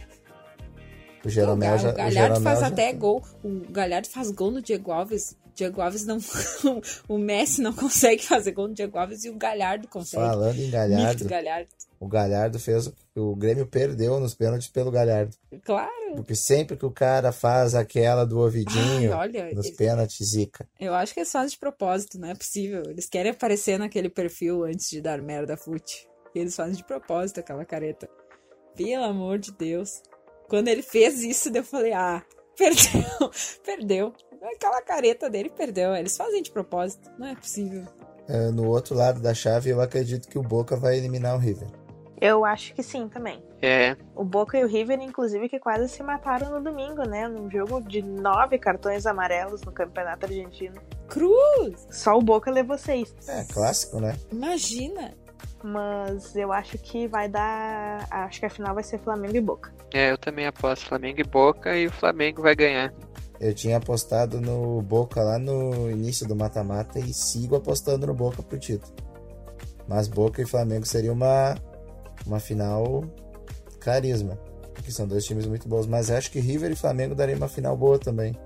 O 1.24 1.30
Jeromel 1.30 1.78
já. 1.78 1.88
O 1.88 1.94
Galhardo 1.94 2.40
faz 2.42 2.60
já... 2.60 2.66
até 2.66 2.92
gol. 2.92 3.24
O 3.42 3.48
Galhardo 3.70 4.08
faz 4.08 4.30
gol 4.30 4.50
no 4.50 4.60
Diego 4.60 4.92
Alves. 4.92 5.34
Diego 5.54 5.80
Alves 5.80 6.04
não. 6.04 6.18
o 7.08 7.16
Messi 7.16 7.62
não 7.62 7.72
consegue 7.72 8.26
fazer 8.26 8.52
gol 8.52 8.68
no 8.68 8.74
Diego 8.74 8.98
Alves 8.98 9.24
e 9.24 9.30
o 9.30 9.38
Galhardo 9.38 9.88
consegue. 9.88 10.22
Falando 10.22 10.58
em 10.58 10.70
Galhardo. 10.70 11.24
Galhardo. 11.24 11.68
O 12.02 12.08
Galhardo 12.08 12.58
fez. 12.58 12.92
O 13.14 13.36
Grêmio 13.36 13.64
perdeu 13.64 14.18
nos 14.18 14.34
pênaltis 14.34 14.66
pelo 14.66 14.90
Galhardo. 14.90 15.36
Claro. 15.64 16.16
Porque 16.16 16.34
sempre 16.34 16.76
que 16.76 16.84
o 16.84 16.90
cara 16.90 17.30
faz 17.30 17.76
aquela 17.76 18.26
do 18.26 18.40
ouvidinho 18.40 19.12
Ai, 19.12 19.28
olha, 19.28 19.54
nos 19.54 19.70
pênaltis, 19.70 20.30
zica. 20.30 20.68
Eu 20.80 20.94
acho 20.94 21.14
que 21.14 21.20
eles 21.20 21.30
fazem 21.30 21.50
de 21.50 21.58
propósito, 21.58 22.18
não 22.18 22.28
é 22.28 22.34
possível. 22.34 22.82
Eles 22.88 23.08
querem 23.08 23.30
aparecer 23.30 23.78
naquele 23.78 24.10
perfil 24.10 24.64
antes 24.64 24.90
de 24.90 25.00
dar 25.00 25.22
merda 25.22 25.56
fute. 25.56 26.08
E 26.34 26.40
eles 26.40 26.56
fazem 26.56 26.74
de 26.74 26.82
propósito 26.82 27.38
aquela 27.38 27.64
careta. 27.64 28.10
Pelo 28.74 29.04
amor 29.04 29.38
de 29.38 29.52
Deus. 29.52 30.02
Quando 30.48 30.66
ele 30.66 30.82
fez 30.82 31.22
isso, 31.22 31.50
eu 31.54 31.62
falei, 31.62 31.92
ah, 31.92 32.20
perdeu, 32.58 33.30
perdeu. 33.64 34.12
Aquela 34.56 34.82
careta 34.82 35.30
dele 35.30 35.50
perdeu. 35.50 35.94
Eles 35.94 36.16
fazem 36.16 36.42
de 36.42 36.50
propósito, 36.50 37.08
não 37.16 37.28
é 37.28 37.36
possível. 37.36 37.86
É, 38.28 38.50
no 38.50 38.68
outro 38.68 38.96
lado 38.96 39.20
da 39.20 39.32
chave, 39.32 39.70
eu 39.70 39.80
acredito 39.80 40.26
que 40.26 40.38
o 40.38 40.42
Boca 40.42 40.76
vai 40.76 40.98
eliminar 40.98 41.36
o 41.36 41.38
River. 41.38 41.68
Eu 42.22 42.44
acho 42.44 42.72
que 42.72 42.84
sim 42.84 43.08
também. 43.08 43.42
É. 43.60 43.96
O 44.14 44.22
Boca 44.22 44.56
e 44.56 44.62
o 44.62 44.68
River, 44.68 45.00
inclusive, 45.00 45.48
que 45.48 45.58
quase 45.58 45.88
se 45.88 46.04
mataram 46.04 46.52
no 46.52 46.62
domingo, 46.62 47.02
né? 47.02 47.26
Num 47.26 47.50
jogo 47.50 47.80
de 47.80 48.00
nove 48.00 48.60
cartões 48.60 49.06
amarelos 49.06 49.60
no 49.62 49.72
Campeonato 49.72 50.26
Argentino. 50.26 50.80
Cruz! 51.08 51.84
Só 51.90 52.16
o 52.16 52.22
Boca 52.22 52.48
levou 52.48 52.78
seis. 52.78 53.12
É, 53.26 53.42
clássico, 53.52 53.98
né? 53.98 54.16
Imagina! 54.30 55.12
Mas 55.64 56.36
eu 56.36 56.52
acho 56.52 56.78
que 56.78 57.08
vai 57.08 57.28
dar. 57.28 58.06
Acho 58.08 58.38
que 58.38 58.46
a 58.46 58.50
final 58.50 58.72
vai 58.72 58.84
ser 58.84 59.00
Flamengo 59.00 59.36
e 59.36 59.40
Boca. 59.40 59.74
É, 59.92 60.12
eu 60.12 60.16
também 60.16 60.46
aposto 60.46 60.86
Flamengo 60.86 61.20
e 61.20 61.24
Boca 61.24 61.76
e 61.76 61.88
o 61.88 61.92
Flamengo 61.92 62.40
vai 62.40 62.54
ganhar. 62.54 62.94
Eu 63.40 63.52
tinha 63.52 63.78
apostado 63.78 64.40
no 64.40 64.80
Boca 64.80 65.20
lá 65.20 65.40
no 65.40 65.90
início 65.90 66.24
do 66.28 66.36
mata-mata 66.36 67.00
e 67.00 67.12
sigo 67.12 67.56
apostando 67.56 68.06
no 68.06 68.14
Boca 68.14 68.44
pro 68.44 68.60
título. 68.60 68.94
Mas 69.88 70.06
Boca 70.06 70.40
e 70.40 70.46
Flamengo 70.46 70.86
seria 70.86 71.12
uma 71.12 71.56
uma 72.26 72.40
final 72.40 73.04
carisma, 73.80 74.38
que 74.82 74.92
são 74.92 75.06
dois 75.06 75.24
times 75.24 75.46
muito 75.46 75.68
bons. 75.68 75.86
Mas 75.86 76.10
acho 76.10 76.30
que 76.30 76.40
River 76.40 76.70
e 76.70 76.76
Flamengo 76.76 77.14
daria 77.14 77.36
uma 77.36 77.48
final 77.48 77.76
boa 77.76 77.98
também. 77.98 78.36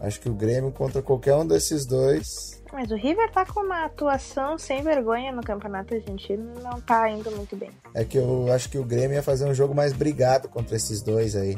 Acho 0.00 0.20
que 0.20 0.28
o 0.28 0.34
Grêmio 0.34 0.70
contra 0.70 1.02
qualquer 1.02 1.34
um 1.34 1.46
desses 1.46 1.84
dois. 1.84 2.62
Mas 2.72 2.90
o 2.90 2.94
River 2.94 3.30
tá 3.32 3.44
com 3.44 3.60
uma 3.60 3.86
atuação 3.86 4.56
sem 4.58 4.82
vergonha 4.82 5.32
no 5.32 5.42
Campeonato 5.42 5.94
Argentino 5.94 6.52
e 6.56 6.62
não 6.62 6.80
tá 6.80 7.10
indo 7.10 7.30
muito 7.32 7.56
bem. 7.56 7.70
É 7.94 8.04
que 8.04 8.18
eu 8.18 8.52
acho 8.52 8.68
que 8.68 8.78
o 8.78 8.84
Grêmio 8.84 9.14
ia 9.14 9.22
fazer 9.22 9.46
um 9.46 9.54
jogo 9.54 9.74
mais 9.74 9.92
brigado 9.92 10.48
contra 10.48 10.76
esses 10.76 11.02
dois 11.02 11.34
aí. 11.34 11.56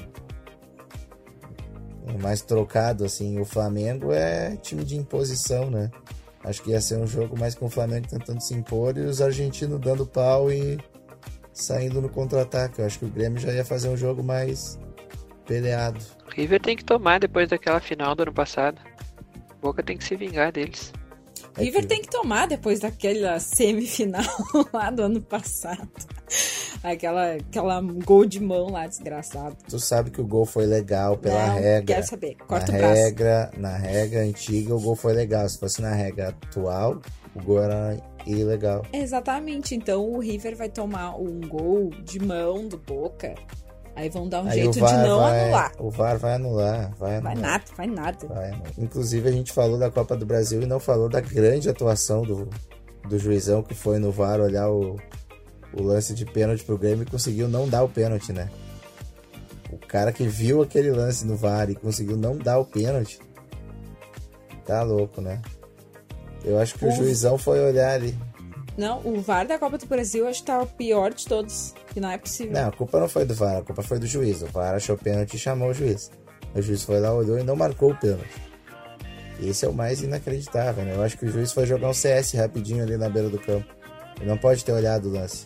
Mais 2.21 2.41
trocado, 2.41 3.05
assim. 3.05 3.39
O 3.39 3.45
Flamengo 3.45 4.13
é 4.13 4.57
time 4.57 4.85
de 4.85 4.97
imposição, 4.97 5.71
né? 5.71 5.91
Acho 6.43 6.63
que 6.63 6.71
ia 6.71 6.81
ser 6.81 6.97
um 6.97 7.07
jogo 7.07 7.39
mais 7.39 7.55
com 7.55 7.67
o 7.67 7.71
Flamengo 7.71 8.09
tentando 8.09 8.41
se 8.41 8.55
impor 8.55 8.97
e 8.97 9.01
os 9.01 9.21
argentinos 9.21 9.79
dando 9.81 10.07
pau 10.07 10.51
e 10.51 10.79
saindo 11.63 12.01
no 12.01 12.09
contra-ataque. 12.09 12.81
Eu 12.81 12.87
acho 12.87 12.99
que 12.99 13.05
o 13.05 13.11
Grêmio 13.11 13.39
já 13.39 13.53
ia 13.53 13.65
fazer 13.65 13.89
um 13.89 13.97
jogo 13.97 14.23
mais 14.23 14.79
peleado. 15.47 15.99
O 16.27 16.31
River 16.31 16.61
tem 16.61 16.77
que 16.77 16.85
tomar 16.85 17.19
depois 17.19 17.49
daquela 17.49 17.81
final 17.81 18.15
do 18.15 18.23
ano 18.23 18.33
passado. 18.33 18.81
Boca 19.61 19.83
tem 19.83 19.97
que 19.97 20.05
se 20.05 20.17
vingar 20.17 20.53
deles. 20.53 20.93
É 21.57 21.65
River 21.65 21.83
que... 21.83 21.89
tem 21.89 22.03
que 22.03 22.09
tomar 22.09 22.47
depois 22.47 22.81
daquela 22.81 23.39
semifinal 23.41 24.23
lá 24.73 24.91
do 24.91 25.03
ano 25.03 25.21
passado. 25.21 25.89
Aquela, 26.83 27.33
aquela 27.35 27.81
gol 27.81 28.25
de 28.25 28.41
mão 28.41 28.71
lá, 28.71 28.87
desgraçado. 28.87 29.57
Tu 29.69 29.79
sabe 29.79 30.11
que 30.11 30.21
o 30.21 30.27
gol 30.27 30.47
foi 30.47 30.65
legal 30.65 31.19
pela 31.19 31.49
Não, 31.49 31.55
regra. 31.57 31.95
Quero 31.95 32.07
saber. 32.07 32.37
Corta 32.47 32.73
na 32.73 32.79
o 32.79 32.81
braço. 32.81 32.95
regra, 32.95 33.51
na 33.59 33.77
regra 33.77 34.21
antiga, 34.21 34.75
o 34.75 34.81
gol 34.81 34.97
foi 34.97 35.13
legal. 35.13 35.47
Se 35.49 35.59
fosse 35.59 35.83
na 35.83 35.93
regra 35.93 36.29
atual, 36.29 37.03
o 37.35 37.43
gol 37.43 37.63
era 37.63 37.97
ilegal. 38.27 38.85
Exatamente. 38.93 39.75
Então 39.75 40.11
o 40.11 40.19
River 40.19 40.57
vai 40.57 40.69
tomar 40.69 41.17
um 41.17 41.41
gol 41.41 41.91
de 42.03 42.19
mão 42.19 42.69
do 42.69 42.79
Boca. 42.79 43.35
Aí 43.97 44.09
vão 44.09 44.29
dar 44.29 44.43
um 44.43 44.49
Aí 44.49 44.61
jeito 44.61 44.73
de 44.73 44.81
não 44.81 45.19
vai, 45.19 45.41
anular. 45.41 45.73
O 45.79 45.91
VAR 45.91 46.19
vai 46.19 46.35
anular. 46.35 46.91
Vai, 46.97 47.17
anular. 47.17 47.35
vai 47.35 47.35
nada, 47.35 47.65
vai 47.77 47.87
nada. 47.87 48.27
Vai, 48.29 48.63
Inclusive, 48.79 49.29
a 49.29 49.33
gente 49.33 49.53
falou 49.53 49.79
da 49.79 49.91
Copa 49.91 50.17
do 50.17 50.25
Brasil 50.25 50.63
e 50.63 50.67
não 50.67 50.81
falou 50.81 51.09
da 51.09 51.21
grande 51.21 51.69
atuação 51.69 52.23
do, 52.23 52.49
do 53.09 53.19
juizão 53.19 53.63
que 53.63 53.75
foi 53.75 53.99
no 53.99 54.11
VAR 54.11 54.41
olhar 54.41 54.71
o, 54.71 54.97
o 55.75 55.83
lance 55.83 56.15
de 56.15 56.25
pênalti 56.25 56.65
pro 56.65 56.79
Grêmio 56.79 57.03
e 57.03 57.11
conseguiu 57.11 57.49
não 57.49 57.69
dar 57.69 57.83
o 57.83 57.89
pênalti, 57.89 58.33
né? 58.33 58.49
O 59.73 59.77
cara 59.77 60.13
que 60.13 60.27
viu 60.27 60.63
aquele 60.63 60.91
lance 60.91 61.27
no 61.27 61.37
VAR 61.37 61.69
e 61.69 61.75
conseguiu 61.75 62.17
não 62.17 62.37
dar 62.39 62.59
o 62.59 62.65
pênalti. 62.65 63.21
Tá 64.65 64.83
louco, 64.83 65.21
né? 65.21 65.43
Eu 66.45 66.59
acho 66.59 66.75
que 66.75 66.85
o, 66.85 66.89
o 66.89 66.93
juizão 66.93 67.37
foi 67.37 67.61
olhar 67.61 67.93
ali. 67.93 68.17
Não, 68.77 69.01
o 69.05 69.21
VAR 69.21 69.47
da 69.47 69.59
Copa 69.59 69.77
do 69.77 69.87
Brasil 69.87 70.27
acho 70.27 70.41
que 70.41 70.47
tá 70.47 70.63
o 70.63 70.67
pior 70.67 71.13
de 71.13 71.27
todos. 71.27 71.75
Que 71.93 72.01
não 72.01 72.11
é 72.11 72.17
possível. 72.17 72.53
Não, 72.53 72.69
a 72.69 72.73
culpa 72.73 72.99
não 72.99 73.09
foi 73.09 73.25
do 73.25 73.35
VAR, 73.35 73.59
a 73.59 73.63
culpa 73.63 73.83
foi 73.83 73.99
do 73.99 74.07
juiz. 74.07 74.43
O 74.43 74.47
VAR 74.47 74.75
achou 74.75 74.97
pênalti 74.97 75.35
e 75.35 75.39
chamou 75.39 75.69
o 75.69 75.75
juiz. 75.75 76.11
O 76.55 76.63
juiz 76.63 76.83
foi 76.83 76.99
lá, 76.99 77.13
olhou 77.13 77.39
e 77.39 77.43
não 77.43 77.57
marcou 77.57 77.91
o 77.91 77.97
pênalti. 77.97 78.51
Esse 79.43 79.65
é 79.65 79.69
o 79.69 79.73
mais 79.73 80.03
inacreditável, 80.03 80.85
né? 80.85 80.95
Eu 80.95 81.03
acho 81.03 81.17
que 81.17 81.25
o 81.25 81.31
juiz 81.31 81.53
foi 81.53 81.67
jogar 81.67 81.89
um 81.89 81.95
CS 81.95 82.33
rapidinho 82.33 82.83
ali 82.83 82.97
na 82.97 83.09
beira 83.09 83.29
do 83.29 83.39
campo. 83.39 83.67
Ele 84.19 84.29
não 84.29 84.37
pode 84.37 84.65
ter 84.65 84.73
olhado 84.73 85.09
o 85.09 85.13
lance. 85.13 85.45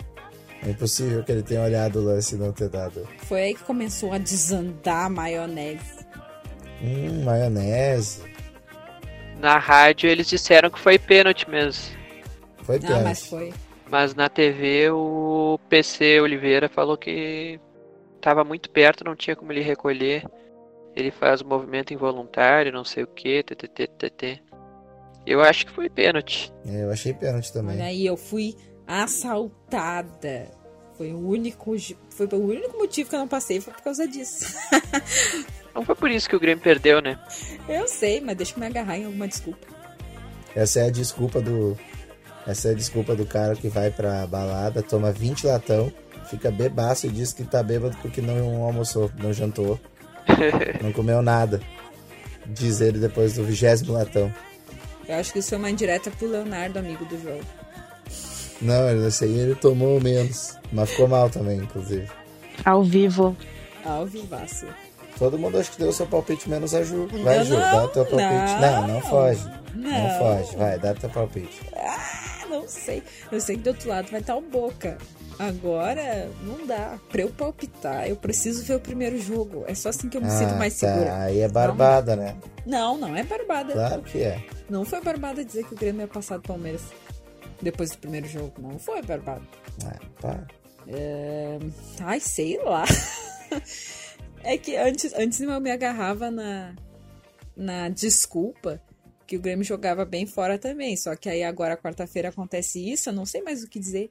É 0.65 0.71
impossível 0.71 1.23
que 1.23 1.31
ele 1.31 1.43
tenha 1.43 1.63
olhado 1.63 2.01
o 2.01 2.05
lance 2.05 2.35
e 2.35 2.39
não 2.39 2.53
ter 2.53 2.69
dado. 2.69 3.07
Foi 3.25 3.43
aí 3.43 3.55
que 3.55 3.63
começou 3.63 4.13
a 4.13 4.19
desandar 4.19 5.07
a 5.07 5.09
maionese. 5.09 6.05
Hum, 6.83 7.23
maionese. 7.25 8.21
Na 9.45 9.59
rádio 9.59 10.09
eles 10.09 10.27
disseram 10.27 10.71
que 10.71 10.79
foi 10.81 10.99
pênalti 10.99 11.51
mesmo. 11.51 11.95
Foi 12.63 12.77
Ah, 12.77 12.81
pênalti. 12.81 13.03
mas 13.05 13.27
foi. 13.27 13.53
Mas 13.91 14.15
na 14.15 14.27
TV 14.31 14.89
o 14.91 15.61
PC 15.69 16.19
Oliveira 16.23 16.67
falou 16.67 16.97
que 16.97 17.61
tava 18.23 18.43
muito 18.43 18.71
perto, 18.71 19.05
não 19.05 19.15
tinha 19.15 19.37
como 19.37 19.53
ele 19.53 19.61
recolher. 19.61 20.25
Ele 20.97 21.11
faz 21.11 21.43
o 21.43 21.47
movimento 21.47 21.93
involuntário, 21.93 22.73
não 22.73 22.85
sei 22.85 23.05
o 23.05 23.07
que, 23.07 23.43
ttt. 23.43 24.43
Eu 25.27 25.43
acho 25.43 25.67
que 25.67 25.73
foi 25.73 25.91
pênalti. 25.91 26.51
É, 26.67 26.85
eu 26.85 26.91
achei 26.91 27.13
pênalti 27.13 27.53
também. 27.53 27.77
Olha 27.77 27.85
aí, 27.85 28.07
eu 28.07 28.17
fui 28.17 28.57
assaltada. 28.87 30.51
Foi 30.97 31.13
o 31.13 31.19
único, 31.19 31.75
foi 32.09 32.27
o 32.33 32.37
único 32.37 32.79
motivo 32.79 33.11
que 33.11 33.15
eu 33.15 33.21
não 33.21 33.29
passei, 33.29 33.61
foi 33.61 33.75
por 33.75 33.83
causa 33.83 34.09
disso. 34.09 34.47
Não 35.75 35.85
foi 35.85 35.95
por 35.95 36.11
isso 36.11 36.29
que 36.29 36.37
o 36.37 36.41
Grêmio 36.41 36.63
perdeu, 36.63 37.01
né? 37.03 37.19
Eu 37.69 37.89
sei, 37.89 38.21
mas 38.21 38.37
deixa 38.37 38.55
eu 38.55 38.61
me 38.61 38.67
agarrar 38.67 38.97
em 38.99 39.05
alguma 39.07 39.27
desculpa. 39.27 39.67
Essa 40.55 40.81
é 40.81 40.87
a 40.87 40.91
desculpa 40.91 41.41
do. 41.41 41.77
Essa 42.47 42.69
é 42.69 42.71
a 42.73 42.75
desculpa 42.75 43.17
do 43.17 43.25
cara 43.27 43.57
que 43.57 43.69
vai 43.69 43.91
pra 43.91 44.27
balada, 44.27 44.83
toma 44.83 45.11
20 45.11 45.47
latão, 45.47 45.91
fica 46.31 46.51
bebaço 46.51 47.07
e 47.07 47.11
diz 47.11 47.33
que 47.33 47.43
tá 47.43 47.63
bêbado 47.63 47.97
porque 48.03 48.21
não 48.21 48.63
almoçou, 48.63 49.11
não 49.19 49.33
jantou, 49.33 49.81
não 50.83 50.93
comeu 50.93 51.23
nada. 51.23 51.61
Diz 52.47 52.81
ele 52.83 52.99
depois 52.99 53.35
do 53.35 53.45
vigésimo 53.45 53.95
latão. 53.95 54.33
Eu 55.09 55.17
acho 55.17 55.33
que 55.33 55.39
isso 55.39 55.55
é 55.55 55.59
uma 55.59 55.71
indireta 55.71 56.11
pro 56.11 56.29
Leonardo, 56.29 56.79
amigo 56.79 57.05
do 57.07 57.19
João. 57.21 57.41
Não, 58.61 58.89
ele- 58.91 59.07
esse 59.07 59.25
aí 59.25 59.37
ele 59.39 59.55
tomou 59.55 60.01
menos. 60.01 60.57
Mas 60.73 60.91
ficou 60.91 61.09
mal 61.09 61.29
também, 61.31 61.59
inclusive. 61.59 62.09
Ao 62.65 62.83
vivo. 62.85 63.37
Ao 63.85 64.07
vivaço. 64.07 64.67
Todo 65.19 65.39
mundo 65.39 65.59
acho 65.59 65.71
que 65.71 65.79
deu 65.79 65.89
o 65.89 65.93
seu 65.93 66.07
palpite, 66.07 66.49
menos 66.49 66.75
a 66.75 66.83
Ju. 66.83 67.07
Vai, 67.23 67.39
Eu 67.41 67.45
Ju, 67.45 67.57
dá 67.57 67.85
o 67.85 67.89
teu 67.89 68.05
palpite. 68.05 68.61
Não, 68.61 68.81
não. 68.81 68.89
não, 68.89 69.01
foge. 69.01 69.51
Não. 69.75 69.91
Não. 69.91 70.19
foge. 70.19 70.57
Vai, 70.57 70.79
dá 70.79 70.93
o 70.93 70.95
teu 70.95 71.11
palpite. 71.11 71.61
Ah, 71.77 72.47
não 72.49 72.69
sei. 72.69 73.03
Eu 73.31 73.41
sei 73.41 73.57
que 73.57 73.63
do 73.63 73.69
outro 73.69 73.89
lado 73.89 74.11
vai 74.11 74.21
estar 74.21 74.37
o 74.37 74.41
Boca. 74.41 74.99
Agora, 75.39 76.31
não 76.43 76.67
dá. 76.67 76.99
Pra 77.11 77.23
eu 77.23 77.31
palpitar, 77.31 78.09
eu 78.09 78.17
preciso 78.17 78.65
ver 78.65 78.77
o 78.77 78.81
primeiro 78.81 79.19
jogo. 79.19 79.65
É 79.67 79.75
só 79.75 79.89
assim 79.89 80.09
que 80.09 80.17
eu 80.17 80.21
me 80.21 80.31
sinto 80.31 80.55
mais 80.55 80.79
tá. 80.79 80.89
segura. 80.93 81.17
Aí 81.23 81.41
é 81.41 81.49
barbada, 81.49 82.17
né? 82.17 82.37
Não, 82.67 82.97
não 82.97 83.17
é 83.17 83.23
barbada. 83.23 83.73
Claro 83.73 84.03
que 84.03 84.23
é. 84.23 84.45
Não 84.69 84.85
foi 84.85 85.01
barbada 85.01 85.45
dizer 85.45 85.65
que 85.65 85.75
o 85.75 85.77
Grêmio 85.77 86.03
ia 86.03 86.09
passar 86.09 86.37
do 86.37 86.43
Palmeiras 86.43 86.83
depois 87.61 87.91
do 87.91 87.99
primeiro 87.99 88.29
jogo. 88.29 88.53
Não 88.59 88.79
foi 88.79 89.03
barbada. 89.03 89.43
Ah, 89.85 89.99
pá. 90.21 90.41
É, 90.87 91.59
Ai, 92.01 92.21
sei 92.21 92.59
lá. 92.63 92.85
É 94.45 94.59
que 94.59 94.77
antes, 94.77 95.13
antes 95.15 95.41
eu 95.41 95.61
me 95.61 95.71
agarrava 95.71 96.31
na, 96.31 96.77
na 97.57 97.89
desculpa 97.89 98.81
que 99.27 99.37
o 99.37 99.41
Grêmio 99.41 99.65
jogava 99.65 100.05
bem 100.05 100.27
fora 100.27 100.59
também. 100.59 100.97
Só 100.97 101.17
que 101.17 101.31
aí 101.31 101.43
agora, 101.43 101.79
quarta-feira, 101.79 102.29
acontece 102.29 102.79
isso, 102.79 103.09
eu 103.09 103.15
não 103.15 103.25
sei 103.25 103.41
mais 103.43 103.65
o 103.65 103.69
que 103.69 103.81
dizer. 103.81 104.11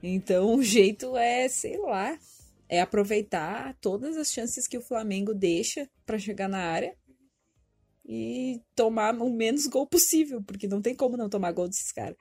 Então 0.00 0.54
o 0.54 0.62
jeito 0.62 1.16
é, 1.16 1.48
sei 1.48 1.76
lá, 1.78 2.16
é 2.68 2.80
aproveitar 2.80 3.76
todas 3.80 4.16
as 4.16 4.32
chances 4.32 4.68
que 4.68 4.78
o 4.78 4.82
Flamengo 4.82 5.34
deixa 5.34 5.90
pra 6.06 6.18
chegar 6.18 6.48
na 6.48 6.58
área 6.58 6.94
e 8.06 8.60
tomar 8.76 9.14
o 9.14 9.30
menos 9.30 9.66
gol 9.66 9.86
possível, 9.86 10.40
porque 10.42 10.68
não 10.68 10.80
tem 10.80 10.94
como 10.94 11.16
não 11.16 11.28
tomar 11.28 11.52
gol 11.52 11.66
desses 11.66 11.90
caras. 11.90 12.16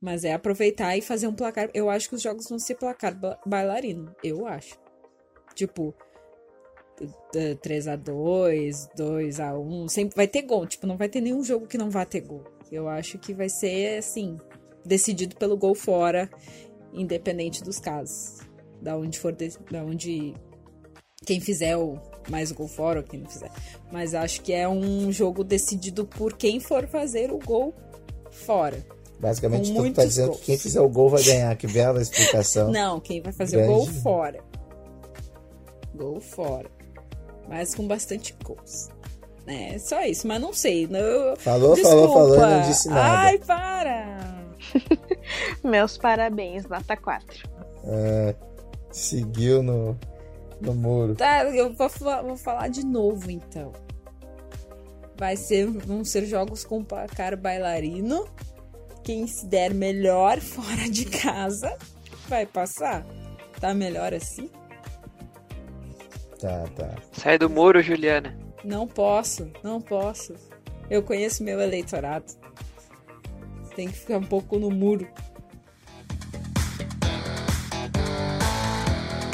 Mas 0.00 0.24
é 0.24 0.32
aproveitar 0.32 0.96
e 0.96 1.02
fazer 1.02 1.26
um 1.26 1.34
placar. 1.34 1.70
Eu 1.74 1.90
acho 1.90 2.08
que 2.08 2.14
os 2.14 2.22
jogos 2.22 2.48
vão 2.48 2.58
ser 2.58 2.76
placar 2.76 3.14
ba- 3.14 3.38
bailarino. 3.44 4.14
Eu 4.22 4.46
acho. 4.46 4.78
Tipo, 5.54 5.94
3x2, 7.34 8.88
2x1. 8.96 9.88
Sempre 9.88 10.16
vai 10.16 10.26
ter 10.28 10.42
gol. 10.42 10.66
Tipo, 10.66 10.86
não 10.86 10.96
vai 10.96 11.08
ter 11.08 11.20
nenhum 11.20 11.42
jogo 11.44 11.66
que 11.66 11.78
não 11.78 11.90
vá 11.90 12.04
ter 12.04 12.20
gol. 12.20 12.42
Eu 12.70 12.88
acho 12.88 13.18
que 13.18 13.34
vai 13.34 13.48
ser, 13.48 13.98
assim, 13.98 14.38
decidido 14.84 15.36
pelo 15.36 15.56
gol 15.56 15.74
fora, 15.74 16.28
independente 16.92 17.62
dos 17.62 17.78
casos. 17.78 18.38
Da 18.80 18.96
onde 18.96 19.18
for. 19.18 19.32
de- 19.32 19.56
Da 19.70 19.84
onde. 19.84 20.34
Quem 21.24 21.40
fizer 21.40 21.76
o 21.76 22.00
mais 22.28 22.50
gol 22.50 22.66
fora 22.66 22.98
ou 23.00 23.06
quem 23.06 23.20
não 23.20 23.30
fizer. 23.30 23.50
Mas 23.92 24.12
acho 24.12 24.40
que 24.42 24.52
é 24.52 24.68
um 24.68 25.12
jogo 25.12 25.44
decidido 25.44 26.04
por 26.04 26.32
quem 26.36 26.58
for 26.58 26.86
fazer 26.88 27.30
o 27.32 27.38
gol 27.38 27.72
fora. 28.32 28.84
Basicamente, 29.20 29.72
tu 29.72 29.92
tá 29.92 30.04
dizendo 30.04 30.28
gols. 30.30 30.40
que 30.40 30.46
quem 30.46 30.58
fizer 30.58 30.80
o 30.80 30.88
gol 30.88 31.08
vai 31.10 31.22
ganhar. 31.22 31.54
Que 31.56 31.68
bela 31.68 32.02
explicação. 32.02 32.72
Não, 32.72 32.98
quem 32.98 33.20
vai 33.22 33.32
fazer 33.32 33.62
o 33.62 33.66
gol 33.68 33.84
Grande. 33.84 34.00
fora. 34.00 34.44
Gol 35.94 36.20
fora. 36.20 36.68
Mas 37.52 37.74
com 37.74 37.86
bastante 37.86 38.34
gols. 38.42 38.88
É, 39.46 39.78
só 39.78 40.02
isso, 40.06 40.26
mas 40.26 40.40
não 40.40 40.54
sei. 40.54 40.86
Não... 40.86 41.36
Falou, 41.36 41.74
Desculpa. 41.74 42.08
falou, 42.08 42.34
falou 42.36 42.50
não 42.50 42.62
disse 42.62 42.88
nada. 42.88 43.18
Ai, 43.18 43.38
para! 43.38 44.46
Meus 45.62 45.98
parabéns, 45.98 46.64
nota 46.64 46.96
4. 46.96 47.50
Ah, 47.84 48.34
seguiu 48.90 49.62
no, 49.62 49.98
no 50.62 50.74
muro. 50.74 51.14
Tá, 51.14 51.44
eu 51.44 51.74
vou, 51.74 51.90
vou 52.24 52.36
falar 52.38 52.68
de 52.68 52.86
novo 52.86 53.30
então. 53.30 53.70
Vai 55.18 55.36
ser, 55.36 55.66
vão 55.66 56.02
ser 56.06 56.24
jogos 56.24 56.64
com 56.64 56.82
placar 56.82 57.36
bailarino. 57.36 58.26
Quem 59.04 59.26
se 59.26 59.44
der 59.44 59.74
melhor 59.74 60.40
fora 60.40 60.88
de 60.88 61.04
casa 61.04 61.76
vai 62.30 62.46
passar. 62.46 63.04
Tá 63.60 63.74
melhor 63.74 64.14
assim? 64.14 64.48
Tá, 66.42 66.64
tá. 66.74 66.96
Sai 67.12 67.38
do 67.38 67.48
muro, 67.48 67.80
Juliana. 67.80 68.36
Não 68.64 68.84
posso, 68.84 69.48
não 69.62 69.80
posso. 69.80 70.34
Eu 70.90 71.00
conheço 71.00 71.44
meu 71.44 71.60
eleitorado. 71.60 72.32
Tem 73.76 73.86
que 73.86 73.96
ficar 73.96 74.18
um 74.18 74.24
pouco 74.24 74.58
no 74.58 74.68
muro. 74.68 75.06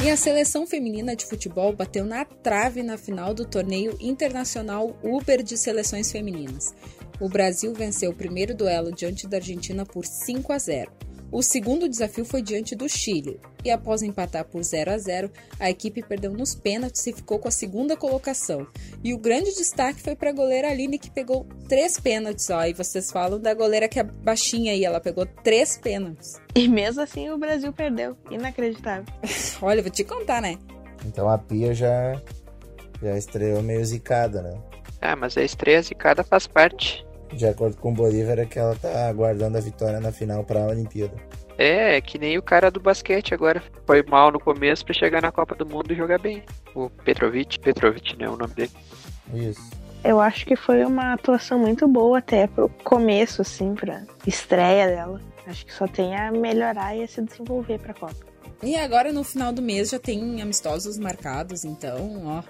E 0.05 0.11
a 0.11 0.17
seleção 0.19 0.67
feminina 0.67 1.17
de 1.17 1.25
futebol 1.25 1.73
bateu 1.73 2.05
na 2.05 2.27
trave 2.27 2.83
na 2.83 2.99
final 2.99 3.33
do 3.33 3.47
torneio 3.47 3.97
internacional 3.99 4.95
Uber 5.03 5.43
de 5.43 5.57
seleções 5.57 6.13
femininas. 6.13 6.75
O 7.19 7.27
Brasil 7.27 7.73
venceu 7.73 8.11
o 8.11 8.15
primeiro 8.15 8.55
duelo 8.55 8.93
diante 8.93 9.27
da 9.27 9.39
Argentina 9.39 9.87
por 9.87 10.05
5 10.05 10.53
a 10.53 10.59
0. 10.59 11.08
O 11.31 11.43
segundo 11.43 11.89
desafio 11.89 12.25
foi 12.25 12.41
diante 12.41 12.75
do 12.75 12.89
Chile, 12.89 13.39
e 13.63 13.71
após 13.71 14.03
empatar 14.03 14.47
por 14.47 14.63
0 14.63 14.93
a 14.93 14.99
0, 14.99 15.31
a 15.61 15.69
equipe 15.69 16.03
perdeu 16.03 16.33
nos 16.33 16.55
pênaltis 16.55 17.07
e 17.07 17.13
ficou 17.13 17.39
com 17.39 17.49
a 17.49 17.51
segunda 17.51 17.97
colocação. 17.97 18.67
E 19.05 19.13
o 19.13 19.19
grande 19.19 19.55
destaque 19.55 20.01
foi 20.01 20.17
para 20.17 20.31
a 20.31 20.33
goleira 20.33 20.71
Aline, 20.71 20.99
que 20.99 21.11
pegou 21.11 21.47
três 21.69 22.01
pênaltis. 22.01 22.49
Ó, 22.49 22.65
e 22.65 22.73
vocês 22.73 23.11
falam 23.11 23.39
da 23.39 23.53
goleira 23.53 23.89
que 23.89 24.01
é 24.01 24.03
baixinha 24.03 24.73
aí, 24.73 24.85
ela 24.85 25.01
pegou 25.01 25.27
três 25.27 25.77
pênaltis. 25.77 26.41
E 26.55 26.67
mesmo 26.67 27.03
assim 27.03 27.29
o 27.29 27.37
Brasil 27.37 27.73
perdeu. 27.73 28.17
Inacreditável. 28.31 29.05
Olha, 29.61 29.83
vou 29.83 29.91
te 29.91 30.05
contar, 30.05 30.41
né? 30.41 30.57
Então 31.05 31.29
a 31.29 31.37
Pia 31.37 31.75
já, 31.75 32.21
já 33.03 33.19
estreou 33.19 33.63
meio 33.63 33.85
zicada, 33.85 34.41
né? 34.41 34.59
Ah, 35.01 35.15
mas 35.15 35.37
a 35.37 35.43
estreia 35.43 35.83
zicada 35.83 36.25
faz 36.25 36.47
parte. 36.47 37.07
De 37.33 37.47
acordo 37.47 37.77
com 37.77 37.91
o 37.91 37.95
Bolívar, 37.95 38.39
é 38.39 38.47
que 38.47 38.59
ela 38.59 38.75
tá 38.75 39.09
aguardando 39.09 39.59
a 39.59 39.61
vitória 39.61 40.01
na 40.01 40.11
final 40.13 40.45
pra 40.45 40.67
Olimpíada. 40.67 41.15
É, 41.59 41.97
é 41.97 42.01
que 42.01 42.19
nem 42.19 42.39
o 42.39 42.43
cara 42.43 42.71
do 42.71 42.81
basquete 42.81 43.35
agora. 43.35 43.63
Foi 43.85 44.03
mal 44.03 44.31
no 44.31 44.39
começo 44.39 44.85
pra 44.85 44.95
chegar 44.95 45.21
na 45.21 45.33
Copa 45.33 45.55
do 45.55 45.67
Mundo 45.67 45.93
e 45.93 45.97
jogar 45.97 46.19
bem. 46.19 46.43
O 46.75 46.89
Petrovic, 46.89 47.59
Petrovic, 47.59 48.17
né, 48.17 48.29
o 48.29 48.37
nome 48.37 48.55
dele. 48.55 48.71
Isso. 49.35 49.71
Eu 50.05 50.21
acho 50.21 50.47
que 50.47 50.55
foi 50.55 50.85
uma 50.85 51.15
atuação 51.15 51.59
muito 51.59 51.89
boa 51.89 52.19
até 52.19 52.47
pro 52.47 52.69
começo, 52.85 53.43
assim, 53.43 53.75
pra 53.75 54.03
estreia 54.25 54.87
dela. 54.87 55.21
Acho 55.47 55.67
que 55.67 55.73
só 55.73 55.89
tem 55.89 56.15
a 56.15 56.31
melhorar 56.31 56.97
e 56.97 57.03
a 57.03 57.09
se 57.09 57.21
desenvolver 57.21 57.79
pra 57.81 57.93
Copa. 57.93 58.29
E 58.63 58.77
agora 58.77 59.13
no 59.13 59.25
final 59.25 59.53
do 59.53 59.63
mês 59.63 59.91
já 59.91 59.99
tem 59.99 60.41
amistosos 60.41 60.99
marcados, 60.99 61.65
então, 61.65 62.23
ó, 62.27 62.43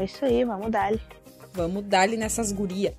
É 0.00 0.04
isso 0.04 0.24
aí, 0.24 0.44
vamos 0.44 0.70
dar 0.70 0.92
vamos 1.52 1.84
dar-lhe 1.84 2.16
nessas 2.16 2.52
guria. 2.52 2.94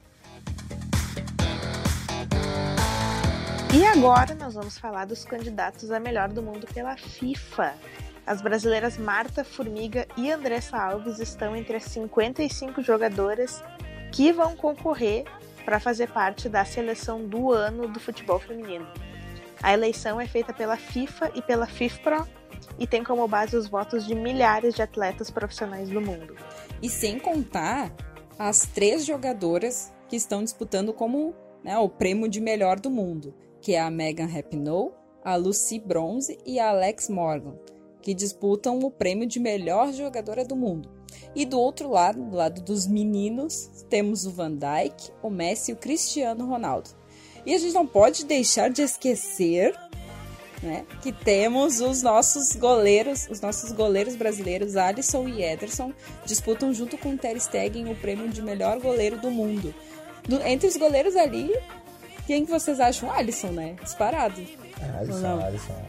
E 3.73 3.85
agora 3.85 4.35
nós 4.35 4.53
vamos 4.53 4.77
falar 4.77 5.05
dos 5.05 5.23
candidatos 5.23 5.91
a 5.91 5.99
melhor 5.99 6.27
do 6.27 6.43
mundo 6.43 6.67
pela 6.73 6.97
FIFA. 6.97 7.73
As 8.27 8.41
brasileiras 8.41 8.97
Marta 8.97 9.45
Formiga 9.45 10.05
e 10.17 10.29
Andressa 10.29 10.77
Alves 10.77 11.19
estão 11.19 11.55
entre 11.55 11.77
as 11.77 11.83
55 11.83 12.81
jogadoras 12.81 13.63
que 14.11 14.33
vão 14.33 14.57
concorrer 14.57 15.23
para 15.63 15.79
fazer 15.79 16.09
parte 16.09 16.49
da 16.49 16.65
seleção 16.65 17.25
do 17.25 17.53
ano 17.53 17.87
do 17.87 17.97
futebol 17.97 18.39
feminino. 18.39 18.85
A 19.63 19.71
eleição 19.71 20.19
é 20.19 20.27
feita 20.27 20.51
pela 20.51 20.75
FIFA 20.75 21.31
e 21.33 21.41
pela 21.41 21.65
FIFPRO 21.65 22.27
e 22.77 22.85
tem 22.85 23.05
como 23.05 23.25
base 23.25 23.55
os 23.55 23.69
votos 23.69 24.05
de 24.05 24.13
milhares 24.13 24.75
de 24.75 24.81
atletas 24.81 25.31
profissionais 25.31 25.89
do 25.89 26.01
mundo. 26.01 26.35
E 26.81 26.89
sem 26.89 27.17
contar 27.17 27.89
as 28.37 28.65
três 28.65 29.05
jogadoras 29.05 29.93
que 30.09 30.17
estão 30.17 30.43
disputando 30.43 30.91
como 30.91 31.33
né, 31.63 31.77
o 31.77 31.87
prêmio 31.87 32.27
de 32.27 32.41
melhor 32.41 32.77
do 32.77 32.89
mundo, 32.89 33.33
que 33.61 33.73
é 33.73 33.79
a 33.79 33.91
Megan 33.91 34.25
Rapinoe, 34.25 34.91
a 35.23 35.35
Lucy 35.35 35.79
Bronze 35.79 36.37
e 36.45 36.59
a 36.59 36.69
Alex 36.69 37.07
Morgan, 37.07 37.55
que 38.01 38.13
disputam 38.13 38.79
o 38.79 38.89
prêmio 38.89 39.27
de 39.27 39.39
melhor 39.39 39.93
jogadora 39.93 40.43
do 40.43 40.55
mundo. 40.55 40.89
E 41.35 41.45
do 41.45 41.59
outro 41.59 41.89
lado, 41.89 42.21
do 42.23 42.35
lado 42.35 42.61
dos 42.61 42.87
meninos, 42.87 43.69
temos 43.89 44.25
o 44.25 44.31
Van 44.31 44.51
Dijk, 44.51 45.11
o 45.21 45.29
Messi 45.29 45.71
e 45.71 45.73
o 45.73 45.77
Cristiano 45.77 46.45
Ronaldo. 46.45 46.89
E 47.45 47.53
a 47.53 47.57
gente 47.57 47.73
não 47.73 47.87
pode 47.87 48.25
deixar 48.25 48.69
de 48.69 48.81
esquecer 48.81 49.75
né, 50.61 50.85
que 51.01 51.11
temos 51.11 51.81
os 51.81 52.01
nossos 52.01 52.55
goleiros, 52.55 53.27
os 53.29 53.41
nossos 53.41 53.71
goleiros 53.71 54.15
brasileiros, 54.15 54.75
Alisson 54.75 55.27
e 55.27 55.43
Ederson, 55.43 55.91
disputam 56.25 56.73
junto 56.73 56.97
com 56.97 57.13
o 57.13 57.17
Ter 57.17 57.39
Stegen 57.39 57.91
o 57.91 57.95
prêmio 57.95 58.29
de 58.29 58.41
melhor 58.41 58.79
goleiro 58.79 59.17
do 59.17 59.31
mundo. 59.31 59.73
Do, 60.27 60.39
entre 60.45 60.67
os 60.67 60.77
goleiros 60.77 61.15
ali, 61.15 61.51
quem 62.25 62.45
que 62.45 62.51
vocês 62.51 62.79
acham? 62.79 63.09
O 63.09 63.11
Alisson, 63.11 63.49
né? 63.49 63.75
Disparado. 63.81 64.41
É, 64.81 64.99
Alisson, 64.99 65.19
Não. 65.19 65.45
Alisson. 65.45 65.85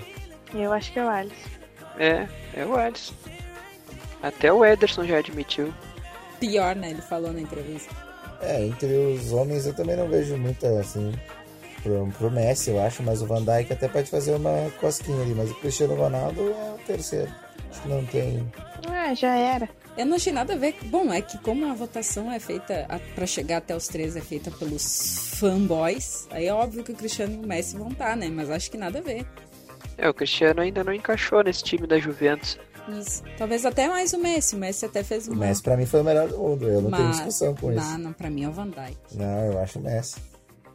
Eu 0.54 0.72
acho 0.72 0.92
que 0.92 0.98
é 0.98 1.04
o 1.04 1.08
Alisson. 1.08 1.50
É, 1.98 2.28
é 2.54 2.64
o 2.64 2.76
Alisson. 2.76 3.14
Até 4.22 4.52
o 4.52 4.64
Ederson 4.64 5.04
já 5.04 5.18
admitiu. 5.18 5.72
Pior, 6.38 6.76
né? 6.76 6.90
Ele 6.90 7.02
falou 7.02 7.32
na 7.32 7.40
entrevista. 7.40 7.94
É, 8.40 8.64
entre 8.64 8.86
os 8.88 9.32
homens 9.32 9.66
eu 9.66 9.74
também 9.74 9.96
não 9.96 10.08
vejo 10.08 10.36
muita, 10.36 10.80
assim, 10.80 11.12
pro, 11.82 12.08
pro 12.18 12.30
Messi, 12.30 12.70
eu 12.70 12.80
acho, 12.80 13.02
mas 13.02 13.22
o 13.22 13.26
Van 13.26 13.42
Dijk 13.44 13.72
até 13.72 13.86
pode 13.88 14.10
fazer 14.10 14.34
uma 14.34 14.70
cosquinha 14.80 15.22
ali, 15.22 15.34
mas 15.34 15.50
o 15.50 15.54
Cristiano 15.56 15.94
Ronaldo 15.94 16.50
é 16.50 16.74
o 16.74 16.78
terceiro. 16.86 17.30
Acho 17.70 17.82
que 17.82 17.88
não 17.88 18.04
tem. 18.06 18.52
Ah, 18.90 19.14
já 19.14 19.34
era. 19.36 19.68
Eu 19.96 20.06
não 20.06 20.16
achei 20.16 20.32
nada 20.32 20.54
a 20.54 20.56
ver. 20.56 20.74
Bom, 20.84 21.12
é 21.12 21.20
que 21.20 21.36
como 21.38 21.66
a 21.70 21.74
votação 21.74 22.32
é 22.32 22.38
feita 22.38 22.86
a- 22.88 22.98
pra 23.14 23.26
chegar 23.26 23.58
até 23.58 23.76
os 23.76 23.86
três 23.88 24.16
é 24.16 24.20
feita 24.20 24.50
pelos 24.50 25.34
fanboys, 25.38 26.26
aí 26.30 26.46
é 26.46 26.54
óbvio 26.54 26.82
que 26.82 26.92
o 26.92 26.94
Cristiano 26.94 27.34
e 27.34 27.44
o 27.44 27.46
Messi 27.46 27.76
vão 27.76 27.88
estar, 27.90 28.16
né? 28.16 28.28
Mas 28.28 28.48
acho 28.50 28.70
que 28.70 28.78
nada 28.78 29.00
a 29.00 29.02
ver. 29.02 29.26
É, 29.98 30.08
o 30.08 30.14
Cristiano 30.14 30.60
ainda 30.62 30.82
não 30.82 30.92
encaixou 30.94 31.42
nesse 31.44 31.62
time 31.62 31.86
da 31.86 31.98
Juventus. 31.98 32.58
Isso. 32.88 33.22
Talvez 33.36 33.64
até 33.66 33.86
mais 33.88 34.12
o 34.12 34.18
Messi. 34.18 34.56
O 34.56 34.58
Messi 34.58 34.84
até 34.86 35.04
fez 35.04 35.28
O 35.28 35.32
uma. 35.32 35.46
Messi 35.46 35.62
pra 35.62 35.76
mim 35.76 35.86
foi 35.86 36.00
o 36.00 36.04
melhor 36.04 36.26
do 36.28 36.38
mundo, 36.38 36.66
eu 36.68 36.80
não 36.80 36.90
tenho 36.90 37.04
Mas- 37.04 37.16
discussão 37.16 37.54
com 37.54 37.70
isso. 37.72 37.84
Não, 37.84 37.98
não, 37.98 38.12
pra 38.12 38.30
mim 38.30 38.44
é 38.44 38.48
o 38.48 38.52
Van 38.52 38.68
Dijk. 38.68 38.96
Não, 39.14 39.52
eu 39.52 39.58
acho 39.60 39.78
o 39.78 39.82
Messi. 39.82 40.16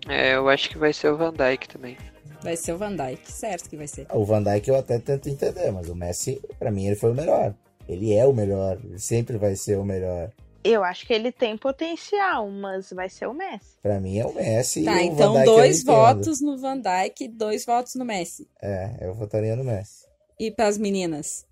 É, 0.08 0.36
eu 0.36 0.48
acho 0.48 0.70
que 0.70 0.78
vai 0.78 0.94
ser 0.94 1.10
o 1.12 1.18
Van 1.18 1.34
Dijk 1.34 1.68
também. 1.68 1.98
Vai 2.42 2.56
ser 2.56 2.72
o 2.74 2.78
Van 2.78 2.96
Dijk, 2.96 3.30
certo 3.32 3.68
que 3.70 3.76
vai 3.76 3.88
ser. 3.88 4.06
O 4.14 4.24
Van 4.24 4.42
Dijk 4.44 4.70
eu 4.70 4.76
até 4.78 5.00
tento 5.00 5.28
entender, 5.28 5.72
mas 5.72 5.90
o 5.90 5.96
Messi, 5.96 6.40
pra 6.60 6.72
mim, 6.72 6.86
ele 6.86 6.96
foi 6.96 7.12
o 7.12 7.16
melhor. 7.16 7.54
Ele 7.88 8.14
é 8.14 8.26
o 8.26 8.34
melhor, 8.34 8.80
ele 8.84 9.00
sempre 9.00 9.38
vai 9.38 9.56
ser 9.56 9.78
o 9.78 9.86
melhor. 9.86 10.32
Eu 10.64 10.84
acho 10.84 11.08
que 11.08 11.14
ele 11.14 11.32
tem 11.32 11.58
potencial, 11.58 12.50
mas 12.50 12.92
vai 12.92 13.08
ser 13.10 13.28
o 13.28 13.34
Messi. 13.34 13.78
Pra 13.82 14.02
mim 14.02 14.18
é 14.18 14.26
o 14.26 14.34
Messi 14.34 14.84
Tá, 14.84 15.02
e 15.02 15.10
o 15.10 15.14
então 15.14 15.34
Van 15.34 15.40
Dijk 15.40 15.56
dois 15.56 15.84
votos 15.84 16.42
no 16.42 16.58
Van 16.58 16.78
Dijk 16.78 17.24
e 17.24 17.28
dois 17.28 17.66
votos 17.66 17.96
no 17.96 18.04
Messi. 18.04 18.50
É, 18.62 18.98
eu 19.00 19.14
votaria 19.14 19.56
no 19.56 19.64
Messi. 19.64 20.06
E 20.40 20.52
pras 20.52 20.78
meninas? 20.78 21.46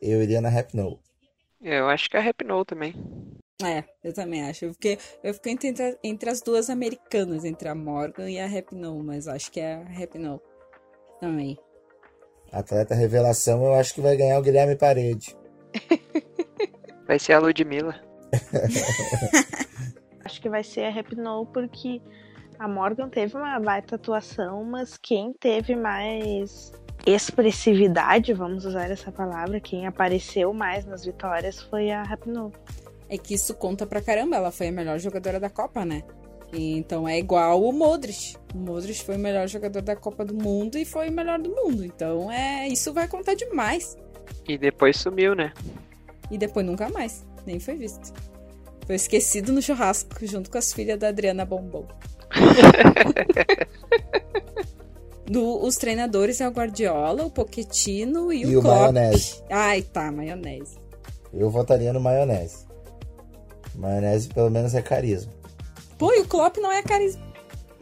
Eu 0.00 0.22
iria 0.22 0.40
na 0.40 0.48
Rap 0.48 0.74
No. 0.74 0.98
É, 1.62 1.78
eu 1.78 1.88
acho 1.88 2.08
que 2.08 2.16
a 2.16 2.20
Rapinoe 2.20 2.64
também. 2.64 2.94
É, 3.62 3.84
eu 4.02 4.14
também 4.14 4.42
acho. 4.42 4.64
Eu 4.64 4.72
fiquei, 4.72 4.98
eu 5.22 5.34
fiquei 5.34 5.52
entre, 5.52 5.98
entre 6.02 6.30
as 6.30 6.40
duas 6.40 6.70
americanas, 6.70 7.44
entre 7.44 7.68
a 7.68 7.74
Morgan 7.74 8.30
e 8.30 8.38
a 8.38 8.46
Rapinoe, 8.46 9.02
mas 9.02 9.28
acho 9.28 9.52
que 9.52 9.60
é 9.60 9.74
a 9.74 9.82
Rapinoe 9.82 10.40
também. 11.20 11.58
Atleta 12.50 12.94
revelação, 12.94 13.62
eu 13.62 13.74
acho 13.74 13.94
que 13.94 14.00
vai 14.00 14.16
ganhar 14.16 14.38
o 14.38 14.42
Guilherme 14.42 14.74
Parede. 14.74 15.36
Vai 17.06 17.18
ser 17.18 17.32
a 17.32 17.38
Ludmilla. 17.38 17.94
Acho 20.24 20.40
que 20.40 20.48
vai 20.48 20.62
ser 20.62 20.84
a 20.84 20.90
Rapinoe 20.90 21.46
porque 21.52 22.00
a 22.56 22.68
Morgan 22.68 23.08
teve 23.08 23.36
uma 23.36 23.58
baita 23.58 23.96
atuação, 23.96 24.62
mas 24.62 24.96
quem 24.96 25.32
teve 25.32 25.74
mais 25.74 26.72
expressividade, 27.04 28.32
vamos 28.32 28.64
usar 28.64 28.90
essa 28.90 29.10
palavra, 29.10 29.58
quem 29.58 29.86
apareceu 29.86 30.52
mais 30.52 30.84
nas 30.84 31.04
vitórias 31.04 31.60
foi 31.62 31.90
a 31.90 32.02
Rapinoe. 32.04 32.52
É 33.08 33.18
que 33.18 33.34
isso 33.34 33.54
conta 33.54 33.86
pra 33.86 34.00
caramba, 34.00 34.36
ela 34.36 34.52
foi 34.52 34.68
a 34.68 34.72
melhor 34.72 34.98
jogadora 35.00 35.40
da 35.40 35.50
Copa, 35.50 35.84
né? 35.84 36.04
Então 36.52 37.08
é 37.08 37.18
igual 37.18 37.62
o 37.62 37.72
Modric. 37.72 38.36
O 38.54 38.58
Modric 38.58 39.02
foi 39.02 39.16
o 39.16 39.18
melhor 39.18 39.48
jogador 39.48 39.82
da 39.82 39.96
Copa 39.96 40.24
do 40.24 40.34
Mundo 40.34 40.76
e 40.76 40.84
foi 40.84 41.08
o 41.08 41.12
melhor 41.12 41.38
do 41.38 41.50
mundo. 41.50 41.84
Então 41.84 42.30
é, 42.30 42.68
isso 42.68 42.92
vai 42.92 43.08
contar 43.08 43.34
demais. 43.34 43.96
E 44.48 44.58
depois 44.58 44.96
sumiu, 44.96 45.34
né? 45.34 45.52
E 46.30 46.38
depois 46.38 46.64
nunca 46.64 46.88
mais, 46.88 47.24
nem 47.46 47.58
foi 47.60 47.76
visto. 47.76 48.12
Foi 48.86 48.96
esquecido 48.96 49.52
no 49.52 49.62
churrasco, 49.62 50.14
junto 50.26 50.50
com 50.50 50.58
as 50.58 50.72
filhas 50.72 50.98
da 50.98 51.08
Adriana 51.08 51.44
Bombom. 51.44 51.86
Do, 55.26 55.62
os 55.64 55.76
treinadores 55.76 56.40
é 56.40 56.48
o 56.48 56.50
Guardiola, 56.50 57.24
o 57.24 57.30
Pochettino 57.30 58.32
e, 58.32 58.42
E 58.42 58.56
o 58.56 58.58
o 58.58 58.62
Klopp. 58.62 58.92
Maionese. 58.92 59.42
Ai, 59.50 59.82
tá, 59.82 60.10
maionese. 60.10 60.76
Eu 61.32 61.50
votaria 61.50 61.92
no 61.92 62.00
Maionese. 62.00 62.66
Maionese 63.76 64.28
pelo 64.28 64.50
menos 64.50 64.74
é 64.74 64.82
carisma. 64.82 65.32
Pô, 65.96 66.12
e 66.12 66.20
o 66.20 66.26
Klopp 66.26 66.56
não 66.58 66.72
é 66.72 66.82
carisma. 66.82 67.22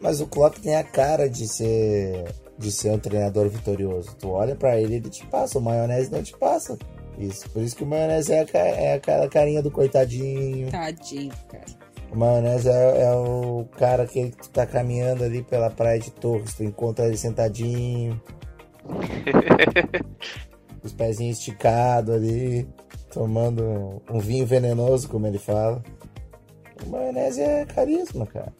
Mas 0.01 0.20
o 0.20 0.26
Klopp 0.26 0.57
tem 0.59 0.76
a 0.76 0.84
cara 0.84 1.28
de 1.28 1.49
ser 1.49 2.24
de 2.59 2.72
ser 2.72 2.90
um 2.90 2.98
treinador 2.98 3.48
vitorioso. 3.48 4.14
Tu 4.16 4.28
olha 4.28 4.56
pra 4.56 4.78
ele, 4.78 4.96
ele 4.96 5.09
te 5.09 5.24
passa. 5.26 5.59
O 5.59 5.62
Maionese 5.62 6.11
não 6.11 6.22
te 6.22 6.36
passa. 6.36 6.76
Isso. 7.16 7.48
Por 7.50 7.62
isso 7.62 7.76
que 7.76 7.84
o 7.84 7.86
Maionese 7.86 8.32
é, 8.32 8.40
a, 8.40 8.59
é 8.59 8.94
aquela 8.94 9.28
carinha 9.28 9.62
do 9.62 9.70
coitadinho. 9.70 10.70
Tadinho, 10.70 11.32
cara. 11.48 11.64
O 12.11 12.16
Maionese 12.16 12.68
é, 12.68 13.02
é 13.02 13.12
o 13.12 13.66
cara 13.76 14.06
que 14.06 14.30
tu 14.30 14.50
tá 14.50 14.66
caminhando 14.66 15.24
ali 15.24 15.42
pela 15.42 15.70
praia 15.70 15.98
de 15.98 16.11
Torres. 16.11 16.54
Tu 16.54 16.64
encontra 16.64 17.06
ele 17.06 17.16
sentadinho. 17.16 18.20
os 20.82 20.92
pezinhos 20.92 21.38
esticados 21.38 22.14
ali. 22.14 22.68
Tomando 23.11 24.02
um 24.11 24.18
vinho 24.18 24.46
venenoso, 24.46 25.09
como 25.09 25.26
ele 25.26 25.38
fala. 25.38 25.82
O 26.84 26.90
Maionese 26.90 27.40
é 27.40 27.64
carisma, 27.64 28.26
cara. 28.26 28.52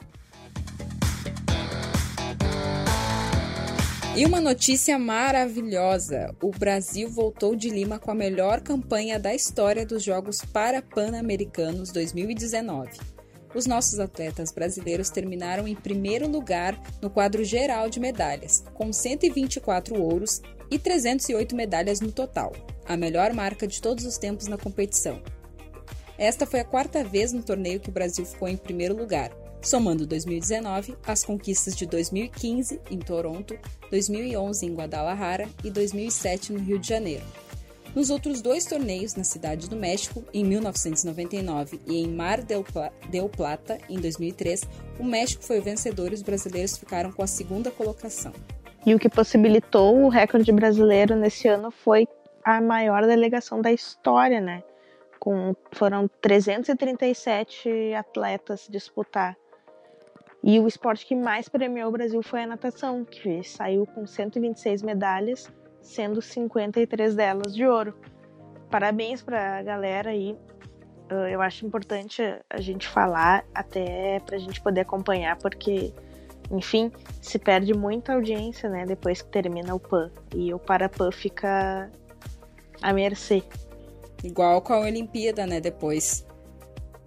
E 4.19 4.27
uma 4.27 4.41
notícia 4.41 4.99
maravilhosa: 4.99 6.35
o 6.43 6.51
Brasil 6.51 7.09
voltou 7.09 7.55
de 7.55 7.71
Lima 7.71 8.01
com 8.01 8.11
a 8.11 8.14
melhor 8.16 8.61
campanha 8.61 9.16
da 9.16 9.33
história 9.33 9.87
dos 9.87 10.03
Jogos 10.03 10.41
Parapan-Americanos 10.41 11.93
2019. 11.93 12.99
Os 13.55 13.64
nossos 13.64 14.01
atletas 14.01 14.51
brasileiros 14.51 15.09
terminaram 15.09 15.69
em 15.69 15.77
primeiro 15.77 16.27
lugar 16.27 16.77
no 17.01 17.09
quadro 17.09 17.45
geral 17.45 17.89
de 17.89 18.01
medalhas, 18.01 18.64
com 18.75 18.93
124 18.93 20.03
ouros 20.03 20.43
e 20.69 20.81
308 20.81 21.55
medalhas 21.55 22.01
no 22.01 22.11
total, 22.11 22.53
a 22.87 22.97
melhor 22.97 23.33
marca 23.33 23.69
de 23.69 23.81
todos 23.81 24.05
os 24.05 24.19
tempos 24.19 24.49
na 24.49 24.59
competição. 24.59 25.23
Esta 26.19 26.45
foi 26.45 26.59
a 26.59 26.64
quarta 26.64 27.05
vez 27.05 27.33
no 27.33 27.45
torneio 27.45 27.79
que 27.79 27.89
o 27.89 27.93
Brasil 27.93 28.27
ficou 28.27 28.49
em 28.49 28.57
primeiro 28.57 28.97
lugar, 28.97 29.31
somando 29.62 30.06
2019, 30.06 30.96
as 31.06 31.24
conquistas 31.24 31.74
de 31.74 31.86
2015 31.86 32.80
em 32.90 32.98
Toronto, 32.98 33.59
2011 33.90 34.66
em 34.66 34.74
Guadalajara 34.74 35.48
e 35.64 35.70
2007 35.70 36.52
no 36.52 36.61
Rio 36.61 36.78
de 36.78 36.88
Janeiro. 36.88 37.24
Nos 37.94 38.11
outros 38.11 38.42
dois 38.42 38.64
torneios, 38.64 39.14
na 39.14 39.24
Cidade 39.24 39.68
do 39.68 39.74
México, 39.74 40.22
em 40.32 40.44
1999 40.44 41.80
e 41.86 42.02
em 42.02 42.09
Mar 42.09 42.42
del, 42.42 42.62
Pla 42.62 42.92
del 43.11 43.28
Plata, 43.28 43.78
em 43.88 43.98
2003, 43.98 44.62
o 45.00 45.04
México 45.04 45.42
foi 45.42 45.59
o 45.59 45.62
vencedor 45.62 46.12
e 46.12 46.14
os 46.14 46.22
brasileiros 46.22 46.76
ficaram 46.76 47.11
com 47.11 47.22
a 47.22 47.26
segunda 47.26 47.70
colocação. 47.70 48.32
E 48.86 48.94
o 48.94 48.98
que 48.98 49.09
possibilitou 49.09 50.00
o 50.02 50.09
recorde 50.09 50.52
brasileiro 50.52 51.16
nesse 51.16 51.48
ano 51.48 51.70
foi 51.70 52.06
a 52.44 52.61
maior 52.61 53.04
delegação 53.06 53.61
da 53.61 53.72
história, 53.72 54.40
né? 54.40 54.62
Com, 55.18 55.56
foram 55.72 56.09
337 56.20 57.94
atletas 57.94 58.66
disputar. 58.70 59.36
E 60.43 60.59
o 60.61 60.66
esporte 60.66 61.05
que 61.05 61.14
mais 61.14 61.49
premiou 61.49 61.89
o 61.89 61.93
Brasil 61.93 62.22
foi 62.22 62.43
a 62.43 62.47
natação, 62.47 63.05
que 63.05 63.43
saiu 63.43 63.86
com 63.86 64.07
126 64.07 64.82
medalhas, 64.82 65.53
sendo 65.82 66.22
53 66.22 67.14
delas 67.14 67.55
de 67.55 67.66
ouro. 67.66 67.95
Parabéns 68.70 69.22
para 69.22 69.59
a 69.59 69.62
galera 69.62 70.11
aí. 70.11 70.36
Uh, 71.11 71.26
Eu 71.30 71.41
acho 71.41 71.66
importante 71.66 72.22
a 72.51 72.61
gente 72.61 72.86
falar, 72.86 73.45
até 73.55 74.20
para 74.20 74.36
a 74.36 74.39
gente 74.39 74.61
poder 74.61 74.82
acompanhar, 74.82 75.36
porque, 75.39 75.93
enfim, 76.51 76.93
se 77.20 77.39
perde 77.39 77.72
muita 77.74 78.12
audiência, 78.12 78.68
né, 78.68 78.84
depois 78.84 79.22
que 79.22 79.30
termina 79.30 79.74
o 79.74 79.80
PAN. 79.80 80.11
E 80.34 80.53
o 80.53 80.59
Parapan 80.59 81.11
fica 81.11 81.91
à 82.82 82.93
mercê. 82.93 83.43
Igual 84.22 84.61
com 84.61 84.72
a 84.74 84.80
Olimpíada, 84.80 85.47
né? 85.47 85.61
Depois. 85.61 86.26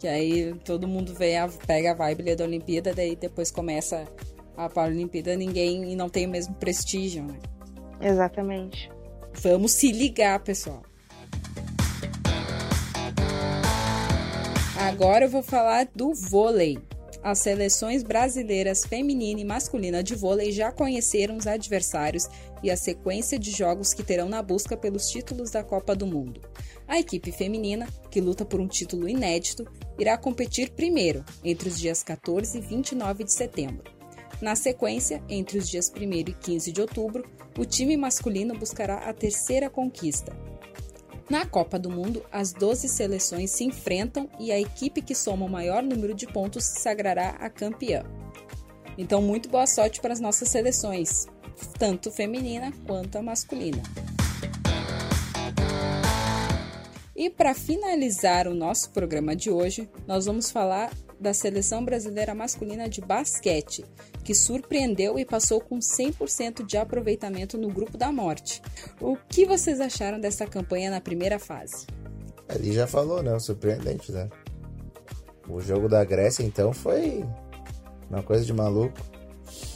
Que 0.02 0.08
aí 0.08 0.56
todo 0.66 0.88
mundo 0.88 1.14
vê 1.14 1.38
a, 1.38 1.48
pega 1.48 1.92
a 1.92 1.94
vibe 1.94 2.36
da 2.36 2.44
Olimpíada, 2.44 2.92
daí 2.92 3.16
depois 3.16 3.52
começa 3.52 4.08
a 4.58 4.68
Paralimpíada 4.68 5.36
ninguém 5.36 5.96
não 5.96 6.10
tem 6.10 6.26
o 6.26 6.30
mesmo 6.30 6.56
prestígio, 6.56 7.24
né? 7.24 7.38
Exatamente. 8.02 8.92
Vamos 9.44 9.74
se 9.74 9.92
ligar, 9.92 10.40
pessoal. 10.40 10.82
Agora 14.76 15.26
eu 15.26 15.30
vou 15.30 15.44
falar 15.44 15.88
do 15.96 16.16
vôlei. 16.16 16.80
As 17.24 17.38
seleções 17.38 18.02
brasileiras 18.02 18.84
feminina 18.84 19.40
e 19.40 19.46
masculina 19.46 20.02
de 20.02 20.16
vôlei 20.16 20.52
já 20.52 20.72
conheceram 20.72 21.38
os 21.38 21.46
adversários 21.46 22.28
e 22.64 22.72
a 22.72 22.76
sequência 22.76 23.38
de 23.38 23.52
jogos 23.52 23.94
que 23.94 24.02
terão 24.02 24.28
na 24.28 24.42
busca 24.42 24.76
pelos 24.76 25.08
títulos 25.08 25.52
da 25.52 25.64
Copa 25.64 25.96
do 25.96 26.08
Mundo. 26.08 26.42
A 26.88 27.00
equipe 27.00 27.32
feminina, 27.32 27.88
que 28.10 28.20
luta 28.20 28.44
por 28.44 28.60
um 28.60 28.68
título 28.68 29.08
inédito, 29.08 29.68
irá 30.00 30.18
competir 30.18 30.72
primeiro, 30.72 31.24
entre 31.44 31.70
os 31.70 31.80
dias 31.80 32.02
14 32.02 32.58
e 32.58 32.62
29 32.62 33.24
de 33.24 33.34
setembro. 33.34 33.84
Na 34.42 34.56
sequência, 34.56 35.24
entre 35.30 35.60
os 35.60 35.70
dias 35.70 35.92
1 35.96 36.12
e 36.12 36.34
15 36.34 36.72
de 36.72 36.82
outubro, 36.82 37.24
o 37.56 37.64
time 37.64 37.96
masculino 37.96 38.58
buscará 38.58 38.98
a 39.08 39.14
terceira 39.14 39.70
conquista, 39.70 40.36
na 41.32 41.46
Copa 41.46 41.80
do 41.80 41.90
Mundo, 41.90 42.26
as 42.30 42.52
12 42.52 42.90
seleções 42.90 43.52
se 43.52 43.64
enfrentam 43.64 44.30
e 44.38 44.52
a 44.52 44.60
equipe 44.60 45.02
que 45.02 45.16
soma 45.16 45.46
o 45.46 45.50
maior 45.50 45.82
número 45.82 46.14
de 46.14 46.28
pontos 46.28 46.66
se 46.66 46.82
sagrará 46.82 47.30
a 47.40 47.50
campeã. 47.50 48.04
Então, 48.98 49.22
muito 49.22 49.48
boa 49.48 49.66
sorte 49.66 50.02
para 50.02 50.12
as 50.12 50.20
nossas 50.20 50.50
seleções, 50.50 51.28
tanto 51.80 52.12
feminina 52.12 52.74
quanto 52.86 53.18
a 53.18 53.22
masculina. 53.22 53.82
E 57.16 57.30
para 57.30 57.54
finalizar 57.54 58.46
o 58.46 58.54
nosso 58.54 58.90
programa 58.90 59.34
de 59.34 59.50
hoje, 59.50 59.90
nós 60.06 60.26
vamos 60.26 60.52
falar 60.52 60.92
da 61.22 61.34
seleção 61.34 61.86
brasileira 61.86 62.34
masculina 62.34 62.90
de 62.90 63.00
basquete, 63.00 63.86
que 64.24 64.34
surpreendeu 64.34 65.20
e 65.20 65.26
passou 65.26 65.62
com 65.62 65.78
100% 65.78 66.66
de 66.66 66.78
aproveitamento 66.78 67.58
no 67.58 67.70
grupo 67.70 67.98
da 67.98 68.12
morte. 68.12 68.62
O 69.00 69.16
que 69.16 69.46
vocês 69.46 69.80
acharam 69.80 70.20
dessa 70.20 70.48
campanha 70.48 70.90
na 70.90 71.00
primeira 71.00 71.38
fase? 71.38 71.86
Ali 72.50 72.74
já 72.74 72.88
falou, 72.88 73.22
né? 73.22 73.38
Surpreendente, 73.40 74.12
né? 74.12 74.28
O 75.48 75.62
jogo 75.62 75.88
da 75.88 76.04
Grécia, 76.04 76.44
então, 76.44 76.74
foi 76.74 77.24
uma 78.10 78.24
coisa 78.24 78.44
de 78.44 78.54
maluco. 78.54 78.98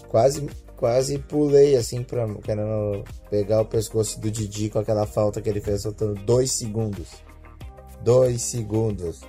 Quase, 0.09 0.49
quase 0.75 1.19
pulei, 1.19 1.75
assim, 1.75 2.03
pra, 2.03 2.27
querendo 2.35 3.03
pegar 3.29 3.61
o 3.61 3.65
pescoço 3.65 4.19
do 4.19 4.31
Didi 4.31 4.69
com 4.69 4.79
aquela 4.79 5.05
falta 5.05 5.41
que 5.41 5.49
ele 5.49 5.61
fez, 5.61 5.83
soltando 5.83 6.15
dois 6.25 6.51
segundos. 6.51 7.07
Dois 8.03 8.41
segundos 8.41 9.21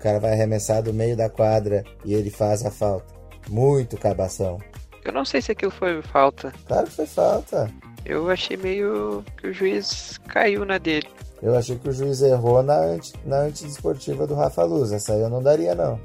cara 0.00 0.18
vai 0.18 0.32
arremessar 0.32 0.82
do 0.82 0.92
meio 0.92 1.16
da 1.16 1.28
quadra 1.28 1.84
e 2.04 2.14
ele 2.14 2.30
faz 2.30 2.64
a 2.64 2.70
falta. 2.70 3.14
Muito 3.48 3.96
cabação. 3.96 4.58
Eu 5.04 5.12
não 5.12 5.24
sei 5.24 5.40
se 5.40 5.52
aquilo 5.52 5.70
foi 5.70 6.00
falta. 6.02 6.52
Claro 6.66 6.86
que 6.86 6.92
foi 6.92 7.06
falta. 7.06 7.70
Eu 8.04 8.28
achei 8.30 8.56
meio 8.56 9.24
que 9.36 9.48
o 9.48 9.52
juiz 9.52 10.18
caiu 10.28 10.64
na 10.64 10.78
dele. 10.78 11.08
Eu 11.42 11.56
achei 11.56 11.76
que 11.78 11.88
o 11.88 11.92
juiz 11.92 12.20
errou 12.22 12.62
na, 12.62 12.78
anti, 12.78 13.14
na 13.24 13.38
antidesportiva 13.40 14.26
do 14.26 14.34
Rafa 14.34 14.62
Luz. 14.64 14.92
Essa 14.92 15.14
aí 15.14 15.20
eu 15.20 15.30
não 15.30 15.42
daria, 15.42 15.74
não. 15.74 16.00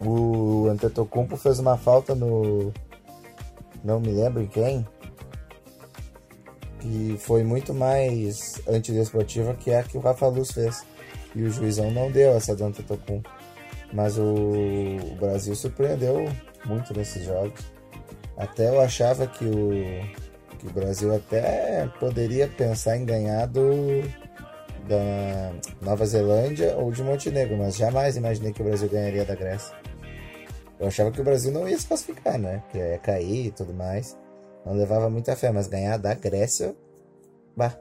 O 0.00 0.68
Antetokounmpo 0.68 1.36
fez 1.36 1.58
uma 1.58 1.76
falta 1.76 2.14
no... 2.14 2.72
Não 3.84 4.00
me 4.00 4.12
lembro 4.12 4.42
em 4.42 4.46
quem. 4.46 4.86
Que 6.80 7.16
foi 7.18 7.42
muito 7.42 7.72
mais 7.74 8.60
antidesportiva 8.66 9.54
que 9.54 9.72
a 9.72 9.82
que 9.82 9.96
o 9.96 10.00
Rafa 10.00 10.26
Luz 10.26 10.52
fez. 10.52 10.84
E 11.36 11.42
o 11.42 11.50
juizão 11.50 11.90
não 11.90 12.10
deu 12.10 12.34
essa 12.34 12.56
Dante 12.56 12.82
Tocum. 12.82 13.22
Mas 13.92 14.16
o, 14.16 14.22
o 14.22 15.16
Brasil 15.20 15.54
surpreendeu 15.54 16.24
muito 16.64 16.96
nesses 16.96 17.24
jogos. 17.24 17.60
Até 18.38 18.68
eu 18.68 18.80
achava 18.80 19.26
que 19.26 19.44
o, 19.44 19.70
que 20.58 20.66
o 20.66 20.72
Brasil 20.72 21.14
até 21.14 21.86
poderia 22.00 22.48
pensar 22.48 22.96
em 22.96 23.04
ganhar 23.04 23.46
do 23.46 24.02
da 24.88 25.52
Nova 25.82 26.06
Zelândia 26.06 26.76
ou 26.76 26.92
de 26.92 27.02
Montenegro, 27.02 27.56
mas 27.56 27.76
jamais 27.76 28.16
imaginei 28.16 28.52
que 28.52 28.62
o 28.62 28.64
Brasil 28.64 28.88
ganharia 28.88 29.24
da 29.24 29.34
Grécia. 29.34 29.74
Eu 30.78 30.86
achava 30.86 31.10
que 31.10 31.20
o 31.20 31.24
Brasil 31.24 31.50
não 31.52 31.68
ia 31.68 31.76
se 31.76 31.86
classificar, 31.86 32.38
né? 32.38 32.62
Que 32.70 32.78
ia 32.78 32.98
cair 32.98 33.46
e 33.46 33.50
tudo 33.50 33.74
mais. 33.74 34.16
Não 34.64 34.74
levava 34.74 35.10
muita 35.10 35.34
fé, 35.34 35.50
mas 35.50 35.66
ganhar 35.66 35.96
da 35.96 36.14
Grécia, 36.14 36.74
bah, 37.56 37.76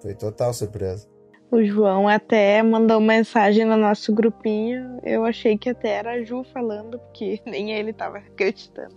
foi 0.00 0.14
total 0.14 0.54
surpresa. 0.54 1.11
O 1.52 1.62
João 1.62 2.08
até 2.08 2.62
mandou 2.62 2.98
mensagem 2.98 3.66
no 3.66 3.76
nosso 3.76 4.10
grupinho. 4.10 4.98
Eu 5.02 5.22
achei 5.22 5.58
que 5.58 5.68
até 5.68 5.90
era 5.90 6.12
a 6.12 6.24
Ju 6.24 6.42
falando, 6.50 6.98
porque 6.98 7.38
nem 7.44 7.74
ele 7.74 7.92
tava 7.92 8.16
acreditando. 8.16 8.96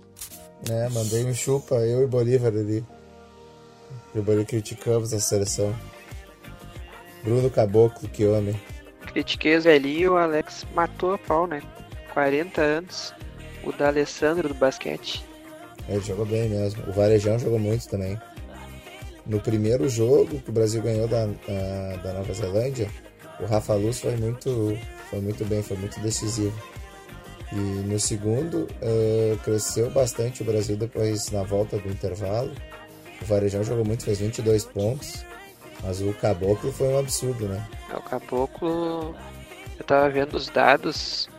É, 0.71 0.87
mandei 0.87 1.25
um 1.25 1.33
chupa, 1.33 1.75
eu 1.75 2.03
e 2.03 2.07
Bolívar 2.07 2.53
ali. 2.53 2.81
Eu 4.15 4.21
e 4.21 4.23
Bolívar 4.23 4.45
criticamos 4.45 5.13
a 5.13 5.19
seleção. 5.19 5.75
Bruno 7.25 7.49
Caboclo, 7.49 8.07
que 8.07 8.25
homem. 8.25 8.55
Critiquei 9.01 9.57
o 9.57 9.61
Zelinho 9.61 10.13
o 10.13 10.17
Alex 10.17 10.65
matou 10.73 11.13
a 11.13 11.17
pau, 11.17 11.47
né? 11.47 11.61
40 12.13 12.61
anos. 12.61 13.13
O 13.65 13.73
da 13.73 13.87
Alessandro 13.87 14.47
do 14.47 14.53
basquete. 14.53 15.25
Ele 15.89 15.99
jogou 15.99 16.25
bem 16.25 16.47
mesmo. 16.47 16.87
O 16.87 16.93
Varejão 16.93 17.37
jogou 17.37 17.59
muito 17.59 17.85
também 17.89 18.17
no 19.25 19.39
primeiro 19.39 19.89
jogo 19.89 20.39
que 20.39 20.49
o 20.49 20.53
Brasil 20.53 20.81
ganhou 20.81 21.07
da, 21.07 21.25
da, 22.03 22.13
Nova 22.13 22.33
Zelândia, 22.33 22.89
o 23.39 23.45
Rafa 23.45 23.73
Luz 23.73 23.99
foi 23.99 24.15
muito, 24.15 24.77
foi 25.09 25.19
muito 25.19 25.43
bem, 25.45 25.61
foi 25.61 25.77
muito 25.77 25.99
decisivo. 25.99 26.55
E 27.51 27.55
no 27.55 27.99
segundo, 27.99 28.67
uh, 28.81 29.37
cresceu 29.43 29.89
bastante 29.89 30.41
o 30.41 30.45
Brasil 30.45 30.75
depois 30.75 31.31
na 31.31 31.43
volta 31.43 31.77
do 31.77 31.89
intervalo. 31.89 32.51
O 33.21 33.25
Varejão 33.25 33.63
jogou 33.63 33.85
muito, 33.85 34.03
fez 34.03 34.19
22 34.19 34.65
pontos. 34.65 35.25
Mas 35.83 36.01
o 36.01 36.13
Caboclo 36.13 36.71
foi 36.71 36.87
um 36.87 36.99
absurdo, 36.99 37.47
né? 37.47 37.63
É, 37.91 37.97
o 37.97 38.01
Caboclo, 38.01 39.15
eu 39.77 39.85
tava 39.85 40.09
vendo 40.09 40.35
os 40.35 40.49
dados, 40.49 41.29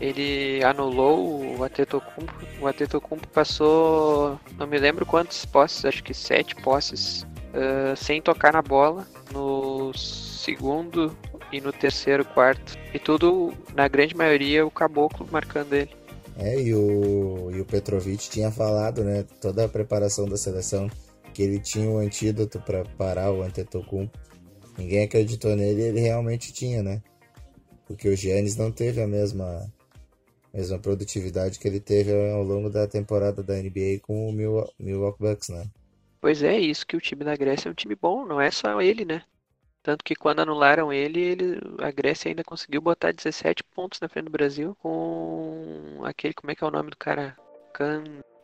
ele 0.00 0.62
anulou 0.64 1.56
o 1.58 1.64
Atetokounmpo. 1.64 2.32
O 2.60 2.66
Atetokounmpo 2.66 3.26
passou, 3.28 4.38
não 4.56 4.66
me 4.66 4.78
lembro 4.78 5.04
quantos 5.04 5.44
posses, 5.44 5.84
acho 5.84 6.02
que 6.02 6.14
sete 6.14 6.54
posses, 6.56 7.22
uh, 7.22 7.96
sem 7.96 8.22
tocar 8.22 8.52
na 8.52 8.62
bola 8.62 9.06
no 9.32 9.92
segundo 9.94 11.16
e 11.52 11.60
no 11.60 11.72
terceiro 11.72 12.24
quarto. 12.24 12.78
E 12.94 12.98
tudo, 12.98 13.52
na 13.74 13.88
grande 13.88 14.16
maioria, 14.16 14.64
o 14.64 14.70
Caboclo 14.70 15.26
marcando 15.30 15.72
ele. 15.72 15.90
É, 16.36 16.60
e 16.60 16.72
o, 16.72 17.50
e 17.52 17.60
o 17.60 17.64
Petrovic 17.64 18.30
tinha 18.30 18.50
falado, 18.52 19.02
né, 19.02 19.24
toda 19.40 19.64
a 19.64 19.68
preparação 19.68 20.26
da 20.26 20.36
seleção, 20.36 20.88
que 21.34 21.42
ele 21.42 21.58
tinha 21.58 21.88
um 21.88 21.98
antídoto 21.98 22.60
para 22.60 22.84
parar 22.96 23.32
o 23.32 23.42
Antetokounmpo. 23.42 24.16
Ninguém 24.78 25.02
acreditou 25.02 25.56
nele 25.56 25.82
ele 25.82 26.00
realmente 26.00 26.52
tinha, 26.52 26.84
né? 26.84 27.02
Porque 27.84 28.08
o 28.08 28.14
Giannis 28.14 28.54
não 28.54 28.70
teve 28.70 29.02
a 29.02 29.06
mesma 29.08 29.68
mesma 30.52 30.78
produtividade 30.78 31.58
que 31.58 31.68
ele 31.68 31.80
teve 31.80 32.12
ao 32.32 32.42
longo 32.42 32.70
da 32.70 32.86
temporada 32.86 33.42
da 33.42 33.54
NBA 33.54 34.00
com 34.02 34.28
o 34.28 34.32
Milwaukee 34.32 35.22
Bucks, 35.22 35.48
né? 35.48 35.66
Pois 36.20 36.42
é, 36.42 36.58
isso 36.58 36.86
que 36.86 36.96
o 36.96 37.00
time 37.00 37.24
da 37.24 37.36
Grécia 37.36 37.68
é 37.68 37.72
um 37.72 37.74
time 37.74 37.94
bom, 37.94 38.26
não 38.26 38.40
é 38.40 38.50
só 38.50 38.80
ele, 38.80 39.04
né? 39.04 39.22
Tanto 39.82 40.04
que 40.04 40.14
quando 40.14 40.40
anularam 40.40 40.92
ele, 40.92 41.20
ele, 41.20 41.60
a 41.80 41.90
Grécia 41.90 42.28
ainda 42.28 42.42
conseguiu 42.42 42.80
botar 42.80 43.12
17 43.12 43.62
pontos 43.64 44.00
na 44.00 44.08
frente 44.08 44.26
do 44.26 44.30
Brasil 44.30 44.76
com 44.82 46.00
aquele, 46.04 46.34
como 46.34 46.50
é 46.50 46.54
que 46.54 46.64
é 46.64 46.66
o 46.66 46.70
nome 46.70 46.90
do 46.90 46.96
cara? 46.96 47.36
Can, 47.72 48.02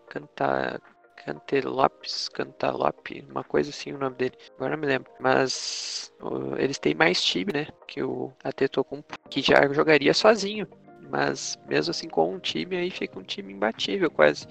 canta, 0.09 0.81
Cantelopes, 1.17 2.29
Cantalope, 2.29 3.25
uma 3.31 3.43
coisa 3.43 3.71
assim 3.71 3.93
o 3.93 3.99
nome 3.99 4.17
dele. 4.17 4.37
Agora 4.57 4.77
não 4.77 4.81
me 4.81 4.87
lembro. 4.87 5.11
Mas 5.19 6.13
uh, 6.21 6.57
eles 6.59 6.79
têm 6.79 6.95
mais 6.95 7.23
time, 7.23 7.53
né? 7.53 7.67
Que 7.87 8.03
o 8.03 8.33
Atetokounmpo, 8.43 9.19
que 9.31 9.41
já 9.41 9.67
jogaria 9.73 10.13
sozinho. 10.13 10.69
Mas 11.15 11.57
mesmo 11.69 11.93
assim 11.93 12.09
com 12.09 12.35
um 12.35 12.41
time 12.41 12.77
aí 12.77 12.91
fica 12.91 13.17
um 13.17 13.23
time 13.23 13.53
imbatível 13.53 14.11
quase. 14.11 14.49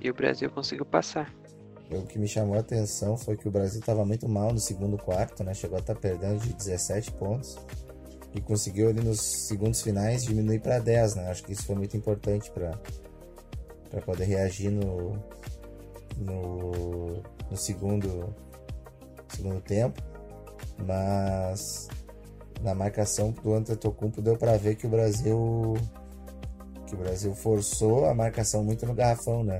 E 0.00 0.08
o 0.08 0.14
Brasil 0.14 0.48
conseguiu 0.48 0.86
passar. 0.86 1.34
O 1.90 2.06
que 2.06 2.16
me 2.16 2.28
chamou 2.28 2.54
a 2.54 2.60
atenção 2.60 3.16
foi 3.16 3.36
que 3.36 3.48
o 3.48 3.50
Brasil 3.50 3.80
estava 3.80 4.04
muito 4.04 4.28
mal 4.28 4.52
no 4.52 4.60
segundo 4.60 4.96
quarto, 4.96 5.42
né? 5.42 5.52
Chegou 5.52 5.76
a 5.76 5.80
estar 5.80 5.94
tá 5.94 6.00
perdendo 6.00 6.38
de 6.38 6.52
17 6.52 7.10
pontos 7.14 7.58
e 8.32 8.40
conseguiu 8.40 8.88
ali 8.88 9.00
nos 9.00 9.20
segundos 9.20 9.82
finais 9.82 10.22
diminuir 10.24 10.60
para 10.60 10.78
10, 10.78 11.16
né? 11.16 11.28
Acho 11.28 11.42
que 11.42 11.52
isso 11.52 11.64
foi 11.64 11.74
muito 11.74 11.96
importante 11.96 12.52
para 12.52 12.78
para 13.90 14.00
poder 14.00 14.26
reagir 14.26 14.70
no, 14.70 15.18
no 16.18 17.20
no 17.50 17.56
segundo 17.56 18.32
segundo 19.26 19.60
tempo. 19.60 20.00
Mas 20.86 21.88
na 22.60 22.74
marcação 22.74 23.30
do 23.30 23.54
Antetokounmpo 23.54 24.20
deu 24.22 24.36
para 24.36 24.56
ver 24.56 24.76
que 24.76 24.86
o 24.86 24.90
Brasil 24.90 25.74
que 26.86 26.94
o 26.94 26.98
Brasil 26.98 27.34
forçou 27.34 28.06
a 28.06 28.14
marcação 28.14 28.62
muito 28.62 28.86
no 28.86 28.94
garrafão, 28.94 29.42
né? 29.42 29.58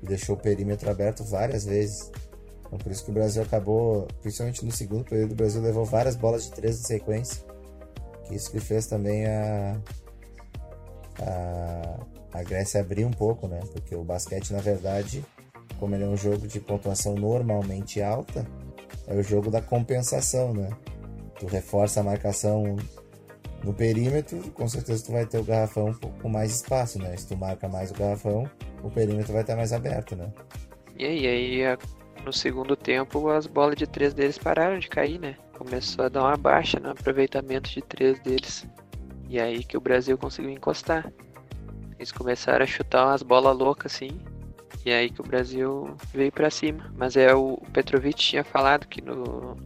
E 0.00 0.06
deixou 0.06 0.36
o 0.36 0.38
perímetro 0.38 0.88
aberto 0.88 1.24
várias 1.24 1.64
vezes. 1.64 2.10
Então 2.66 2.78
por 2.78 2.92
isso 2.92 3.04
que 3.04 3.10
o 3.10 3.14
Brasil 3.14 3.42
acabou, 3.42 4.06
principalmente 4.22 4.64
no 4.64 4.70
segundo 4.70 5.04
período, 5.04 5.32
o 5.32 5.36
Brasil 5.36 5.60
levou 5.60 5.84
várias 5.84 6.14
bolas 6.14 6.44
de 6.44 6.52
três 6.52 6.78
em 6.78 6.84
sequência. 6.84 7.44
Que 8.24 8.34
isso 8.34 8.50
que 8.50 8.60
fez 8.60 8.86
também 8.86 9.26
a, 9.26 9.80
a 11.20 11.98
a 12.32 12.42
Grécia 12.42 12.80
abrir 12.80 13.04
um 13.04 13.10
pouco, 13.10 13.48
né? 13.48 13.60
Porque 13.72 13.94
o 13.94 14.04
basquete, 14.04 14.52
na 14.52 14.60
verdade, 14.60 15.24
como 15.78 15.94
ele 15.94 16.04
é 16.04 16.06
um 16.06 16.16
jogo 16.16 16.46
de 16.46 16.60
pontuação 16.60 17.14
normalmente 17.14 18.02
alta, 18.02 18.46
é 19.06 19.14
o 19.14 19.22
jogo 19.22 19.50
da 19.50 19.60
compensação, 19.60 20.52
né? 20.52 20.70
Tu 21.38 21.46
reforça 21.46 22.00
a 22.00 22.02
marcação 22.02 22.76
no 23.64 23.72
perímetro, 23.72 24.38
com 24.52 24.68
certeza 24.68 25.04
tu 25.04 25.12
vai 25.12 25.26
ter 25.26 25.38
o 25.38 25.44
garrafão 25.44 25.92
com 26.22 26.28
mais 26.28 26.54
espaço, 26.54 26.98
né? 26.98 27.16
Se 27.16 27.26
tu 27.26 27.36
marca 27.36 27.68
mais 27.68 27.90
o 27.90 27.94
garrafão, 27.94 28.48
o 28.82 28.90
perímetro 28.90 29.32
vai 29.32 29.42
estar 29.42 29.56
mais 29.56 29.72
aberto, 29.72 30.14
né? 30.14 30.32
E 30.96 31.04
aí, 31.04 31.26
aí 31.26 31.78
no 32.24 32.32
segundo 32.32 32.76
tempo 32.76 33.28
as 33.30 33.46
bolas 33.46 33.76
de 33.76 33.86
três 33.86 34.14
deles 34.14 34.38
pararam 34.38 34.78
de 34.78 34.88
cair, 34.88 35.18
né? 35.18 35.36
Começou 35.56 36.04
a 36.04 36.08
dar 36.08 36.22
uma 36.22 36.36
baixa 36.36 36.78
no 36.78 36.90
aproveitamento 36.90 37.70
de 37.70 37.82
três 37.82 38.20
deles. 38.20 38.66
E 39.28 39.40
aí 39.40 39.64
que 39.64 39.76
o 39.76 39.80
Brasil 39.80 40.16
conseguiu 40.16 40.50
encostar. 40.50 41.12
Eles 41.98 42.12
começaram 42.12 42.62
a 42.62 42.66
chutar 42.66 43.06
umas 43.06 43.22
bolas 43.22 43.56
loucas 43.56 43.94
assim. 43.94 44.20
E 44.84 44.92
aí 44.92 45.10
que 45.10 45.20
o 45.20 45.24
Brasil 45.24 45.96
veio 46.12 46.30
para 46.30 46.50
cima. 46.50 46.92
Mas 46.96 47.16
é 47.16 47.34
o 47.34 47.56
Petrovic 47.72 48.18
tinha 48.18 48.44
falado 48.44 48.86
que 48.86 49.02
no, 49.02 49.56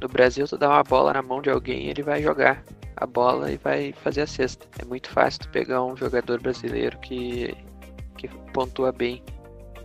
no 0.00 0.08
Brasil 0.08 0.46
tu 0.46 0.56
dá 0.56 0.68
uma 0.68 0.82
bola 0.82 1.12
na 1.12 1.22
mão 1.22 1.42
de 1.42 1.50
alguém 1.50 1.88
ele 1.88 2.02
vai 2.02 2.22
jogar 2.22 2.64
a 3.00 3.06
bola 3.06 3.50
e 3.50 3.56
vai 3.56 3.92
fazer 3.92 4.22
a 4.22 4.26
cesta. 4.26 4.66
É 4.78 4.84
muito 4.84 5.08
fácil 5.08 5.40
tu 5.40 5.48
pegar 5.50 5.82
um 5.84 5.96
jogador 5.96 6.40
brasileiro 6.40 6.98
que, 6.98 7.56
que 8.16 8.28
pontua 8.52 8.92
bem. 8.92 9.22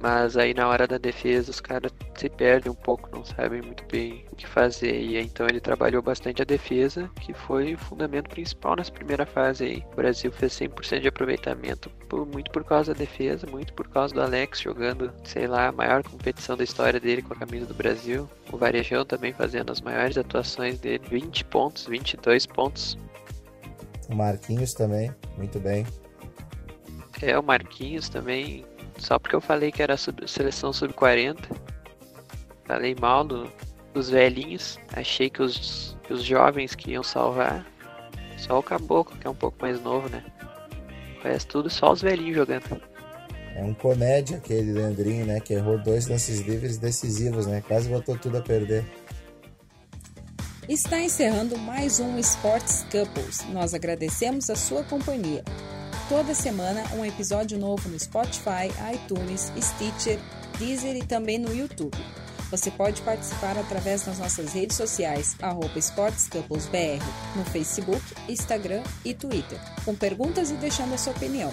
Mas 0.04 0.36
aí 0.36 0.54
na 0.54 0.68
hora 0.68 0.86
da 0.86 0.98
defesa 0.98 1.50
os 1.50 1.62
caras 1.62 1.90
se 2.18 2.28
perdem 2.28 2.70
um 2.70 2.76
pouco, 2.76 3.10
não 3.16 3.24
sabem 3.24 3.62
muito 3.62 3.86
bem 3.90 4.26
o 4.34 4.36
que 4.36 4.46
fazer. 4.46 5.00
E 5.00 5.18
então 5.18 5.48
ele 5.48 5.62
trabalhou 5.62 6.02
bastante 6.02 6.42
a 6.42 6.46
defesa, 6.46 7.10
que 7.22 7.34
foi 7.34 7.76
o 7.76 7.78
fundamento 7.78 8.30
principal 8.30 8.76
nessa 8.76 8.92
primeira 8.92 9.26
fase 9.26 9.64
aí. 9.64 9.84
O 9.94 9.96
Brasil 9.96 10.30
fez 10.30 10.52
100% 10.60 11.00
de 11.00 11.08
aproveitamento, 11.08 11.90
por, 12.10 12.26
muito 12.26 12.52
por 12.52 12.66
causa 12.66 12.94
da 12.94 13.00
defesa, 13.00 13.48
muito 13.48 13.72
por 13.72 13.88
causa 13.88 14.14
do 14.14 14.22
Alex 14.22 14.60
jogando, 14.60 15.10
sei 15.24 15.48
lá, 15.48 15.70
a 15.70 15.72
maior 15.72 16.04
competição 16.04 16.58
da 16.58 16.66
história 16.66 17.00
dele 17.00 17.22
com 17.22 17.34
a 17.34 17.38
camisa 17.38 17.66
do 17.66 17.74
Brasil. 17.74 18.30
O 18.52 18.58
Varejão 18.58 19.06
também 19.06 19.32
fazendo 19.32 19.72
as 19.72 19.80
maiores 19.80 20.18
atuações 20.18 20.80
dele, 20.80 21.02
20 21.10 21.46
pontos, 21.46 21.86
22 21.86 22.46
pontos. 22.46 22.98
O 24.10 24.16
Marquinhos 24.16 24.74
também, 24.74 25.16
muito 25.38 25.62
bem. 25.62 25.86
É, 27.22 27.40
o 27.40 27.44
Marquinhos 27.44 28.10
também 28.10 28.66
só 29.04 29.20
porque 29.20 29.36
eu 29.36 29.42
falei 29.42 29.72
que 29.72 29.84
era 29.84 29.98
sub, 29.98 30.28
seleção 30.28 30.72
sub-40. 30.72 31.38
Falei 32.66 32.96
mal 33.00 33.26
do, 33.26 33.52
dos 33.94 34.10
velhinhos. 34.10 34.80
Achei 34.94 35.30
que 35.30 35.42
os, 35.42 35.98
que 36.04 36.14
os 36.14 36.24
jovens 36.24 36.74
que 36.74 36.92
iam 36.92 37.04
salvar. 37.04 37.66
Só 38.38 38.60
o 38.60 38.64
Caboclo, 38.64 39.18
que 39.18 39.28
é 39.28 39.30
um 39.30 39.36
pouco 39.36 39.58
mais 39.62 39.82
novo, 39.82 40.10
né? 40.10 40.24
Parece 41.22 41.46
tudo 41.48 41.70
só 41.70 41.92
os 41.92 42.02
velhinhos 42.02 42.36
jogando. 42.36 42.82
É 43.56 43.64
um 43.64 43.74
comédia 43.74 44.38
aquele 44.38 44.72
Leandrinho, 44.72 45.26
né? 45.26 45.40
Que 45.40 45.54
errou 45.54 45.78
dois 45.78 46.08
lances 46.08 46.40
livres 46.40 46.78
decisivos, 46.78 47.46
né? 47.46 47.62
Quase 47.68 47.90
botou 47.90 48.18
tudo 48.18 48.38
a 48.38 48.42
perder. 48.42 48.86
Está 50.68 51.02
encerrando 51.02 51.58
mais 51.58 52.00
um 52.00 52.18
Sports 52.20 52.86
Couples. 52.90 53.46
Nós 53.52 53.74
agradecemos 53.74 54.50
a 54.50 54.56
sua 54.56 54.82
companhia. 54.84 55.44
Toda 56.10 56.34
semana 56.34 56.84
um 56.96 57.06
episódio 57.06 57.58
novo 57.58 57.88
no 57.88 57.98
Spotify, 57.98 58.68
iTunes, 58.94 59.52
Stitcher, 59.60 60.20
Deezer 60.60 60.98
e 60.98 61.04
também 61.04 61.40
no 61.40 61.56
YouTube. 61.56 61.98
Você 62.52 62.70
pode 62.70 63.02
participar 63.02 63.58
através 63.58 64.04
das 64.04 64.20
nossas 64.20 64.54
redes 64.54 64.76
sociais, 64.76 65.36
arroba 65.42 65.80
SportsCouplesBR, 65.80 67.00
no 67.36 67.46
Facebook, 67.46 68.02
Instagram 68.28 68.84
e 69.04 69.14
Twitter, 69.14 69.58
com 69.86 69.96
perguntas 69.96 70.52
e 70.52 70.56
deixando 70.56 70.94
a 70.94 70.98
sua 70.98 71.14
opinião. 71.14 71.52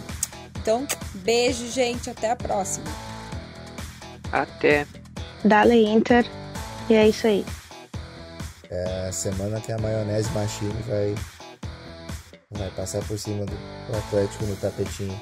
Então, 0.60 0.86
beijo, 1.14 1.66
gente, 1.68 2.10
até 2.10 2.32
a 2.32 2.36
próxima. 2.36 2.86
Até. 4.32 4.86
Dale 5.44 5.86
Inter. 5.86 6.26
E 6.88 6.94
é 6.94 7.08
isso 7.08 7.26
aí. 7.26 7.46
É 8.68 9.08
a 9.08 9.12
semana 9.12 9.60
que 9.60 9.72
a 9.72 9.78
maionese 9.78 10.30
machine 10.32 10.74
vai 10.86 11.14
vai 12.58 12.70
passar 12.72 13.02
por 13.04 13.18
cima 13.18 13.44
do, 13.46 13.52
Atlético 13.96 14.44
no 14.44 14.56
tapetinho. 14.56 15.20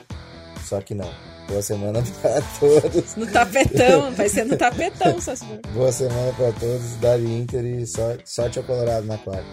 Só 0.64 0.80
que 0.80 0.94
não. 0.94 1.10
Boa 1.46 1.62
semana 1.62 2.02
para 2.20 2.42
todos. 2.58 3.16
No 3.16 3.26
tapetão, 3.26 4.12
vai 4.12 4.28
ser 4.28 4.44
no 4.44 4.56
tapetão, 4.56 5.18
se 5.20 5.44
Boa 5.72 5.92
semana 5.92 6.32
para 6.32 6.52
todos, 6.52 6.96
Dali 6.96 7.40
Inter 7.40 7.64
e 7.64 7.86
sorte 7.86 8.58
ao 8.58 8.64
Colorado 8.64 9.06
na 9.06 9.16
quarta. 9.18 9.46